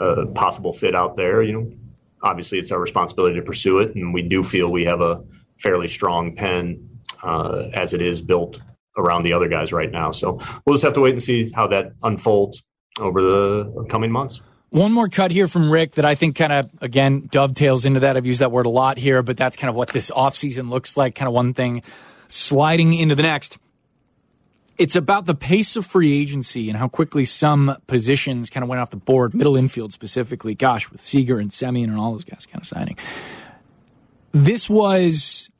a 0.00 0.26
possible 0.26 0.72
fit 0.72 0.94
out 0.94 1.16
there, 1.16 1.42
you 1.42 1.52
know, 1.52 1.72
obviously 2.22 2.58
it's 2.58 2.70
our 2.70 2.80
responsibility 2.80 3.36
to 3.36 3.42
pursue 3.42 3.78
it, 3.78 3.94
and 3.94 4.12
we 4.12 4.22
do 4.22 4.42
feel 4.42 4.70
we 4.70 4.84
have 4.84 5.00
a 5.00 5.22
fairly 5.58 5.88
strong 5.88 6.34
pen 6.34 7.00
uh, 7.22 7.70
as 7.72 7.94
it 7.94 8.02
is 8.02 8.20
built 8.20 8.60
around 8.98 9.22
the 9.22 9.32
other 9.32 9.48
guys 9.48 9.72
right 9.72 9.90
now. 9.90 10.10
So 10.10 10.40
we'll 10.64 10.74
just 10.74 10.84
have 10.84 10.94
to 10.94 11.00
wait 11.00 11.12
and 11.12 11.22
see 11.22 11.50
how 11.50 11.68
that 11.68 11.92
unfolds 12.02 12.62
over 12.98 13.22
the 13.22 13.86
coming 13.88 14.10
months. 14.10 14.40
One 14.70 14.92
more 14.92 15.08
cut 15.08 15.30
here 15.30 15.48
from 15.48 15.70
Rick 15.70 15.92
that 15.92 16.04
I 16.04 16.14
think 16.14 16.36
kind 16.36 16.52
of, 16.52 16.70
again, 16.80 17.28
dovetails 17.30 17.86
into 17.86 18.00
that. 18.00 18.16
I've 18.16 18.26
used 18.26 18.40
that 18.40 18.52
word 18.52 18.66
a 18.66 18.70
lot 18.70 18.98
here, 18.98 19.22
but 19.22 19.36
that's 19.36 19.56
kind 19.56 19.70
of 19.70 19.76
what 19.76 19.88
this 19.90 20.10
offseason 20.10 20.68
looks 20.68 20.96
like, 20.96 21.14
kind 21.14 21.28
of 21.28 21.32
one 21.32 21.54
thing 21.54 21.82
sliding 22.28 22.92
into 22.92 23.14
the 23.14 23.22
next 23.22 23.58
it's 24.78 24.96
about 24.96 25.26
the 25.26 25.34
pace 25.34 25.76
of 25.76 25.86
free 25.86 26.20
agency 26.20 26.68
and 26.68 26.78
how 26.78 26.88
quickly 26.88 27.24
some 27.24 27.76
positions 27.86 28.50
kind 28.50 28.62
of 28.62 28.68
went 28.68 28.80
off 28.80 28.90
the 28.90 28.96
board, 28.96 29.34
middle 29.34 29.56
infield 29.56 29.92
specifically. 29.92 30.54
Gosh, 30.54 30.90
with 30.90 31.00
Seager 31.00 31.38
and 31.38 31.50
Semien 31.50 31.84
and 31.84 31.98
all 31.98 32.12
those 32.12 32.24
guys 32.24 32.46
kind 32.46 32.60
of 32.60 32.66
signing. 32.66 32.96
This 34.32 34.68
was 34.68 35.50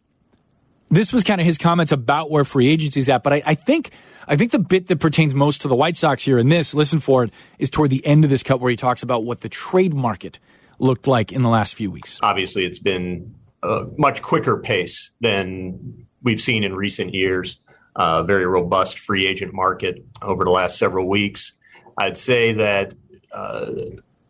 this 0.90 1.12
was 1.12 1.24
kind 1.24 1.40
of 1.40 1.46
his 1.46 1.58
comments 1.58 1.92
about 1.92 2.30
where 2.30 2.44
free 2.44 2.70
agency 2.70 3.00
is 3.00 3.08
at, 3.08 3.22
but 3.22 3.32
I, 3.32 3.42
I 3.44 3.54
think 3.54 3.90
I 4.28 4.36
think 4.36 4.52
the 4.52 4.58
bit 4.58 4.88
that 4.88 4.98
pertains 4.98 5.34
most 5.34 5.62
to 5.62 5.68
the 5.68 5.76
White 5.76 5.96
Sox 5.96 6.24
here 6.24 6.38
in 6.38 6.48
this, 6.48 6.74
listen 6.74 7.00
for 7.00 7.24
it, 7.24 7.30
is 7.58 7.70
toward 7.70 7.90
the 7.90 8.04
end 8.04 8.24
of 8.24 8.30
this 8.30 8.42
cut 8.42 8.60
where 8.60 8.70
he 8.70 8.76
talks 8.76 9.02
about 9.02 9.24
what 9.24 9.40
the 9.40 9.48
trade 9.48 9.94
market 9.94 10.38
looked 10.78 11.06
like 11.06 11.32
in 11.32 11.42
the 11.42 11.48
last 11.48 11.74
few 11.74 11.90
weeks. 11.90 12.18
Obviously, 12.22 12.64
it's 12.66 12.78
been 12.78 13.34
a 13.62 13.86
much 13.96 14.22
quicker 14.22 14.58
pace 14.58 15.10
than 15.20 16.06
we've 16.22 16.40
seen 16.40 16.64
in 16.64 16.74
recent 16.74 17.14
years 17.14 17.58
uh, 17.96 18.22
very 18.22 18.46
robust 18.46 18.98
free 18.98 19.26
agent 19.26 19.52
market 19.52 20.04
over 20.22 20.44
the 20.44 20.50
last 20.50 20.78
several 20.78 21.08
weeks. 21.08 21.54
I'd 21.98 22.18
say 22.18 22.52
that 22.52 22.94
uh, 23.32 23.72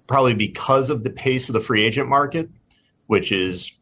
probably 0.06 0.34
because 0.34 0.88
of 0.88 1.02
the 1.02 1.10
pace 1.10 1.48
of 1.48 1.52
the 1.52 1.60
free 1.60 1.84
agent 1.84 2.08
market, 2.08 2.48
which 3.08 3.32
is 3.32 3.72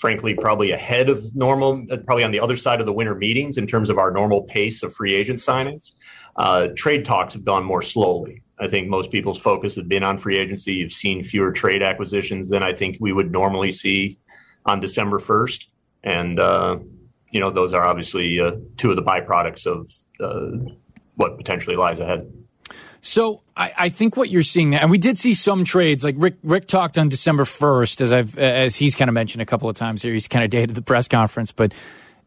frankly 0.00 0.34
probably 0.34 0.72
ahead 0.72 1.08
of 1.08 1.34
normal, 1.34 1.84
uh, 1.90 1.96
probably 1.98 2.24
on 2.24 2.30
the 2.30 2.40
other 2.40 2.56
side 2.56 2.80
of 2.80 2.86
the 2.86 2.92
winter 2.92 3.14
meetings 3.14 3.58
in 3.58 3.66
terms 3.66 3.90
of 3.90 3.98
our 3.98 4.10
normal 4.10 4.42
pace 4.42 4.82
of 4.82 4.92
free 4.92 5.14
agent 5.14 5.38
signings, 5.38 5.92
uh, 6.36 6.68
trade 6.76 7.04
talks 7.04 7.32
have 7.34 7.44
gone 7.44 7.64
more 7.64 7.82
slowly. 7.82 8.42
I 8.60 8.66
think 8.66 8.88
most 8.88 9.12
people's 9.12 9.40
focus 9.40 9.76
has 9.76 9.84
been 9.84 10.02
on 10.02 10.18
free 10.18 10.36
agency. 10.36 10.74
You've 10.74 10.92
seen 10.92 11.22
fewer 11.22 11.52
trade 11.52 11.82
acquisitions 11.82 12.48
than 12.48 12.64
I 12.64 12.74
think 12.74 12.96
we 12.98 13.12
would 13.12 13.30
normally 13.30 13.70
see 13.70 14.18
on 14.66 14.80
December 14.80 15.18
1st. 15.18 15.66
And, 16.02 16.40
uh, 16.40 16.78
you 17.30 17.40
know, 17.40 17.50
those 17.50 17.74
are 17.74 17.84
obviously 17.84 18.40
uh, 18.40 18.52
two 18.76 18.90
of 18.90 18.96
the 18.96 19.02
byproducts 19.02 19.66
of 19.66 19.90
uh, 20.20 20.72
what 21.16 21.36
potentially 21.36 21.76
lies 21.76 22.00
ahead. 22.00 22.30
So 23.00 23.42
I, 23.56 23.72
I, 23.76 23.88
think 23.90 24.16
what 24.16 24.28
you're 24.28 24.42
seeing 24.42 24.74
and 24.74 24.90
we 24.90 24.98
did 24.98 25.18
see 25.18 25.34
some 25.34 25.64
trades. 25.64 26.02
Like 26.02 26.16
Rick, 26.18 26.34
Rick 26.42 26.66
talked 26.66 26.98
on 26.98 27.08
December 27.08 27.44
1st, 27.44 28.00
as 28.00 28.12
I've 28.12 28.38
as 28.38 28.76
he's 28.76 28.94
kind 28.94 29.08
of 29.08 29.14
mentioned 29.14 29.40
a 29.40 29.46
couple 29.46 29.68
of 29.68 29.76
times 29.76 30.02
here. 30.02 30.12
He's 30.12 30.28
kind 30.28 30.44
of 30.44 30.50
dated 30.50 30.74
the 30.74 30.82
press 30.82 31.06
conference, 31.06 31.52
but 31.52 31.72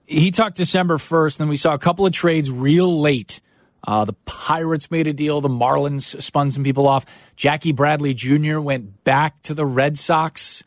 he 0.06 0.32
talked 0.32 0.56
December 0.56 0.98
1st. 0.98 1.38
And 1.38 1.44
then 1.46 1.50
we 1.50 1.58
saw 1.58 1.74
a 1.74 1.80
couple 1.80 2.06
of 2.06 2.14
trades 2.14 2.50
real 2.50 3.02
late. 3.02 3.42
Uh, 3.86 4.06
the 4.06 4.14
Pirates 4.26 4.92
made 4.92 5.08
a 5.08 5.14
deal. 5.14 5.42
The 5.42 5.50
Marlins 5.50 6.22
spun 6.22 6.52
some 6.52 6.64
people 6.64 6.88
off. 6.88 7.06
Jackie 7.36 7.72
Bradley 7.72 8.14
Jr. 8.14 8.60
went 8.60 9.04
back 9.04 9.42
to 9.44 9.54
the 9.54 9.66
Red 9.66 9.98
Sox 9.98 10.64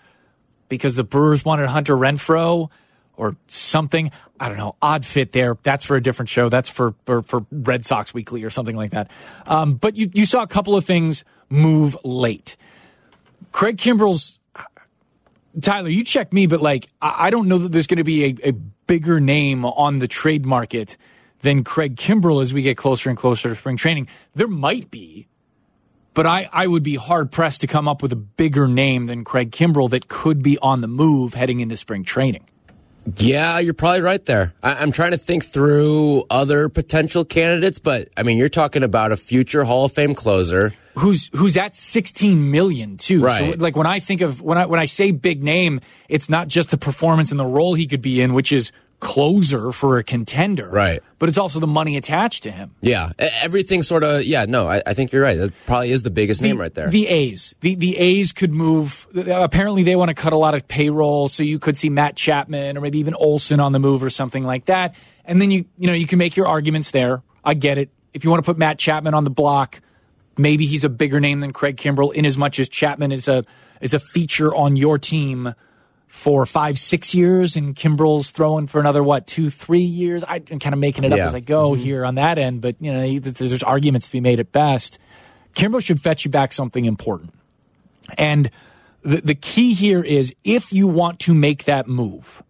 because 0.69 0.97
the 0.97 1.05
Brewers 1.05 1.45
wanted 1.45 1.69
Hunter 1.69 1.97
Renfroe 1.97 2.71
or 3.17 3.37
something. 3.47 4.11
I 4.41 4.49
don't 4.49 4.59
know. 4.59 4.77
Odd 4.83 5.05
fit 5.05 5.33
there. 5.33 5.57
That's 5.63 5.85
for 5.85 5.97
a 5.97 6.03
different 6.03 6.29
show. 6.29 6.49
That's 6.49 6.69
for 6.69 6.95
for, 7.05 7.23
for 7.23 7.47
Red 7.51 7.85
Sox 7.85 8.13
Weekly 8.13 8.45
or 8.45 8.51
something 8.51 8.77
like 8.77 8.91
that. 8.91 9.11
Um, 9.47 9.75
but 9.75 9.97
you 9.97 10.11
you 10.13 10.27
saw 10.27 10.43
a 10.43 10.47
couple 10.47 10.75
of 10.75 10.85
things 10.85 11.25
move 11.49 11.97
late. 12.05 12.57
Craig 13.53 13.77
Kimbrel's 13.77 14.41
Tyler, 15.61 15.89
you 15.89 16.03
check 16.03 16.33
me, 16.33 16.47
but 16.47 16.61
like 16.61 16.89
I, 17.01 17.27
I 17.27 17.31
don't 17.31 17.49
know 17.49 17.59
that 17.59 17.73
there's 17.73 17.87
going 17.87 17.99
to 17.99 18.05
be 18.05 18.25
a, 18.25 18.49
a 18.49 18.53
bigger 18.53 19.21
name 19.21 19.65
on 19.65 19.99
the 19.99 20.09
trade 20.09 20.45
market 20.45 20.97
than 21.41 21.63
Craig 21.63 21.97
Kimbrel 21.97 22.43
as 22.43 22.53
we 22.53 22.63
get 22.63 22.77
closer 22.77 23.11
and 23.11 23.19
closer 23.19 23.49
to 23.49 23.55
spring 23.55 23.77
training. 23.77 24.09
There 24.35 24.49
might 24.49 24.91
be, 24.91 25.29
but 26.15 26.27
I, 26.27 26.49
I 26.53 26.67
would 26.67 26.83
be 26.83 26.97
hard 26.97 27.31
pressed 27.31 27.61
to 27.61 27.67
come 27.67 27.87
up 27.87 28.03
with 28.03 28.13
a 28.13 28.17
bigger 28.17 28.67
name 28.67 29.07
than 29.07 29.25
Craig 29.25 29.51
Kimbrel 29.51 29.91
that 29.91 30.09
could 30.09 30.43
be 30.43 30.59
on 30.59 30.81
the 30.81 30.89
move 30.89 31.35
heading 31.35 31.61
into 31.61 31.77
spring 31.77 32.03
training. 32.03 32.49
Yeah, 33.17 33.59
you're 33.59 33.75
probably 33.75 34.01
right 34.01 34.25
there. 34.25 34.55
I, 34.63 34.83
am 34.83 34.93
trying 34.93 35.11
to 35.11 35.19
think 35.19 35.45
through 35.45 36.25
other 36.31 36.69
potential 36.69 37.25
candidates, 37.25 37.79
but 37.79 38.09
I 38.17 38.23
mean, 38.23 38.39
you're 38.39 38.49
talking 38.49 38.83
about 38.83 39.13
a 39.13 39.17
future 39.17 39.65
Hall 39.65 39.85
of 39.85 39.93
Fame 39.93 40.15
closer 40.15 40.73
who's 40.97 41.29
who's 41.35 41.57
at 41.57 41.75
16 41.75 42.51
million 42.51 42.97
too. 42.97 43.23
Right. 43.23 43.55
So 43.55 43.59
like 43.59 43.77
when 43.77 43.87
I 43.87 43.99
think 43.99 44.21
of 44.21 44.41
when 44.41 44.59
I 44.59 44.67
when 44.67 44.81
I 44.81 44.85
say 44.85 45.11
big 45.11 45.43
name, 45.43 45.81
it's 46.09 46.29
not 46.29 46.49
just 46.49 46.71
the 46.71 46.79
performance 46.79 47.31
and 47.31 47.41
the 47.41 47.47
role 47.47 47.75
he 47.75 47.87
could 47.87 48.03
be 48.03 48.21
in, 48.21 48.35
which 48.35 48.53
is 48.53 48.73
closer 49.05 49.71
for 49.71 49.99
a 49.99 50.03
contender. 50.03 50.69
Right. 50.69 51.03
But 51.19 51.29
it's 51.29 51.37
also 51.37 51.61
the 51.61 51.67
money 51.67 51.97
attached 51.99 52.43
to 52.45 52.51
him. 52.51 52.75
Yeah, 52.81 53.13
everything 53.19 53.83
sort 53.83 54.03
of. 54.03 54.25
Yeah, 54.25 54.47
no, 54.47 54.67
I, 54.67 54.83
I 54.85 54.95
think 54.95 55.13
you're 55.13 55.23
right. 55.23 55.37
That 55.37 55.53
probably 55.67 55.93
is 55.93 56.03
the 56.03 56.11
biggest 56.11 56.43
name 56.43 56.59
right 56.59 56.75
there. 56.75 56.89
The 56.89 57.07
A's. 57.07 57.55
The 57.61 57.75
the 57.75 57.97
A's 57.99 58.33
could 58.33 58.53
move. 58.53 59.07
Uh, 59.15 59.43
apparently, 59.43 59.85
they 59.85 59.95
want 59.95 60.09
to 60.09 60.15
cut 60.15 60.33
a 60.33 60.37
lot 60.37 60.55
of 60.55 60.67
payroll, 60.67 61.29
so 61.29 61.43
you 61.43 61.59
could 61.59 61.77
see 61.77 61.91
Matt 61.91 62.17
Chapman 62.17 62.77
or 62.77 62.81
maybe 62.81 62.99
even 62.99 63.15
Olson 63.15 63.61
on 63.61 63.73
the 63.73 63.79
move 63.79 64.03
or 64.03 64.11
something 64.11 64.45
like 64.45 64.65
that. 64.67 64.97
And 65.25 65.41
then 65.41 65.51
you 65.51 65.67
you 65.79 65.87
know 65.87 65.93
you 65.93 66.07
can 66.07 66.19
make 66.19 66.35
your 66.35 66.49
arguments 66.49 66.91
there. 66.91 67.23
I 67.45 67.55
get 67.55 67.79
it. 67.79 67.91
If 68.15 68.25
you 68.25 68.31
want 68.31 68.43
to 68.43 68.51
put 68.51 68.59
Matt 68.59 68.79
Chapman 68.79 69.15
on 69.15 69.25
the 69.25 69.31
block, 69.31 69.81
maybe 70.39 70.67
he's 70.67 70.85
a 70.85 70.89
bigger 70.89 71.21
name 71.21 71.41
than 71.41 71.53
Craig 71.53 71.77
Kimbrel, 71.77 72.13
in 72.13 72.25
as 72.27 72.39
much 72.39 72.59
as 72.59 72.69
Chapman 72.69 73.13
is 73.13 73.29
a 73.29 73.45
is 73.81 73.93
a 73.93 73.99
feature 73.99 74.55
on 74.55 74.77
your 74.77 74.99
team 74.99 75.55
for 76.15 76.47
five 76.47 76.79
six 76.79 77.13
years, 77.13 77.57
and 77.57 77.75
Kimbrel's 77.75 78.31
throwing 78.31 78.69
for 78.69 78.81
another 78.81 79.03
what 79.03 79.27
two 79.27 79.51
three 79.51 79.81
years. 79.81 80.23
I, 80.23 80.37
am 80.37 80.61
kind 80.61 80.73
of 80.73 80.79
making 80.79 81.03
it 81.03 81.13
up 81.13 81.19
Yeah. 81.19 81.27
as 81.27 81.35
I 81.35 81.41
go 81.41 81.73
mm-hmm. 81.73 81.83
here 81.83 82.05
on 82.05 82.15
that 82.15 82.39
end, 82.39 82.61
but 82.61 82.77
you 82.79 82.93
know 82.93 83.19
there's, 83.19 83.51
there's 83.51 83.63
arguments 83.65 84.07
to 84.07 84.13
be 84.13 84.21
made 84.21 84.39
at 84.39 84.53
best. 84.53 84.99
Kimbrel 85.57 85.85
should 85.85 86.01
fetch 86.01 86.25
you 86.25 86.31
back 86.31 86.53
something 86.53 86.85
important. 86.85 87.35
And 88.17 88.49
the, 89.03 89.23
the 89.23 89.35
key 89.35 89.75
here 89.75 90.03
is 90.03 90.33
if 90.45 90.73
you 90.73 90.87
want 90.87 91.19
to 91.21 91.35
make 91.35 91.65
that 91.65 91.89
move, 91.89 92.45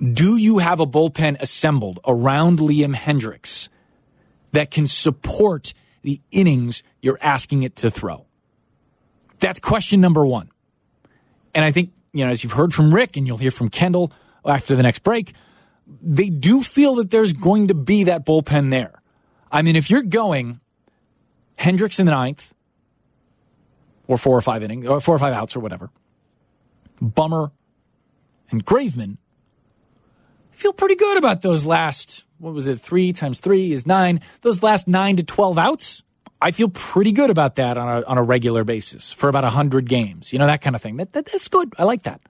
do 0.00 0.36
you 0.36 0.58
have 0.58 0.78
a 0.78 0.86
bullpen 0.86 1.40
assembled 1.40 1.98
around 2.06 2.60
Liam 2.60 2.94
Hendriks 2.94 3.68
that 4.52 4.70
can 4.70 4.86
support 4.86 5.74
the 6.02 6.20
innings 6.30 6.84
you're 7.02 7.18
asking 7.20 7.64
it 7.64 7.74
to 7.76 7.90
throw? 7.90 8.26
That's 9.40 9.58
question 9.58 10.00
number 10.00 10.24
one. 10.24 10.50
And 11.52 11.64
I 11.64 11.72
think, 11.72 11.90
you 12.16 12.24
know, 12.24 12.30
as 12.30 12.42
you've 12.42 12.52
heard 12.52 12.72
from 12.72 12.94
Rick 12.94 13.16
and 13.16 13.26
you'll 13.26 13.36
hear 13.36 13.50
from 13.50 13.68
Kendall 13.68 14.12
after 14.44 14.74
the 14.76 14.82
next 14.82 15.02
break, 15.02 15.32
they 16.02 16.30
do 16.30 16.62
feel 16.62 16.96
that 16.96 17.10
there's 17.10 17.32
going 17.32 17.68
to 17.68 17.74
be 17.74 18.04
that 18.04 18.24
bullpen 18.26 18.70
there. 18.70 19.02
I 19.50 19.62
mean, 19.62 19.76
if 19.76 19.90
you're 19.90 20.02
going 20.02 20.60
Hendriks 21.58 21.98
in 21.98 22.06
the 22.06 22.12
ninth, 22.12 22.52
or 24.06 24.18
four 24.18 24.36
or 24.36 24.40
five 24.40 24.62
innings, 24.62 24.86
or 24.86 25.00
four 25.00 25.14
or 25.14 25.18
five 25.18 25.32
outs, 25.32 25.56
or 25.56 25.60
whatever. 25.60 25.90
Bummer 27.00 27.52
and 28.50 28.64
Graveman 28.64 29.18
feel 30.50 30.72
pretty 30.72 30.94
good 30.94 31.18
about 31.18 31.42
those 31.42 31.66
last. 31.66 32.24
What 32.38 32.54
was 32.54 32.66
it? 32.66 32.78
Three 32.78 33.12
times 33.12 33.40
three 33.40 33.72
is 33.72 33.86
nine. 33.86 34.20
Those 34.42 34.62
last 34.62 34.86
nine 34.86 35.16
to 35.16 35.24
twelve 35.24 35.58
outs. 35.58 36.02
I 36.40 36.50
feel 36.50 36.68
pretty 36.68 37.12
good 37.12 37.30
about 37.30 37.56
that 37.56 37.78
on 37.78 37.88
a 37.88 38.06
on 38.06 38.18
a 38.18 38.22
regular 38.22 38.64
basis 38.64 39.12
for 39.12 39.28
about 39.28 39.44
hundred 39.44 39.88
games. 39.88 40.32
You 40.32 40.38
know 40.38 40.46
that 40.46 40.60
kind 40.60 40.76
of 40.76 40.82
thing. 40.82 40.96
That, 40.96 41.12
that 41.12 41.26
that's 41.26 41.48
good. 41.48 41.72
I 41.78 41.84
like 41.84 42.02
that. 42.02 42.20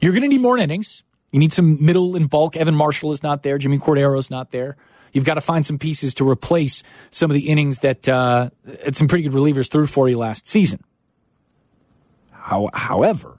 You're 0.00 0.12
going 0.12 0.22
to 0.22 0.28
need 0.28 0.40
more 0.40 0.58
innings. 0.58 1.04
You 1.30 1.38
need 1.38 1.52
some 1.52 1.82
middle 1.84 2.16
and 2.16 2.28
bulk. 2.28 2.56
Evan 2.56 2.74
Marshall 2.74 3.12
is 3.12 3.22
not 3.22 3.42
there. 3.44 3.56
Jimmy 3.56 3.78
Cordero's 3.78 4.30
not 4.30 4.50
there. 4.50 4.76
You've 5.12 5.24
got 5.24 5.34
to 5.34 5.40
find 5.40 5.64
some 5.64 5.78
pieces 5.78 6.14
to 6.14 6.28
replace 6.28 6.82
some 7.10 7.30
of 7.30 7.34
the 7.34 7.48
innings 7.48 7.78
that 7.78 8.08
uh, 8.08 8.50
some 8.92 9.08
pretty 9.08 9.24
good 9.24 9.32
relievers 9.32 9.70
threw 9.70 9.86
for 9.86 10.08
you 10.08 10.18
last 10.18 10.46
season. 10.46 10.82
How, 12.32 12.70
however, 12.74 13.38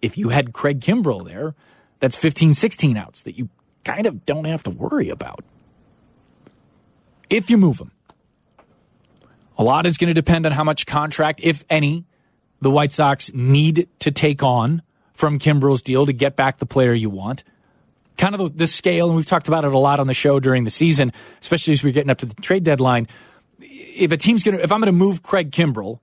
if 0.00 0.18
you 0.18 0.30
had 0.30 0.52
Craig 0.52 0.80
Kimbrel 0.80 1.24
there, 1.24 1.54
that's 2.00 2.16
15, 2.16 2.54
16 2.54 2.96
outs 2.96 3.22
that 3.22 3.38
you 3.38 3.48
kind 3.84 4.06
of 4.06 4.26
don't 4.26 4.44
have 4.44 4.62
to 4.64 4.70
worry 4.70 5.08
about. 5.08 5.44
If 7.30 7.48
you 7.48 7.56
move 7.56 7.78
him, 7.78 7.92
a 9.58 9.64
lot 9.64 9.86
is 9.86 9.98
going 9.98 10.08
to 10.08 10.14
depend 10.14 10.46
on 10.46 10.52
how 10.52 10.64
much 10.64 10.86
contract, 10.86 11.40
if 11.42 11.64
any, 11.68 12.04
the 12.60 12.70
White 12.70 12.92
Sox 12.92 13.32
need 13.34 13.88
to 13.98 14.10
take 14.10 14.42
on 14.42 14.82
from 15.12 15.38
Kimbrel's 15.38 15.82
deal 15.82 16.06
to 16.06 16.12
get 16.12 16.36
back 16.36 16.58
the 16.58 16.66
player 16.66 16.94
you 16.94 17.10
want. 17.10 17.44
Kind 18.16 18.34
of 18.34 18.40
the, 18.40 18.58
the 18.58 18.66
scale, 18.66 19.08
and 19.08 19.16
we've 19.16 19.26
talked 19.26 19.48
about 19.48 19.64
it 19.64 19.72
a 19.72 19.78
lot 19.78 20.00
on 20.00 20.06
the 20.06 20.14
show 20.14 20.40
during 20.40 20.64
the 20.64 20.70
season, 20.70 21.12
especially 21.40 21.72
as 21.72 21.82
we're 21.82 21.92
getting 21.92 22.10
up 22.10 22.18
to 22.18 22.26
the 22.26 22.34
trade 22.36 22.64
deadline. 22.64 23.08
If 23.60 24.12
a 24.12 24.16
team's 24.16 24.42
going 24.42 24.56
to, 24.56 24.62
if 24.62 24.72
I'm 24.72 24.80
going 24.80 24.86
to 24.86 24.98
move 24.98 25.22
Craig 25.22 25.50
Kimbrel, 25.50 26.00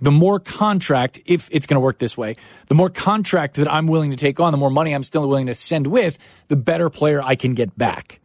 the 0.00 0.10
more 0.10 0.40
contract, 0.40 1.20
if 1.24 1.48
it's 1.50 1.66
going 1.66 1.76
to 1.76 1.80
work 1.80 1.98
this 1.98 2.16
way, 2.16 2.36
the 2.68 2.74
more 2.74 2.90
contract 2.90 3.56
that 3.56 3.70
I'm 3.72 3.86
willing 3.86 4.10
to 4.10 4.16
take 4.16 4.40
on, 4.40 4.52
the 4.52 4.58
more 4.58 4.70
money 4.70 4.94
I'm 4.94 5.02
still 5.02 5.26
willing 5.28 5.46
to 5.46 5.54
send 5.54 5.86
with, 5.86 6.18
the 6.48 6.56
better 6.56 6.90
player 6.90 7.22
I 7.22 7.36
can 7.36 7.54
get 7.54 7.76
back. 7.76 8.20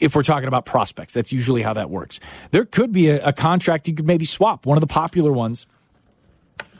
If 0.00 0.14
we're 0.14 0.22
talking 0.22 0.48
about 0.48 0.64
prospects, 0.64 1.12
that's 1.12 1.32
usually 1.32 1.62
how 1.62 1.74
that 1.74 1.90
works. 1.90 2.20
There 2.50 2.64
could 2.64 2.90
be 2.90 3.10
a, 3.10 3.28
a 3.28 3.32
contract 3.32 3.86
you 3.86 3.94
could 3.94 4.06
maybe 4.06 4.24
swap. 4.24 4.66
One 4.66 4.76
of 4.76 4.80
the 4.80 4.86
popular 4.86 5.30
ones 5.32 5.66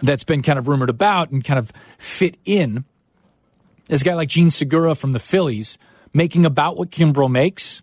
that's 0.03 0.25
been 0.25 0.43
kind 0.43 0.59
of 0.59 0.68
rumored 0.68 0.91
about 0.91 1.31
and 1.31 1.45
kind 1.45 1.59
of 1.59 1.73
fit 1.99 2.37
in 2.45 2.85
is 3.89 4.03
a 4.03 4.05
guy 4.05 4.14
like 4.14 4.29
Jean 4.29 4.51
Segura 4.51 4.95
from 4.95 5.12
the 5.12 5.18
Phillies 5.18 5.79
making 6.12 6.45
about 6.45 6.77
what 6.77 6.91
Kimbrel 6.91 7.31
makes. 7.31 7.83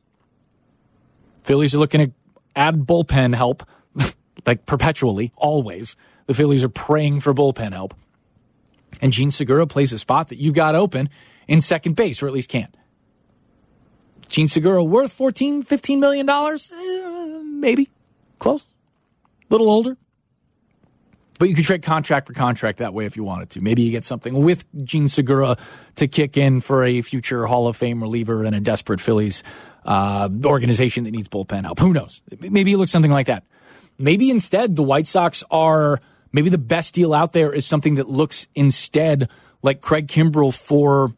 Phillies 1.43 1.75
are 1.75 1.77
looking 1.77 2.07
to 2.07 2.11
add 2.55 2.81
bullpen 2.81 3.35
help, 3.35 3.63
like 4.45 4.65
perpetually, 4.65 5.31
always. 5.37 5.95
The 6.25 6.33
Phillies 6.33 6.63
are 6.63 6.69
praying 6.69 7.21
for 7.21 7.33
bullpen 7.33 7.73
help. 7.73 7.93
And 9.01 9.13
Jean 9.13 9.31
Segura 9.31 9.67
plays 9.67 9.93
a 9.93 9.99
spot 9.99 10.29
that 10.29 10.39
you 10.39 10.51
got 10.51 10.75
open 10.75 11.09
in 11.47 11.61
second 11.61 11.95
base, 11.95 12.21
or 12.21 12.27
at 12.27 12.33
least 12.33 12.49
can. 12.49 12.67
Jean 14.29 14.47
Segura 14.47 14.83
worth 14.83 15.13
14, 15.13 15.63
15 15.63 15.99
million 15.99 16.25
dollars? 16.25 16.71
Eh, 16.71 17.41
maybe. 17.43 17.89
Close. 18.39 18.65
A 19.49 19.53
little 19.53 19.69
older. 19.69 19.97
But 21.39 21.49
you 21.49 21.55
could 21.55 21.65
trade 21.65 21.83
contract 21.83 22.27
for 22.27 22.33
contract 22.33 22.79
that 22.79 22.93
way 22.93 23.05
if 23.05 23.15
you 23.15 23.23
wanted 23.23 23.51
to. 23.51 23.61
Maybe 23.61 23.83
you 23.83 23.91
get 23.91 24.03
something 24.03 24.43
with 24.43 24.65
Jean 24.83 25.07
Segura 25.07 25.57
to 25.95 26.07
kick 26.07 26.35
in 26.35 26.61
for 26.61 26.83
a 26.83 27.01
future 27.01 27.45
Hall 27.45 27.67
of 27.67 27.75
Fame 27.77 28.01
reliever 28.01 28.43
and 28.43 28.55
a 28.55 28.59
desperate 28.59 28.99
Phillies 28.99 29.43
uh, 29.85 30.29
organization 30.43 31.03
that 31.03 31.11
needs 31.11 31.27
bullpen 31.27 31.63
help. 31.63 31.79
Who 31.79 31.93
knows? 31.93 32.21
Maybe 32.39 32.73
it 32.73 32.77
looks 32.77 32.91
something 32.91 33.11
like 33.11 33.27
that. 33.27 33.43
Maybe 33.99 34.31
instead 34.31 34.75
the 34.75 34.83
White 34.83 35.07
Sox 35.07 35.43
are 35.51 36.01
maybe 36.31 36.49
the 36.49 36.57
best 36.57 36.95
deal 36.95 37.13
out 37.13 37.33
there 37.33 37.53
is 37.53 37.65
something 37.65 37.95
that 37.95 38.09
looks 38.09 38.47
instead 38.55 39.29
like 39.61 39.81
Craig 39.81 40.07
Kimbrel 40.07 40.53
for 40.53 41.13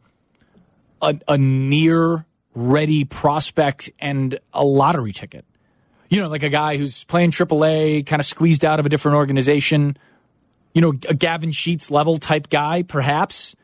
a, 1.00 1.18
a 1.28 1.38
near 1.38 2.26
ready 2.54 3.04
prospect 3.04 3.90
and 3.98 4.38
a 4.52 4.64
lottery 4.64 5.12
ticket. 5.12 5.44
You 6.08 6.20
know, 6.20 6.28
like 6.28 6.42
a 6.42 6.48
guy 6.48 6.76
who's 6.76 7.04
playing 7.04 7.30
AAA, 7.30 8.04
kind 8.06 8.18
of 8.18 8.26
squeezed 8.26 8.64
out 8.64 8.80
of 8.80 8.86
a 8.86 8.88
different 8.88 9.16
organization. 9.16 9.96
You 10.74 10.80
know, 10.82 10.90
a 11.08 11.14
Gavin 11.14 11.52
Sheets 11.52 11.90
level 11.90 12.18
type 12.18 12.48
guy, 12.48 12.82
perhaps. 12.82 13.54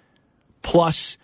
Plus, 0.62 1.18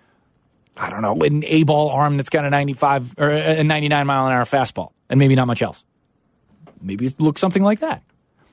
I 0.76 0.90
don't 0.90 1.02
know, 1.02 1.14
an 1.20 1.44
A 1.44 1.62
ball 1.62 1.90
arm 1.90 2.16
that's 2.16 2.30
got 2.30 2.44
a 2.44 2.50
95 2.50 3.14
or 3.18 3.28
a 3.28 3.62
99 3.62 4.06
mile 4.06 4.26
an 4.26 4.32
hour 4.32 4.44
fastball 4.44 4.92
and 5.08 5.18
maybe 5.18 5.34
not 5.34 5.46
much 5.46 5.62
else. 5.62 5.84
Maybe 6.80 7.06
it 7.06 7.20
looks 7.20 7.40
something 7.40 7.62
like 7.62 7.80
that. 7.80 8.02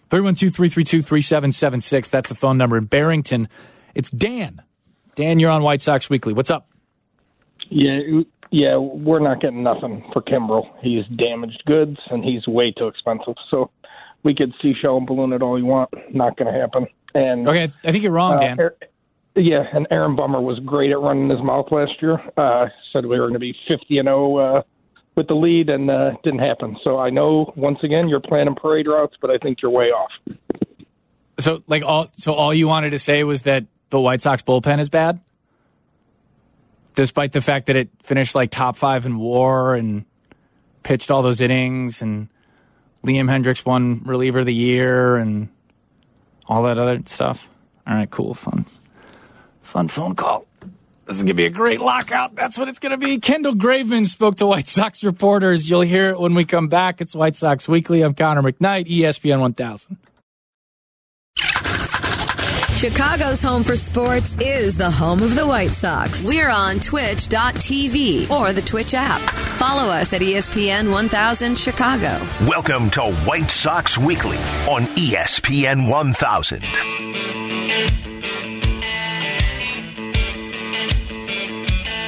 312 0.10 0.54
332 0.54 1.02
3776. 1.02 2.10
That's 2.10 2.30
the 2.30 2.36
phone 2.36 2.58
number. 2.58 2.78
In 2.78 2.86
Barrington, 2.86 3.48
it's 3.96 4.10
Dan. 4.10 4.62
Dan, 5.16 5.40
you're 5.40 5.52
on 5.52 5.64
White 5.64 5.82
Sox 5.82 6.10
Weekly. 6.10 6.34
What's 6.34 6.52
up? 6.52 6.69
Yeah, 7.70 8.00
yeah, 8.52 8.78
we're 8.78 9.20
not 9.20 9.42
getting 9.42 9.64
nothing 9.64 10.04
for 10.12 10.22
Kimbrel. 10.22 10.68
He's 10.82 11.06
damaged 11.06 11.64
goods 11.66 11.98
and 12.10 12.24
he's 12.24 12.48
way 12.48 12.72
too 12.72 12.88
expensive. 12.88 13.36
So 13.50 13.70
we 14.24 14.34
could 14.34 14.54
seashell 14.62 14.98
and 14.98 15.08
balloon 15.08 15.34
it 15.34 15.42
all 15.42 15.58
you 15.58 15.66
want. 15.66 15.90
Not 16.14 16.38
going 16.38 16.52
to 16.52 16.60
happen. 16.60 16.88
And 17.14 17.48
Okay, 17.48 17.72
I 17.86 17.92
think 17.92 18.04
you're 18.04 18.12
wrong, 18.12 18.34
uh, 18.34 18.40
Dan. 18.40 18.60
Er- 18.60 18.78
yeah, 19.36 19.64
and 19.72 19.88
Aaron 19.92 20.16
Bummer 20.16 20.42
was 20.42 20.60
great 20.60 20.92
at 20.92 21.00
running 21.00 21.30
his 21.30 21.42
mouth 21.42 21.68
last 21.72 22.02
year. 22.02 22.20
Uh, 22.36 22.68
said 22.94 23.06
we 23.06 23.20
were 23.20 23.26
going 23.28 23.34
to 23.34 23.40
be 23.40 23.56
50 23.70 24.00
and 24.00 24.08
0 24.08 24.38
uh, 24.38 24.62
with 25.16 25.28
the 25.28 25.36
lead, 25.36 25.70
and 25.70 25.90
uh, 25.90 26.12
didn't 26.24 26.40
happen. 26.40 26.78
So 26.84 26.98
I 26.98 27.10
know 27.10 27.54
once 27.56 27.80
again 27.84 28.08
you're 28.10 28.20
planning 28.20 28.56
parade 28.56 28.88
routes, 28.88 29.16
but 29.22 29.30
I 29.30 29.38
think 29.38 29.62
you're 29.62 29.72
way 29.72 29.88
off. 29.88 30.12
So, 31.40 31.64
like, 31.68 31.84
all 31.84 32.08
so 32.14 32.34
all 32.34 32.54
you 32.54 32.68
wanted 32.68 32.92
to 32.92 33.00
say 33.00 33.24
was 33.24 33.44
that 33.44 33.66
the 33.92 34.00
White 34.00 34.22
Sox 34.22 34.42
bullpen 34.42 34.80
is 34.80 34.90
bad, 34.90 35.22
despite 37.00 37.32
the 37.32 37.40
fact 37.40 37.68
that 37.68 37.78
it 37.78 37.90
finished 38.04 38.36
like 38.36 38.52
top 38.52 38.76
five 38.76 39.06
in 39.06 39.18
WAR 39.18 39.74
and 39.74 40.04
pitched 40.84 41.10
all 41.10 41.22
those 41.22 41.40
innings, 41.40 42.02
and 42.02 42.28
Liam 43.06 43.30
Hendriks 43.30 43.66
won 43.66 44.02
reliever 44.04 44.40
of 44.40 44.46
the 44.46 44.54
year, 44.54 45.16
and 45.16 45.48
all 46.50 46.64
that 46.64 46.78
other 46.78 47.02
stuff. 47.06 47.48
All 47.88 47.96
right, 47.96 48.10
cool, 48.12 48.34
fun, 48.34 48.66
fun 49.62 49.88
phone 49.88 50.14
call. 50.14 50.46
This 51.06 51.16
is 51.16 51.24
gonna 51.24 51.36
be 51.36 51.46
a 51.46 51.50
great 51.50 51.80
lockout. 51.80 52.36
That's 52.36 52.58
what 52.58 52.68
it's 52.68 52.80
gonna 52.80 52.98
be. 52.98 53.18
Kendall 53.18 53.54
Graveman 53.54 54.06
spoke 54.06 54.36
to 54.36 54.48
White 54.48 54.68
Sox 54.68 55.02
reporters. 55.02 55.70
You'll 55.70 55.80
hear 55.82 56.10
it 56.10 56.20
when 56.20 56.34
we 56.34 56.44
come 56.44 56.68
back. 56.68 57.00
It's 57.00 57.16
White 57.16 57.38
Sox 57.38 57.66
Weekly. 57.66 58.02
I'm 58.02 58.14
Connor 58.14 58.42
McKnight, 58.42 58.88
ESPN 58.88 59.40
1000. 59.40 59.96
Chicago's 62.80 63.42
home 63.42 63.62
for 63.62 63.76
sports 63.76 64.34
is 64.40 64.78
the 64.78 64.90
home 64.90 65.22
of 65.22 65.36
the 65.36 65.46
White 65.46 65.72
Sox. 65.72 66.24
We're 66.24 66.50
on 66.50 66.80
twitch.tv 66.80 68.32
or 68.32 68.54
the 68.54 68.62
Twitch 68.62 68.94
app. 68.94 69.20
Follow 69.60 69.90
us 69.90 70.14
at 70.14 70.22
ESPN 70.22 70.90
1000 70.90 71.58
Chicago. 71.58 72.26
Welcome 72.48 72.90
to 72.92 73.02
White 73.26 73.52
Sox 73.52 73.98
Weekly 73.98 74.38
on 74.70 74.84
ESPN 74.96 75.90
1000. 75.90 76.64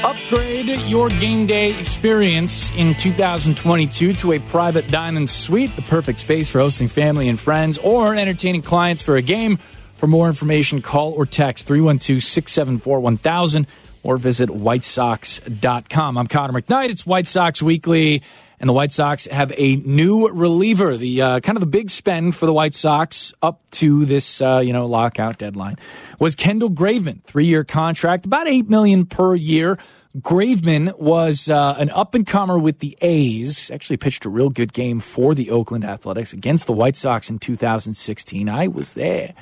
Upgrade 0.05 0.69
your 0.87 1.09
game 1.09 1.47
day 1.47 1.77
experience 1.79 2.71
in 2.71 2.95
2022 2.95 4.13
to 4.13 4.31
a 4.31 4.39
private 4.39 4.87
diamond 4.87 5.29
suite, 5.29 5.75
the 5.75 5.81
perfect 5.83 6.19
space 6.19 6.49
for 6.49 6.59
hosting 6.59 6.87
family 6.87 7.27
and 7.27 7.37
friends 7.37 7.77
or 7.77 8.15
entertaining 8.15 8.61
clients 8.61 9.01
for 9.01 9.17
a 9.17 9.21
game. 9.21 9.59
For 10.01 10.07
more 10.07 10.27
information, 10.27 10.81
call 10.81 11.11
or 11.11 11.27
text 11.27 11.67
312 11.67 12.23
674 12.23 12.99
1000 13.01 13.67
or 14.01 14.17
visit 14.17 14.49
whitesox.com. 14.49 16.17
I'm 16.17 16.25
Connor 16.25 16.59
McKnight. 16.59 16.89
It's 16.89 17.05
White 17.05 17.27
Sox 17.27 17.61
Weekly, 17.61 18.23
and 18.59 18.67
the 18.67 18.73
White 18.73 18.91
Sox 18.91 19.27
have 19.27 19.53
a 19.55 19.75
new 19.75 20.27
reliever. 20.29 20.97
The 20.97 21.21
uh, 21.21 21.39
kind 21.41 21.55
of 21.55 21.59
the 21.59 21.67
big 21.67 21.91
spend 21.91 22.35
for 22.35 22.47
the 22.47 22.53
White 22.53 22.73
Sox 22.73 23.31
up 23.43 23.61
to 23.73 24.05
this 24.05 24.41
uh, 24.41 24.63
you 24.65 24.73
know 24.73 24.87
lockout 24.87 25.37
deadline 25.37 25.75
was 26.17 26.33
Kendall 26.33 26.71
Graveman, 26.71 27.21
three 27.21 27.45
year 27.45 27.63
contract, 27.63 28.25
about 28.25 28.47
eight 28.47 28.67
million 28.67 29.05
per 29.05 29.35
year. 29.35 29.77
Graveman 30.17 30.97
was 30.97 31.47
uh, 31.47 31.75
an 31.77 31.91
up 31.91 32.15
and 32.15 32.25
comer 32.25 32.57
with 32.57 32.79
the 32.79 32.97
A's. 33.01 33.69
Actually, 33.69 33.97
pitched 33.97 34.25
a 34.25 34.29
real 34.29 34.49
good 34.49 34.73
game 34.73 34.99
for 34.99 35.35
the 35.35 35.51
Oakland 35.51 35.85
Athletics 35.85 36.33
against 36.33 36.65
the 36.65 36.73
White 36.73 36.95
Sox 36.95 37.29
in 37.29 37.37
2016. 37.37 38.49
I 38.49 38.67
was 38.67 38.93
there, 38.93 39.35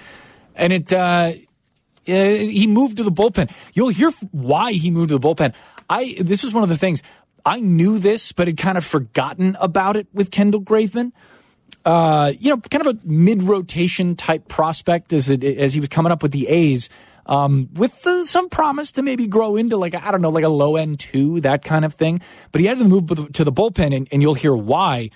and 0.60 0.74
it 0.74 0.94
uh, 0.94 1.32
he 2.06 2.68
moved 2.68 2.98
to 2.98 3.04
the 3.04 3.12
bullpen. 3.12 3.52
You'll 3.74 3.90
hear 3.90 4.12
why 4.32 4.74
he 4.74 4.92
moved 4.92 5.10
to 5.10 5.18
the 5.18 5.28
bullpen. 5.28 5.54
I 5.90 6.16
this 6.20 6.44
was 6.44 6.54
one 6.54 6.64
of 6.64 6.70
the 6.70 6.78
things 6.78 7.02
I 7.46 7.60
knew 7.60 8.00
this, 8.00 8.32
but 8.32 8.48
had 8.48 8.58
kind 8.58 8.78
of 8.78 8.86
forgotten 8.86 9.58
about 9.60 9.98
it 9.98 10.08
with 10.14 10.32
Kendall 10.32 10.62
Graveman. 10.62 11.12
Uh, 11.86 12.34
you 12.40 12.50
know, 12.50 12.58
kind 12.58 12.86
of 12.86 12.96
a 12.96 13.08
mid 13.08 13.42
rotation 13.42 14.16
type 14.16 14.48
prospect 14.48 15.14
as 15.14 15.30
it, 15.30 15.44
as 15.44 15.74
he 15.74 15.80
was 15.80 15.90
coming 15.90 16.12
up 16.12 16.22
with 16.22 16.32
the 16.32 16.48
A's. 16.48 16.90
Um, 17.26 17.70
with 17.74 18.06
uh, 18.08 18.24
some 18.24 18.50
promise 18.50 18.92
to 18.94 19.04
maybe 19.04 19.28
grow 19.28 19.56
into 19.56 19.78
like 19.78 19.94
I 19.94 20.10
don't 20.12 20.22
know, 20.22 20.30
like 20.30 20.44
a 20.44 20.50
low 20.50 20.76
end 20.76 21.00
two, 21.00 21.42
that 21.42 21.64
kind 21.64 21.86
of 21.86 21.94
thing. 21.94 22.22
But 22.52 22.62
he 22.62 22.68
had 22.68 22.80
to 22.80 22.86
move 22.86 23.08
to 23.34 23.44
the 23.44 23.52
bullpen, 23.52 23.96
and, 23.96 24.08
and 24.12 24.22
you'll 24.22 24.34
hear 24.34 24.56
why. 24.56 25.12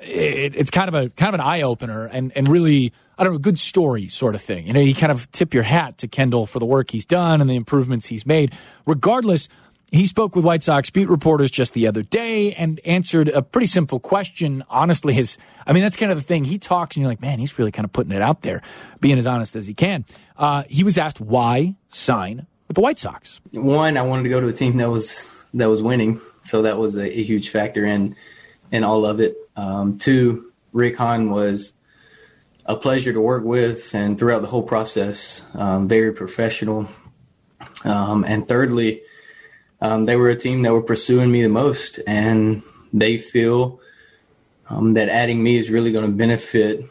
It, 0.00 0.54
it's 0.54 0.70
kind 0.70 0.88
of 0.88 0.94
a 0.94 1.10
kind 1.10 1.34
of 1.34 1.40
an 1.40 1.46
eye 1.46 1.62
opener, 1.62 2.06
and 2.06 2.32
and 2.36 2.48
really 2.48 2.92
I 3.18 3.24
don't 3.24 3.32
know, 3.32 3.38
good 3.38 3.58
story 3.58 4.06
sort 4.06 4.36
of 4.36 4.40
thing. 4.40 4.66
You 4.66 4.72
know, 4.72 4.80
you 4.80 4.94
kind 4.94 5.10
of 5.10 5.30
tip 5.32 5.52
your 5.52 5.64
hat 5.64 5.98
to 5.98 6.08
Kendall 6.08 6.46
for 6.46 6.60
the 6.60 6.66
work 6.66 6.90
he's 6.92 7.04
done 7.04 7.40
and 7.40 7.50
the 7.50 7.56
improvements 7.56 8.06
he's 8.06 8.24
made. 8.24 8.52
Regardless, 8.86 9.48
he 9.90 10.06
spoke 10.06 10.36
with 10.36 10.44
White 10.44 10.62
Sox 10.62 10.90
beat 10.90 11.08
reporters 11.08 11.50
just 11.50 11.74
the 11.74 11.88
other 11.88 12.02
day 12.02 12.52
and 12.52 12.78
answered 12.84 13.28
a 13.28 13.42
pretty 13.42 13.66
simple 13.66 13.98
question. 13.98 14.62
Honestly, 14.68 15.14
his, 15.14 15.36
I 15.66 15.72
mean, 15.72 15.82
that's 15.82 15.96
kind 15.96 16.12
of 16.12 16.18
the 16.18 16.22
thing. 16.22 16.44
He 16.44 16.58
talks 16.58 16.94
and 16.94 17.02
you're 17.02 17.10
like, 17.10 17.20
man, 17.20 17.40
he's 17.40 17.58
really 17.58 17.72
kind 17.72 17.84
of 17.84 17.92
putting 17.92 18.12
it 18.12 18.22
out 18.22 18.42
there, 18.42 18.62
being 19.00 19.18
as 19.18 19.26
honest 19.26 19.56
as 19.56 19.66
he 19.66 19.74
can. 19.74 20.04
Uh, 20.36 20.62
he 20.68 20.84
was 20.84 20.96
asked 20.96 21.20
why 21.20 21.74
sign 21.88 22.46
with 22.68 22.76
the 22.76 22.80
White 22.80 22.98
Sox. 22.98 23.40
One, 23.50 23.96
I 23.96 24.02
wanted 24.02 24.24
to 24.24 24.28
go 24.28 24.40
to 24.40 24.46
a 24.46 24.52
team 24.52 24.76
that 24.76 24.90
was, 24.90 25.44
that 25.54 25.68
was 25.68 25.82
winning. 25.82 26.20
So 26.42 26.62
that 26.62 26.78
was 26.78 26.96
a, 26.96 27.18
a 27.18 27.22
huge 27.24 27.48
factor 27.48 27.84
in, 27.84 28.14
in 28.70 28.84
all 28.84 29.04
of 29.06 29.20
it. 29.20 29.36
Um, 29.56 29.98
two, 29.98 30.52
Rick 30.72 30.96
Hahn 30.96 31.30
was 31.30 31.74
a 32.66 32.76
pleasure 32.76 33.12
to 33.12 33.20
work 33.20 33.44
with, 33.44 33.94
and 33.94 34.18
throughout 34.18 34.42
the 34.42 34.48
whole 34.48 34.62
process, 34.62 35.44
um, 35.54 35.88
very 35.88 36.12
professional. 36.12 36.88
Um, 37.84 38.24
and 38.24 38.46
thirdly, 38.46 39.02
um, 39.80 40.04
they 40.04 40.16
were 40.16 40.28
a 40.28 40.36
team 40.36 40.62
that 40.62 40.72
were 40.72 40.82
pursuing 40.82 41.30
me 41.30 41.42
the 41.42 41.48
most, 41.48 42.00
and 42.06 42.62
they 42.92 43.16
feel 43.16 43.80
um, 44.68 44.94
that 44.94 45.08
adding 45.08 45.42
me 45.42 45.56
is 45.56 45.70
really 45.70 45.92
going 45.92 46.06
to 46.06 46.16
benefit 46.16 46.84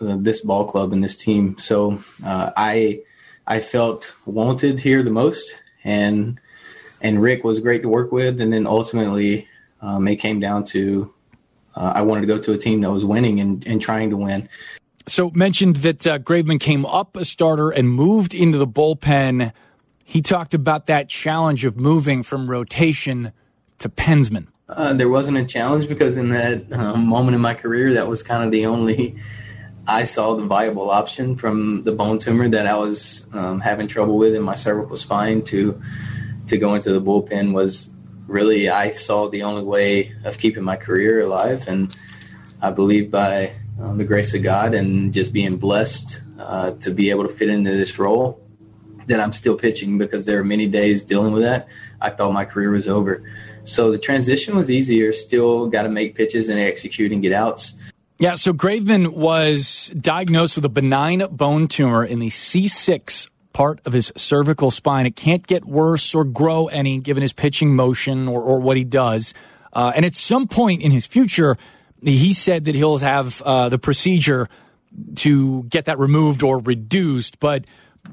uh, 0.00 0.16
this 0.18 0.40
ball 0.40 0.64
club 0.64 0.92
and 0.92 1.04
this 1.04 1.16
team. 1.16 1.56
So 1.58 2.00
uh, 2.24 2.50
I 2.56 3.02
I 3.46 3.60
felt 3.60 4.14
wanted 4.26 4.80
here 4.80 5.02
the 5.02 5.10
most, 5.10 5.60
and 5.84 6.40
and 7.02 7.22
Rick 7.22 7.44
was 7.44 7.60
great 7.60 7.82
to 7.82 7.88
work 7.88 8.10
with, 8.10 8.40
and 8.40 8.52
then 8.52 8.66
ultimately 8.66 9.48
um, 9.80 10.08
it 10.08 10.16
came 10.16 10.40
down 10.40 10.64
to 10.64 11.14
uh, 11.74 11.92
I 11.94 12.02
wanted 12.02 12.22
to 12.22 12.26
go 12.26 12.38
to 12.38 12.52
a 12.52 12.58
team 12.58 12.80
that 12.80 12.90
was 12.90 13.04
winning 13.04 13.40
and, 13.40 13.66
and 13.66 13.80
trying 13.80 14.10
to 14.10 14.16
win. 14.16 14.48
So 15.06 15.30
mentioned 15.30 15.76
that 15.76 16.06
uh, 16.06 16.18
Graveman 16.18 16.60
came 16.60 16.84
up 16.86 17.16
a 17.16 17.24
starter 17.24 17.70
and 17.70 17.88
moved 17.90 18.34
into 18.34 18.58
the 18.58 18.66
bullpen. 18.66 19.52
He 20.04 20.22
talked 20.22 20.54
about 20.54 20.86
that 20.86 21.08
challenge 21.08 21.64
of 21.64 21.76
moving 21.76 22.22
from 22.22 22.50
rotation 22.50 23.32
to 23.78 23.88
pensman. 23.88 24.48
Uh, 24.68 24.92
there 24.92 25.08
wasn't 25.08 25.36
a 25.36 25.44
challenge 25.44 25.88
because 25.88 26.16
in 26.16 26.28
that 26.30 26.72
um, 26.72 27.06
moment 27.06 27.34
in 27.34 27.40
my 27.40 27.54
career, 27.54 27.94
that 27.94 28.06
was 28.06 28.22
kind 28.22 28.44
of 28.44 28.52
the 28.52 28.66
only 28.66 29.16
I 29.88 30.04
saw 30.04 30.34
the 30.34 30.44
viable 30.44 30.90
option 30.90 31.34
from 31.34 31.82
the 31.82 31.92
bone 31.92 32.18
tumor 32.18 32.48
that 32.48 32.66
I 32.66 32.76
was 32.76 33.26
um, 33.32 33.60
having 33.60 33.88
trouble 33.88 34.18
with 34.18 34.34
in 34.34 34.42
my 34.42 34.54
cervical 34.54 34.96
spine 34.96 35.42
to 35.44 35.80
to 36.46 36.58
go 36.58 36.74
into 36.74 36.92
the 36.92 37.00
bullpen 37.00 37.52
was 37.52 37.90
really 38.30 38.68
I 38.68 38.90
saw 38.92 39.28
the 39.28 39.42
only 39.42 39.64
way 39.64 40.14
of 40.24 40.38
keeping 40.38 40.62
my 40.62 40.76
career 40.76 41.22
alive, 41.22 41.66
and 41.66 41.94
I 42.62 42.70
believe 42.70 43.10
by 43.10 43.52
um, 43.80 43.98
the 43.98 44.04
grace 44.04 44.32
of 44.34 44.42
God 44.42 44.74
and 44.74 45.12
just 45.12 45.32
being 45.32 45.56
blessed 45.56 46.22
uh, 46.38 46.72
to 46.72 46.90
be 46.90 47.10
able 47.10 47.24
to 47.24 47.28
fit 47.28 47.48
into 47.48 47.72
this 47.72 47.98
role 47.98 48.40
that 49.06 49.18
I'm 49.18 49.32
still 49.32 49.56
pitching 49.56 49.98
because 49.98 50.26
there 50.26 50.38
are 50.38 50.44
many 50.44 50.66
days 50.66 51.02
dealing 51.02 51.32
with 51.32 51.42
that. 51.42 51.66
I 52.00 52.10
thought 52.10 52.32
my 52.32 52.44
career 52.44 52.70
was 52.70 52.86
over. 52.86 53.22
So 53.64 53.90
the 53.90 53.98
transition 53.98 54.54
was 54.54 54.70
easier. 54.70 55.12
Still 55.12 55.66
got 55.66 55.82
to 55.82 55.88
make 55.88 56.14
pitches 56.14 56.48
and 56.48 56.60
execute 56.60 57.12
and 57.12 57.20
get 57.20 57.32
outs. 57.32 57.76
Yeah, 58.18 58.34
so 58.34 58.52
Graveman 58.52 59.14
was 59.14 59.90
diagnosed 59.98 60.56
with 60.56 60.64
a 60.66 60.68
benign 60.68 61.26
bone 61.30 61.68
tumor 61.68 62.04
in 62.04 62.18
the 62.18 62.28
C6 62.28 63.29
part 63.52 63.80
of 63.84 63.92
his 63.92 64.12
cervical 64.16 64.70
spine. 64.70 65.06
It 65.06 65.16
can't 65.16 65.46
get 65.46 65.64
worse 65.64 66.14
or 66.14 66.24
grow 66.24 66.66
any 66.66 66.98
given 66.98 67.22
his 67.22 67.32
pitching 67.32 67.74
motion 67.74 68.28
or, 68.28 68.42
or 68.42 68.60
what 68.60 68.76
he 68.76 68.84
does. 68.84 69.34
Uh, 69.72 69.92
and 69.94 70.04
at 70.04 70.14
some 70.14 70.48
point 70.48 70.82
in 70.82 70.90
his 70.90 71.06
future, 71.06 71.56
he 72.02 72.32
said 72.32 72.64
that 72.64 72.74
he'll 72.74 72.98
have 72.98 73.42
uh, 73.42 73.68
the 73.68 73.78
procedure 73.78 74.48
to 75.16 75.62
get 75.64 75.84
that 75.84 75.98
removed 75.98 76.42
or 76.42 76.58
reduced, 76.58 77.38
but 77.38 77.64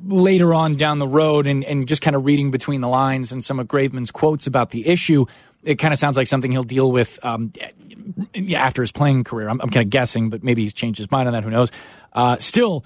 later 0.05 0.53
on 0.53 0.75
down 0.75 0.99
the 0.99 1.07
road 1.07 1.47
and, 1.47 1.63
and 1.63 1.87
just 1.87 2.01
kind 2.01 2.15
of 2.15 2.25
reading 2.25 2.51
between 2.51 2.81
the 2.81 2.87
lines 2.87 3.31
and 3.31 3.43
some 3.43 3.59
of 3.59 3.67
Graveman's 3.67 4.11
quotes 4.11 4.45
about 4.45 4.71
the 4.71 4.87
issue, 4.87 5.25
it 5.63 5.75
kind 5.75 5.93
of 5.93 5.99
sounds 5.99 6.17
like 6.17 6.27
something 6.27 6.51
he'll 6.51 6.63
deal 6.63 6.91
with 6.91 7.23
um, 7.25 7.51
after 8.55 8.81
his 8.81 8.91
playing 8.91 9.23
career. 9.23 9.49
I'm, 9.49 9.59
I'm, 9.61 9.69
kind 9.69 9.85
of 9.85 9.89
guessing, 9.89 10.29
but 10.29 10.43
maybe 10.43 10.63
he's 10.63 10.73
changed 10.73 10.97
his 10.97 11.09
mind 11.09 11.27
on 11.27 11.33
that. 11.33 11.43
Who 11.43 11.49
knows? 11.49 11.71
Uh, 12.13 12.37
still, 12.37 12.83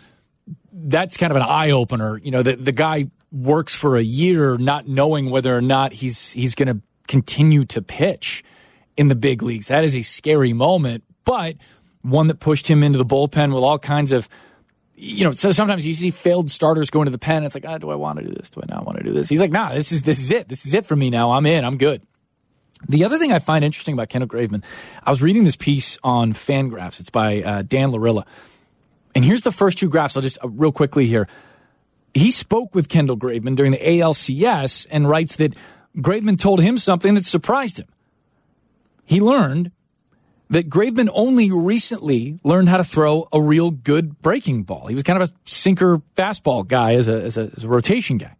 that's 0.71 1.17
kind 1.17 1.31
of 1.31 1.37
an 1.37 1.43
eye 1.43 1.71
opener. 1.71 2.17
You 2.17 2.31
know, 2.31 2.43
the, 2.43 2.55
the 2.55 2.71
guy 2.71 3.07
works 3.31 3.75
for 3.75 3.97
a 3.97 4.01
year 4.01 4.57
not 4.57 4.87
knowing 4.87 5.29
whether 5.29 5.55
or 5.55 5.61
not 5.61 5.93
he's 5.93 6.31
he's 6.31 6.55
going 6.55 6.67
to 6.67 6.81
continue 7.07 7.65
to 7.65 7.81
pitch 7.81 8.43
in 8.97 9.07
the 9.07 9.15
big 9.15 9.41
leagues. 9.41 9.67
That 9.67 9.83
is 9.83 9.95
a 9.95 10.01
scary 10.01 10.53
moment, 10.53 11.03
but 11.25 11.55
one 12.01 12.27
that 12.27 12.39
pushed 12.39 12.67
him 12.67 12.83
into 12.83 12.97
the 12.97 13.05
bullpen 13.05 13.53
with 13.53 13.63
all 13.63 13.79
kinds 13.79 14.11
of 14.11 14.27
you 15.03 15.23
know, 15.23 15.31
so 15.31 15.51
sometimes 15.51 15.87
you 15.87 15.95
see 15.95 16.11
failed 16.11 16.51
starters 16.51 16.91
go 16.91 17.01
into 17.01 17.09
the 17.09 17.17
pen. 17.17 17.43
It's 17.43 17.55
like, 17.55 17.65
ah, 17.67 17.79
do 17.79 17.89
I 17.89 17.95
want 17.95 18.19
to 18.19 18.25
do 18.25 18.31
this? 18.31 18.51
Do 18.51 18.61
I 18.61 18.71
not 18.71 18.85
want 18.85 18.99
to 18.99 19.03
do 19.03 19.11
this? 19.11 19.29
He's 19.29 19.41
like, 19.41 19.51
nah, 19.51 19.73
this 19.73 19.91
is 19.91 20.03
this 20.03 20.19
is 20.19 20.31
it. 20.31 20.47
This 20.47 20.65
is 20.67 20.75
it 20.75 20.85
for 20.85 20.95
me 20.95 21.09
now. 21.09 21.31
I'm 21.31 21.47
in. 21.47 21.65
I'm 21.65 21.77
good. 21.77 22.03
The 22.87 23.03
other 23.03 23.17
thing 23.17 23.31
I 23.31 23.39
find 23.39 23.65
interesting 23.65 23.93
about 23.93 24.09
Kendall 24.09 24.27
Graveman, 24.27 24.63
I 25.03 25.09
was 25.09 25.21
reading 25.21 25.43
this 25.43 25.55
piece 25.55 25.97
on 26.03 26.33
Fangraphs. 26.33 26.99
It's 26.99 27.09
by 27.09 27.41
uh, 27.41 27.61
Dan 27.63 27.91
Laurila, 27.91 28.25
and 29.15 29.25
here's 29.25 29.41
the 29.41 29.51
first 29.51 29.77
two 29.77 29.89
graphs. 29.89 30.15
I'll 30.15 30.23
just 30.23 30.37
uh, 30.43 30.49
real 30.49 30.71
quickly 30.71 31.07
here. 31.07 31.27
He 32.13 32.31
spoke 32.31 32.75
with 32.75 32.89
Kendall 32.89 33.17
Graveman 33.17 33.55
during 33.55 33.71
the 33.71 33.77
ALCS 33.77 34.85
and 34.91 35.07
writes 35.07 35.37
that 35.37 35.55
Graveman 35.97 36.37
told 36.37 36.61
him 36.61 36.77
something 36.77 37.13
that 37.15 37.25
surprised 37.25 37.79
him 37.79 37.87
he 39.11 39.19
learned 39.19 39.71
that 40.49 40.69
Graveman 40.69 41.09
only 41.13 41.51
recently 41.51 42.39
learned 42.45 42.69
how 42.69 42.77
to 42.77 42.83
throw 42.83 43.27
a 43.33 43.41
real 43.41 43.69
good 43.69 44.21
breaking 44.21 44.63
ball. 44.63 44.87
He 44.87 44.95
was 44.95 45.03
kind 45.03 45.21
of 45.21 45.29
a 45.29 45.33
sinker 45.43 46.01
fastball 46.15 46.65
guy 46.65 46.95
as 46.95 47.09
a, 47.09 47.21
as 47.21 47.37
a, 47.37 47.51
as 47.55 47.65
a 47.65 47.67
rotation 47.67 48.17
guy. 48.17 48.35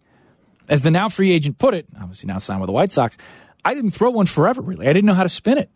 As 0.70 0.82
the 0.82 0.90
now 0.90 1.10
free 1.10 1.34
agent 1.34 1.58
put 1.58 1.74
it, 1.74 1.88
obviously 2.00 2.28
now 2.28 2.38
signed 2.38 2.62
with 2.62 2.70
the 2.70 2.74
White 2.74 2.94
Sox, 2.94 3.18
I 3.66 3.74
didn't 3.74 3.92
throw 3.92 4.12
one 4.12 4.28
forever, 4.28 4.62
really. 4.62 4.88
I 4.88 4.94
didn't 4.94 5.08
know 5.08 5.14
how 5.14 5.24
to 5.24 5.30
spin 5.30 5.58
it. 5.58 5.70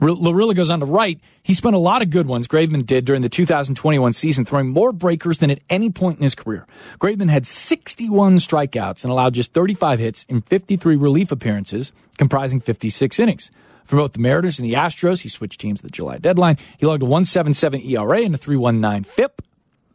Laurila 0.00 0.54
goes 0.54 0.70
on 0.70 0.80
to 0.80 0.86
write, 0.86 1.20
he 1.42 1.54
spent 1.54 1.74
a 1.74 1.78
lot 1.78 2.02
of 2.02 2.10
good 2.10 2.26
ones, 2.26 2.46
Graveman 2.46 2.84
did 2.84 3.04
during 3.04 3.22
the 3.22 3.28
2021 3.28 4.12
season, 4.12 4.44
throwing 4.44 4.68
more 4.68 4.92
breakers 4.92 5.38
than 5.38 5.50
at 5.50 5.60
any 5.70 5.90
point 5.90 6.18
in 6.18 6.22
his 6.22 6.34
career. 6.34 6.66
Graveman 6.98 7.30
had 7.30 7.46
61 7.46 8.36
strikeouts 8.36 9.04
and 9.04 9.10
allowed 9.10 9.34
just 9.34 9.52
35 9.54 9.98
hits 9.98 10.24
in 10.28 10.42
53 10.42 10.96
relief 10.96 11.32
appearances, 11.32 11.92
comprising 12.18 12.60
56 12.60 13.18
innings. 13.18 13.50
For 13.84 13.96
both 13.96 14.14
the 14.14 14.18
Mariners 14.18 14.58
and 14.58 14.68
the 14.68 14.74
Astros, 14.74 15.22
he 15.22 15.28
switched 15.28 15.60
teams 15.60 15.80
at 15.80 15.84
the 15.84 15.90
July 15.90 16.18
deadline. 16.18 16.58
He 16.76 16.86
logged 16.86 17.02
a 17.02 17.06
177 17.06 17.80
ERA 17.82 18.20
and 18.22 18.34
a 18.34 18.38
319 18.38 19.04
FIP. 19.04 19.42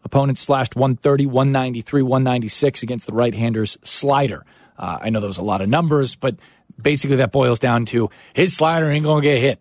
Opponents 0.03 0.41
slashed 0.41 0.75
130, 0.75 1.25
193, 1.27 2.01
196 2.01 2.83
against 2.83 3.05
the 3.05 3.13
right 3.13 3.35
hander's 3.35 3.77
slider. 3.83 4.45
Uh, 4.79 4.97
I 5.01 5.09
know 5.09 5.19
there 5.19 5.27
was 5.27 5.37
a 5.37 5.43
lot 5.43 5.61
of 5.61 5.69
numbers, 5.69 6.15
but 6.15 6.37
basically 6.81 7.17
that 7.17 7.31
boils 7.31 7.59
down 7.59 7.85
to 7.87 8.09
his 8.33 8.55
slider 8.55 8.89
ain't 8.89 9.05
going 9.05 9.21
to 9.21 9.27
get 9.27 9.37
hit 9.37 9.59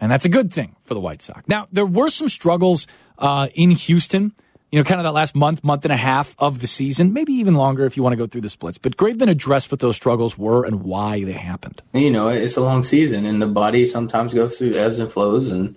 and 0.00 0.10
that's 0.10 0.24
a 0.24 0.28
good 0.28 0.52
thing 0.52 0.76
for 0.84 0.94
the 0.94 1.00
White 1.00 1.22
Sox. 1.22 1.42
Now, 1.48 1.68
there 1.70 1.86
were 1.86 2.08
some 2.08 2.28
struggles 2.28 2.86
uh, 3.18 3.48
in 3.54 3.70
Houston 3.70 4.34
you 4.70 4.78
know, 4.78 4.84
kind 4.84 5.00
of 5.00 5.04
that 5.04 5.12
last 5.12 5.34
month, 5.34 5.64
month 5.64 5.84
and 5.84 5.92
a 5.92 5.96
half 5.96 6.36
of 6.38 6.60
the 6.60 6.66
season, 6.66 7.12
maybe 7.12 7.32
even 7.32 7.54
longer 7.54 7.84
if 7.86 7.96
you 7.96 8.02
want 8.02 8.12
to 8.12 8.16
go 8.16 8.26
through 8.26 8.42
the 8.42 8.48
splits. 8.48 8.78
But 8.78 8.96
Graveman 8.96 9.28
addressed 9.28 9.70
what 9.72 9.80
those 9.80 9.96
struggles 9.96 10.38
were 10.38 10.64
and 10.64 10.82
why 10.82 11.24
they 11.24 11.32
happened. 11.32 11.82
You 11.92 12.10
know, 12.10 12.28
it's 12.28 12.56
a 12.56 12.60
long 12.60 12.82
season, 12.82 13.26
and 13.26 13.42
the 13.42 13.48
body 13.48 13.84
sometimes 13.84 14.32
goes 14.32 14.58
through 14.58 14.74
ebbs 14.74 15.00
and 15.00 15.12
flows. 15.12 15.50
And 15.50 15.76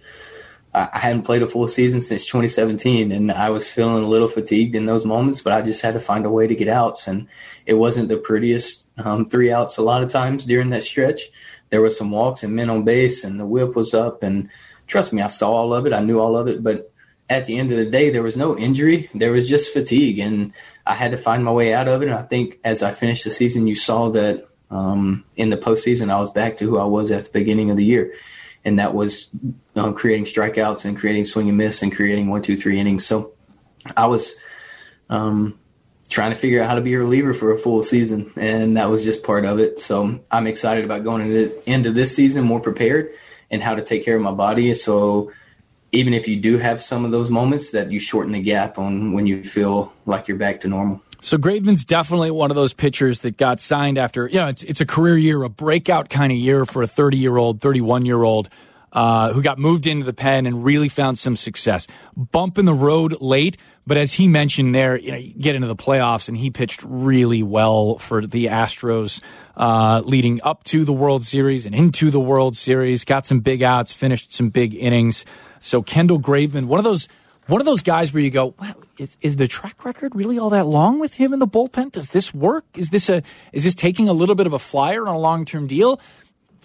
I 0.76 1.00
hadn't 1.00 1.24
played 1.24 1.42
a 1.42 1.48
full 1.48 1.68
season 1.68 2.02
since 2.02 2.28
2017, 2.28 3.12
and 3.12 3.32
I 3.32 3.50
was 3.50 3.72
feeling 3.72 4.04
a 4.04 4.08
little 4.08 4.28
fatigued 4.28 4.76
in 4.76 4.86
those 4.86 5.06
moments, 5.06 5.42
but 5.42 5.54
I 5.54 5.62
just 5.62 5.82
had 5.82 5.96
to 5.96 6.00
find 6.00 6.26
a 6.26 6.32
way 6.32 6.46
to 6.46 6.56
get 6.56 6.68
outs. 6.68 7.08
And 7.08 7.28
it 7.66 7.76
wasn't 7.76 8.10
the 8.10 8.18
prettiest 8.18 8.83
um, 8.98 9.30
three 9.30 9.52
outs 9.52 9.78
a 9.78 9.82
lot 9.82 10.04
of 10.04 10.10
times 10.10 10.46
during 10.46 10.70
that 10.70 10.84
stretch. 10.84 11.22
There 11.70 11.82
was 11.82 11.98
some 11.98 12.12
walks 12.12 12.44
and 12.44 12.56
men 12.56 12.70
on 12.70 12.84
base, 12.84 13.24
and 13.24 13.40
the 13.40 13.46
whip 13.46 13.76
was 13.76 13.94
up. 13.94 14.24
And 14.24 14.50
trust 14.88 15.14
me, 15.14 15.22
I 15.22 15.28
saw 15.28 15.52
all 15.52 15.74
of 15.74 15.86
it. 15.86 15.94
I 15.94 16.02
knew 16.02 16.20
all 16.20 16.38
of 16.38 16.48
it, 16.48 16.64
but 16.64 16.92
at 17.30 17.46
the 17.46 17.58
end 17.58 17.72
of 17.72 17.78
the 17.78 17.90
day, 17.90 18.10
there 18.10 18.22
was 18.22 18.38
no 18.38 18.58
injury. 18.58 19.10
There 19.16 19.32
was 19.32 19.50
just 19.50 19.74
fatigue, 19.74 20.20
and 20.20 20.54
I 20.86 20.94
had 20.94 21.12
to 21.12 21.18
find 21.18 21.44
my 21.44 21.52
way 21.52 21.74
out 21.74 21.88
of 21.88 22.02
it. 22.02 22.10
And 22.10 22.16
I 22.16 22.22
think 22.22 22.60
as 22.64 22.84
I 22.84 22.92
finished 22.92 23.24
the 23.24 23.32
season, 23.32 23.66
you 23.66 23.76
saw 23.76 24.10
that 24.10 24.46
um, 24.70 25.24
in 25.36 25.50
the 25.50 25.58
postseason, 25.58 26.12
I 26.12 26.20
was 26.20 26.32
back 26.32 26.58
to 26.58 26.66
who 26.66 26.78
I 26.78 26.86
was 26.86 27.12
at 27.12 27.26
the 27.26 27.32
beginning 27.32 27.72
of 27.72 27.78
the 27.78 27.86
year, 27.86 28.14
and 28.66 28.78
that 28.78 28.94
was 28.94 29.30
um, 29.76 29.94
creating 29.94 30.26
strikeouts 30.26 30.86
and 30.86 30.98
creating 30.98 31.26
swing 31.26 31.50
and 31.50 31.58
miss 31.58 31.82
and 31.82 31.96
creating 31.96 32.30
one, 32.30 32.42
two, 32.42 32.58
three 32.58 32.80
innings. 32.80 33.06
So 33.06 33.34
I 33.98 34.06
was 34.06 34.36
um, 35.10 35.58
trying 36.14 36.30
to 36.30 36.36
figure 36.36 36.62
out 36.62 36.70
how 36.70 36.76
to 36.76 36.82
be 36.82 36.94
a 36.94 37.00
reliever 37.00 37.34
for 37.34 37.52
a 37.54 37.58
full 37.58 37.82
season, 37.82 38.32
and 38.36 38.78
that 38.78 38.90
was 38.90 39.04
just 39.04 39.24
part 39.24 39.46
of 39.46 39.60
it. 39.60 39.80
So 39.80 40.20
I'm 40.32 40.46
excited 40.48 40.86
about 40.86 41.04
going 41.04 41.24
into, 41.24 41.70
into 41.70 41.92
this 41.92 42.16
season 42.16 42.44
more 42.44 42.60
prepared 42.60 43.12
and 43.50 43.64
how 43.64 43.74
to 43.76 43.82
take 43.82 44.06
care 44.06 44.16
of 44.16 44.22
my 44.22 44.32
body. 44.32 44.74
So 44.76 45.32
even 45.92 46.14
if 46.14 46.28
you 46.28 46.38
do 46.40 46.60
have 46.60 46.82
some 46.84 47.04
of 47.04 47.12
those 47.12 47.30
moments, 47.30 47.72
that 47.72 47.92
you 47.92 48.00
shorten 48.00 48.32
the 48.32 48.42
gap 48.42 48.78
on 48.78 49.14
when 49.14 49.26
you 49.26 49.44
feel 49.44 49.92
like 50.06 50.28
you're 50.28 50.38
back 50.38 50.60
to 50.62 50.68
normal. 50.68 51.02
So 51.22 51.38
Graveman's 51.38 51.86
definitely 51.86 52.32
one 52.32 52.52
of 52.52 52.56
those 52.56 52.74
pitchers 52.74 53.22
that 53.22 53.38
got 53.38 53.60
signed 53.60 53.98
after, 53.98 54.28
you 54.28 54.40
know, 54.40 54.50
it's, 54.50 54.62
it's 54.64 54.82
a 54.82 54.86
career 54.86 55.18
year, 55.18 55.42
a 55.44 55.50
breakout 55.50 56.10
kind 56.10 56.32
of 56.32 56.38
year 56.38 56.66
for 56.66 56.84
a 56.84 56.88
30 56.88 57.18
year 57.18 57.38
old, 57.38 57.62
31 57.62 58.06
year 58.06 58.22
old 58.22 58.50
uh, 58.94 59.34
who 59.34 59.42
got 59.42 59.58
moved 59.58 59.88
into 59.88 60.06
the 60.06 60.14
pen 60.14 60.46
and 60.46 60.64
really 60.64 60.88
found 60.88 61.18
some 61.18 61.36
success. 61.36 61.88
Bump 62.16 62.58
in 62.58 62.66
the 62.66 62.74
road 62.74 63.20
late, 63.20 63.58
but 63.86 63.98
as 63.98 64.14
he 64.14 64.28
mentioned 64.28 64.74
there, 64.74 64.98
you 64.98 65.12
know, 65.12 65.18
you 65.18 65.34
get 65.34 65.56
into 65.56 65.68
the 65.68 65.76
playoffs 65.76 66.30
and 66.30 66.38
he 66.38 66.50
pitched 66.50 66.82
really 66.84 67.44
well 67.44 67.98
for 67.98 68.26
the 68.26 68.46
Astros 68.46 69.20
uh, 69.58 70.02
leading 70.06 70.40
up 70.44 70.64
to 70.66 70.86
the 70.86 70.94
World 70.94 71.24
Series 71.24 71.66
and 71.66 71.76
into 71.76 72.12
the 72.12 72.20
World 72.20 72.56
Series. 72.56 73.04
Got 73.04 73.26
some 73.26 73.40
big 73.40 73.64
outs, 73.64 73.92
finished 73.92 74.32
some 74.32 74.50
big 74.50 74.76
innings. 74.76 75.26
So 75.60 75.82
Kendall 75.82 76.20
Graveman, 76.20 76.66
one 76.66 76.80
of 76.80 76.86
those 76.86 77.08
one 77.48 77.60
of 77.60 77.66
those 77.66 77.82
guys 77.82 78.14
where 78.14 78.24
you 78.24 78.30
go, 78.30 78.56
is, 78.98 79.18
is, 79.20 79.36
the 79.36 79.48
track 79.48 79.84
record 79.84 80.16
really 80.16 80.40
all 80.40 80.50
that 80.52 80.66
long 80.66 81.00
with 81.00 81.16
him 81.16 81.34
in 81.34 81.40
the 81.40 81.48
bullpen? 81.48 81.92
Does 81.92 82.12
this 82.12 82.34
work? 82.34 82.64
Is 82.76 82.90
this 82.90 83.10
a 83.10 83.22
is 83.52 83.66
this 83.66 83.76
taking 83.76 84.08
a 84.08 84.14
little 84.14 84.36
bit 84.36 84.48
of 84.48 84.54
a 84.54 84.60
flyer 84.60 85.06
on 85.08 85.14
a 85.14 85.20
long 85.20 85.44
term 85.44 85.68
deal? 85.68 86.00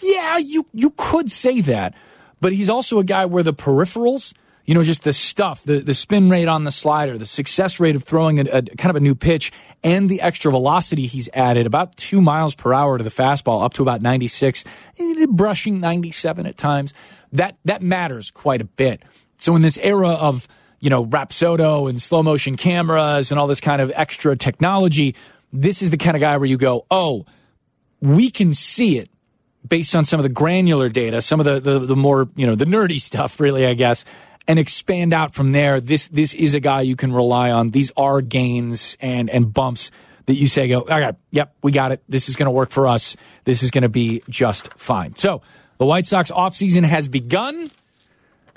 Yeah, 0.01 0.39
you 0.39 0.67
you 0.73 0.91
could 0.97 1.31
say 1.31 1.61
that, 1.63 1.95
but 2.41 2.53
he's 2.53 2.69
also 2.69 2.99
a 2.99 3.05
guy 3.05 3.25
where 3.27 3.43
the 3.43 3.55
peripherals, 3.55 4.33
you 4.65 4.75
know, 4.75 4.83
just 4.83 5.03
the 5.03 5.13
stuff, 5.13 5.63
the 5.65 5.81
the 5.81 5.95
spin 5.95 6.29
rate 6.29 6.49
on 6.49 6.65
the 6.65 6.73
slider, 6.73 7.17
the 7.19 7.27
success 7.27 7.81
rate 7.81 7.97
of 7.97 8.05
throwing 8.05 8.39
a, 8.39 8.43
a 8.51 8.63
kind 8.63 8.91
of 8.91 8.97
a 8.97 9.01
new 9.01 9.15
pitch, 9.15 9.51
and 9.83 10.09
the 10.09 10.21
extra 10.21 10.51
velocity 10.51 11.07
he's 11.07 11.29
added, 11.33 11.67
about 11.67 11.97
two 11.97 12.21
miles 12.21 12.55
per 12.55 12.73
hour 12.73 12.99
to 12.99 13.05
the 13.05 13.11
fastball, 13.11 13.65
up 13.65 13.75
to 13.75 13.83
about 13.83 14.03
ninety 14.03 14.29
six, 14.29 14.65
eh, 14.99 15.27
brushing 15.29 15.81
ninety 15.81 16.11
seven 16.11 16.47
at 16.47 16.57
times 16.57 16.93
that 17.33 17.57
that 17.65 17.83
matters 17.83 18.31
quite 18.31 18.61
a 18.61 18.65
bit. 18.65 19.03
So 19.37 19.55
in 19.57 19.63
this 19.63 19.79
era 19.79 20.11
of 20.11 20.49
you 20.81 20.91
know 20.91 21.05
Rapsodo 21.05 21.89
and 21.89 22.01
slow 22.01 22.23
motion 22.23 22.57
cameras 22.57 23.31
and 23.31 23.39
all 23.39 23.47
this 23.47 23.61
kind 23.61 23.81
of 23.81 23.93
extra 23.95 24.37
technology, 24.37 25.15
this 25.53 25.83
is 25.83 25.91
the 25.91 25.99
kind 25.99 26.17
of 26.17 26.21
guy 26.21 26.37
where 26.37 26.47
you 26.47 26.59
go, 26.59 26.87
oh, 26.91 27.25
we 28.01 28.31
can 28.31 28.55
see 28.55 28.99
it 28.99 29.11
based 29.69 29.95
on 29.95 30.05
some 30.05 30.19
of 30.19 30.25
the 30.25 30.33
granular 30.33 30.89
data, 30.89 31.21
some 31.21 31.41
of 31.41 31.47
the 31.47 31.61
the, 31.61 31.79
the 31.81 31.97
more 31.97 32.29
you 32.37 32.47
know 32.47 32.55
the 32.55 32.65
nerdy 32.65 33.01
stuff, 33.01 33.41
really, 33.41 33.67
I 33.67 33.75
guess. 33.75 34.05
And 34.47 34.59
expand 34.59 35.13
out 35.13 35.35
from 35.35 35.53
there. 35.53 35.79
This 35.79 36.09
this 36.09 36.33
is 36.33 36.55
a 36.55 36.61
guy 36.61 36.81
you 36.81 36.97
can 36.97 37.13
rely 37.13 37.51
on. 37.51 37.69
These 37.69 37.93
are 37.99 38.23
gains 38.23 38.97
and 38.99 39.29
and 39.29 39.53
bumps 39.53 39.91
that 40.29 40.35
you 40.35 40.47
say, 40.47 40.69
go, 40.69 40.81
okay, 40.81 41.13
yep, 41.31 41.55
we 41.63 41.73
got 41.73 41.91
it. 41.91 42.03
This 42.07 42.29
is 42.29 42.37
going 42.37 42.47
to 42.47 42.51
work 42.51 42.71
for 42.71 42.87
us. 42.87 43.17
This 43.45 43.63
is 43.63 43.71
going 43.71 43.83
to 43.83 43.89
be 43.89 44.23
just 44.29 44.73
fine. 44.75 45.17
So 45.17 45.41
the 45.79 45.87
White 45.87 46.07
Sox 46.07 46.31
offseason 46.31 46.85
has 46.85 47.09
begun. 47.09 47.71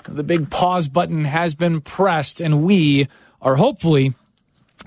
The 0.04 0.22
big 0.22 0.50
pause 0.50 0.88
button 0.88 1.24
has 1.24 1.54
been 1.54 1.80
pressed, 1.80 2.42
and 2.42 2.62
we 2.62 3.08
are 3.40 3.56
hopefully 3.56 4.14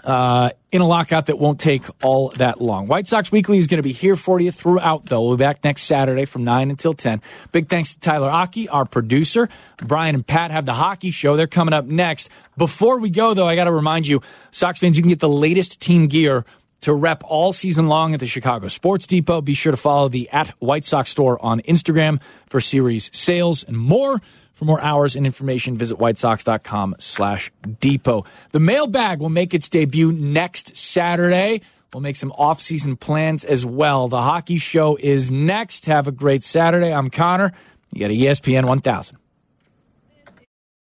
uh, 0.03 0.51
in 0.75 0.81
a 0.81 0.87
lockout 0.87 1.27
that 1.27 1.39
won't 1.39 1.59
take 1.59 1.83
all 2.03 2.29
that 2.35 2.61
long. 2.61 2.87
White 2.87 3.07
Sox 3.07 3.31
Weekly 3.31 3.57
is 3.57 3.67
going 3.67 3.77
to 3.77 3.83
be 3.83 3.93
here 3.93 4.15
for 4.15 4.39
you 4.39 4.51
throughout, 4.51 5.05
though. 5.05 5.21
We'll 5.21 5.37
be 5.37 5.43
back 5.43 5.63
next 5.63 5.83
Saturday 5.83 6.25
from 6.25 6.43
9 6.43 6.69
until 6.69 6.93
10. 6.93 7.21
Big 7.51 7.69
thanks 7.69 7.95
to 7.95 7.99
Tyler 7.99 8.29
Aki, 8.29 8.67
our 8.69 8.85
producer. 8.85 9.47
Brian 9.77 10.15
and 10.15 10.27
Pat 10.27 10.51
have 10.51 10.65
the 10.65 10.73
hockey 10.73 11.11
show. 11.11 11.37
They're 11.37 11.47
coming 11.47 11.73
up 11.73 11.85
next. 11.85 12.29
Before 12.57 12.99
we 12.99 13.09
go, 13.09 13.33
though, 13.33 13.47
I 13.47 13.55
got 13.55 13.63
to 13.65 13.71
remind 13.71 14.05
you, 14.05 14.21
Sox 14.51 14.79
fans, 14.79 14.97
you 14.97 15.03
can 15.03 15.09
get 15.09 15.19
the 15.19 15.29
latest 15.29 15.79
team 15.79 16.07
gear 16.07 16.45
to 16.85 16.93
rep 16.93 17.23
all 17.25 17.51
season 17.51 17.87
long 17.87 18.13
at 18.13 18.19
the 18.19 18.27
Chicago 18.27 18.67
Sports 18.67 19.07
Depot. 19.07 19.41
Be 19.41 19.55
sure 19.55 19.71
to 19.71 19.77
follow 19.77 20.07
the 20.07 20.29
at 20.29 20.49
White 20.59 20.85
Sox 20.85 21.09
store 21.09 21.43
on 21.43 21.61
Instagram 21.61 22.21
for 22.47 22.61
series 22.61 23.09
sales 23.11 23.63
and 23.63 23.77
more. 23.77 24.21
For 24.53 24.65
more 24.65 24.79
hours 24.79 25.15
and 25.15 25.25
information, 25.25 25.77
visit 25.77 25.97
whitesox.com 25.97 26.95
slash 26.99 27.51
depot. 27.81 28.23
The 28.51 28.59
mailbag 28.59 29.19
will 29.19 29.29
make 29.29 29.53
its 29.53 29.67
debut 29.67 30.13
next 30.13 30.77
Saturday. 30.77 31.61
We'll 31.93 32.01
make 32.01 32.15
some 32.15 32.31
off-season 32.31 32.97
plans 32.97 33.43
as 33.43 33.65
well. 33.65 34.07
The 34.07 34.21
hockey 34.21 34.57
show 34.57 34.95
is 34.95 35.31
next. 35.31 35.87
Have 35.87 36.07
a 36.07 36.11
great 36.11 36.43
Saturday. 36.43 36.93
I'm 36.93 37.09
Connor. 37.09 37.51
You 37.93 37.99
got 37.99 38.11
ESPN 38.11 38.65
1000. 38.65 39.24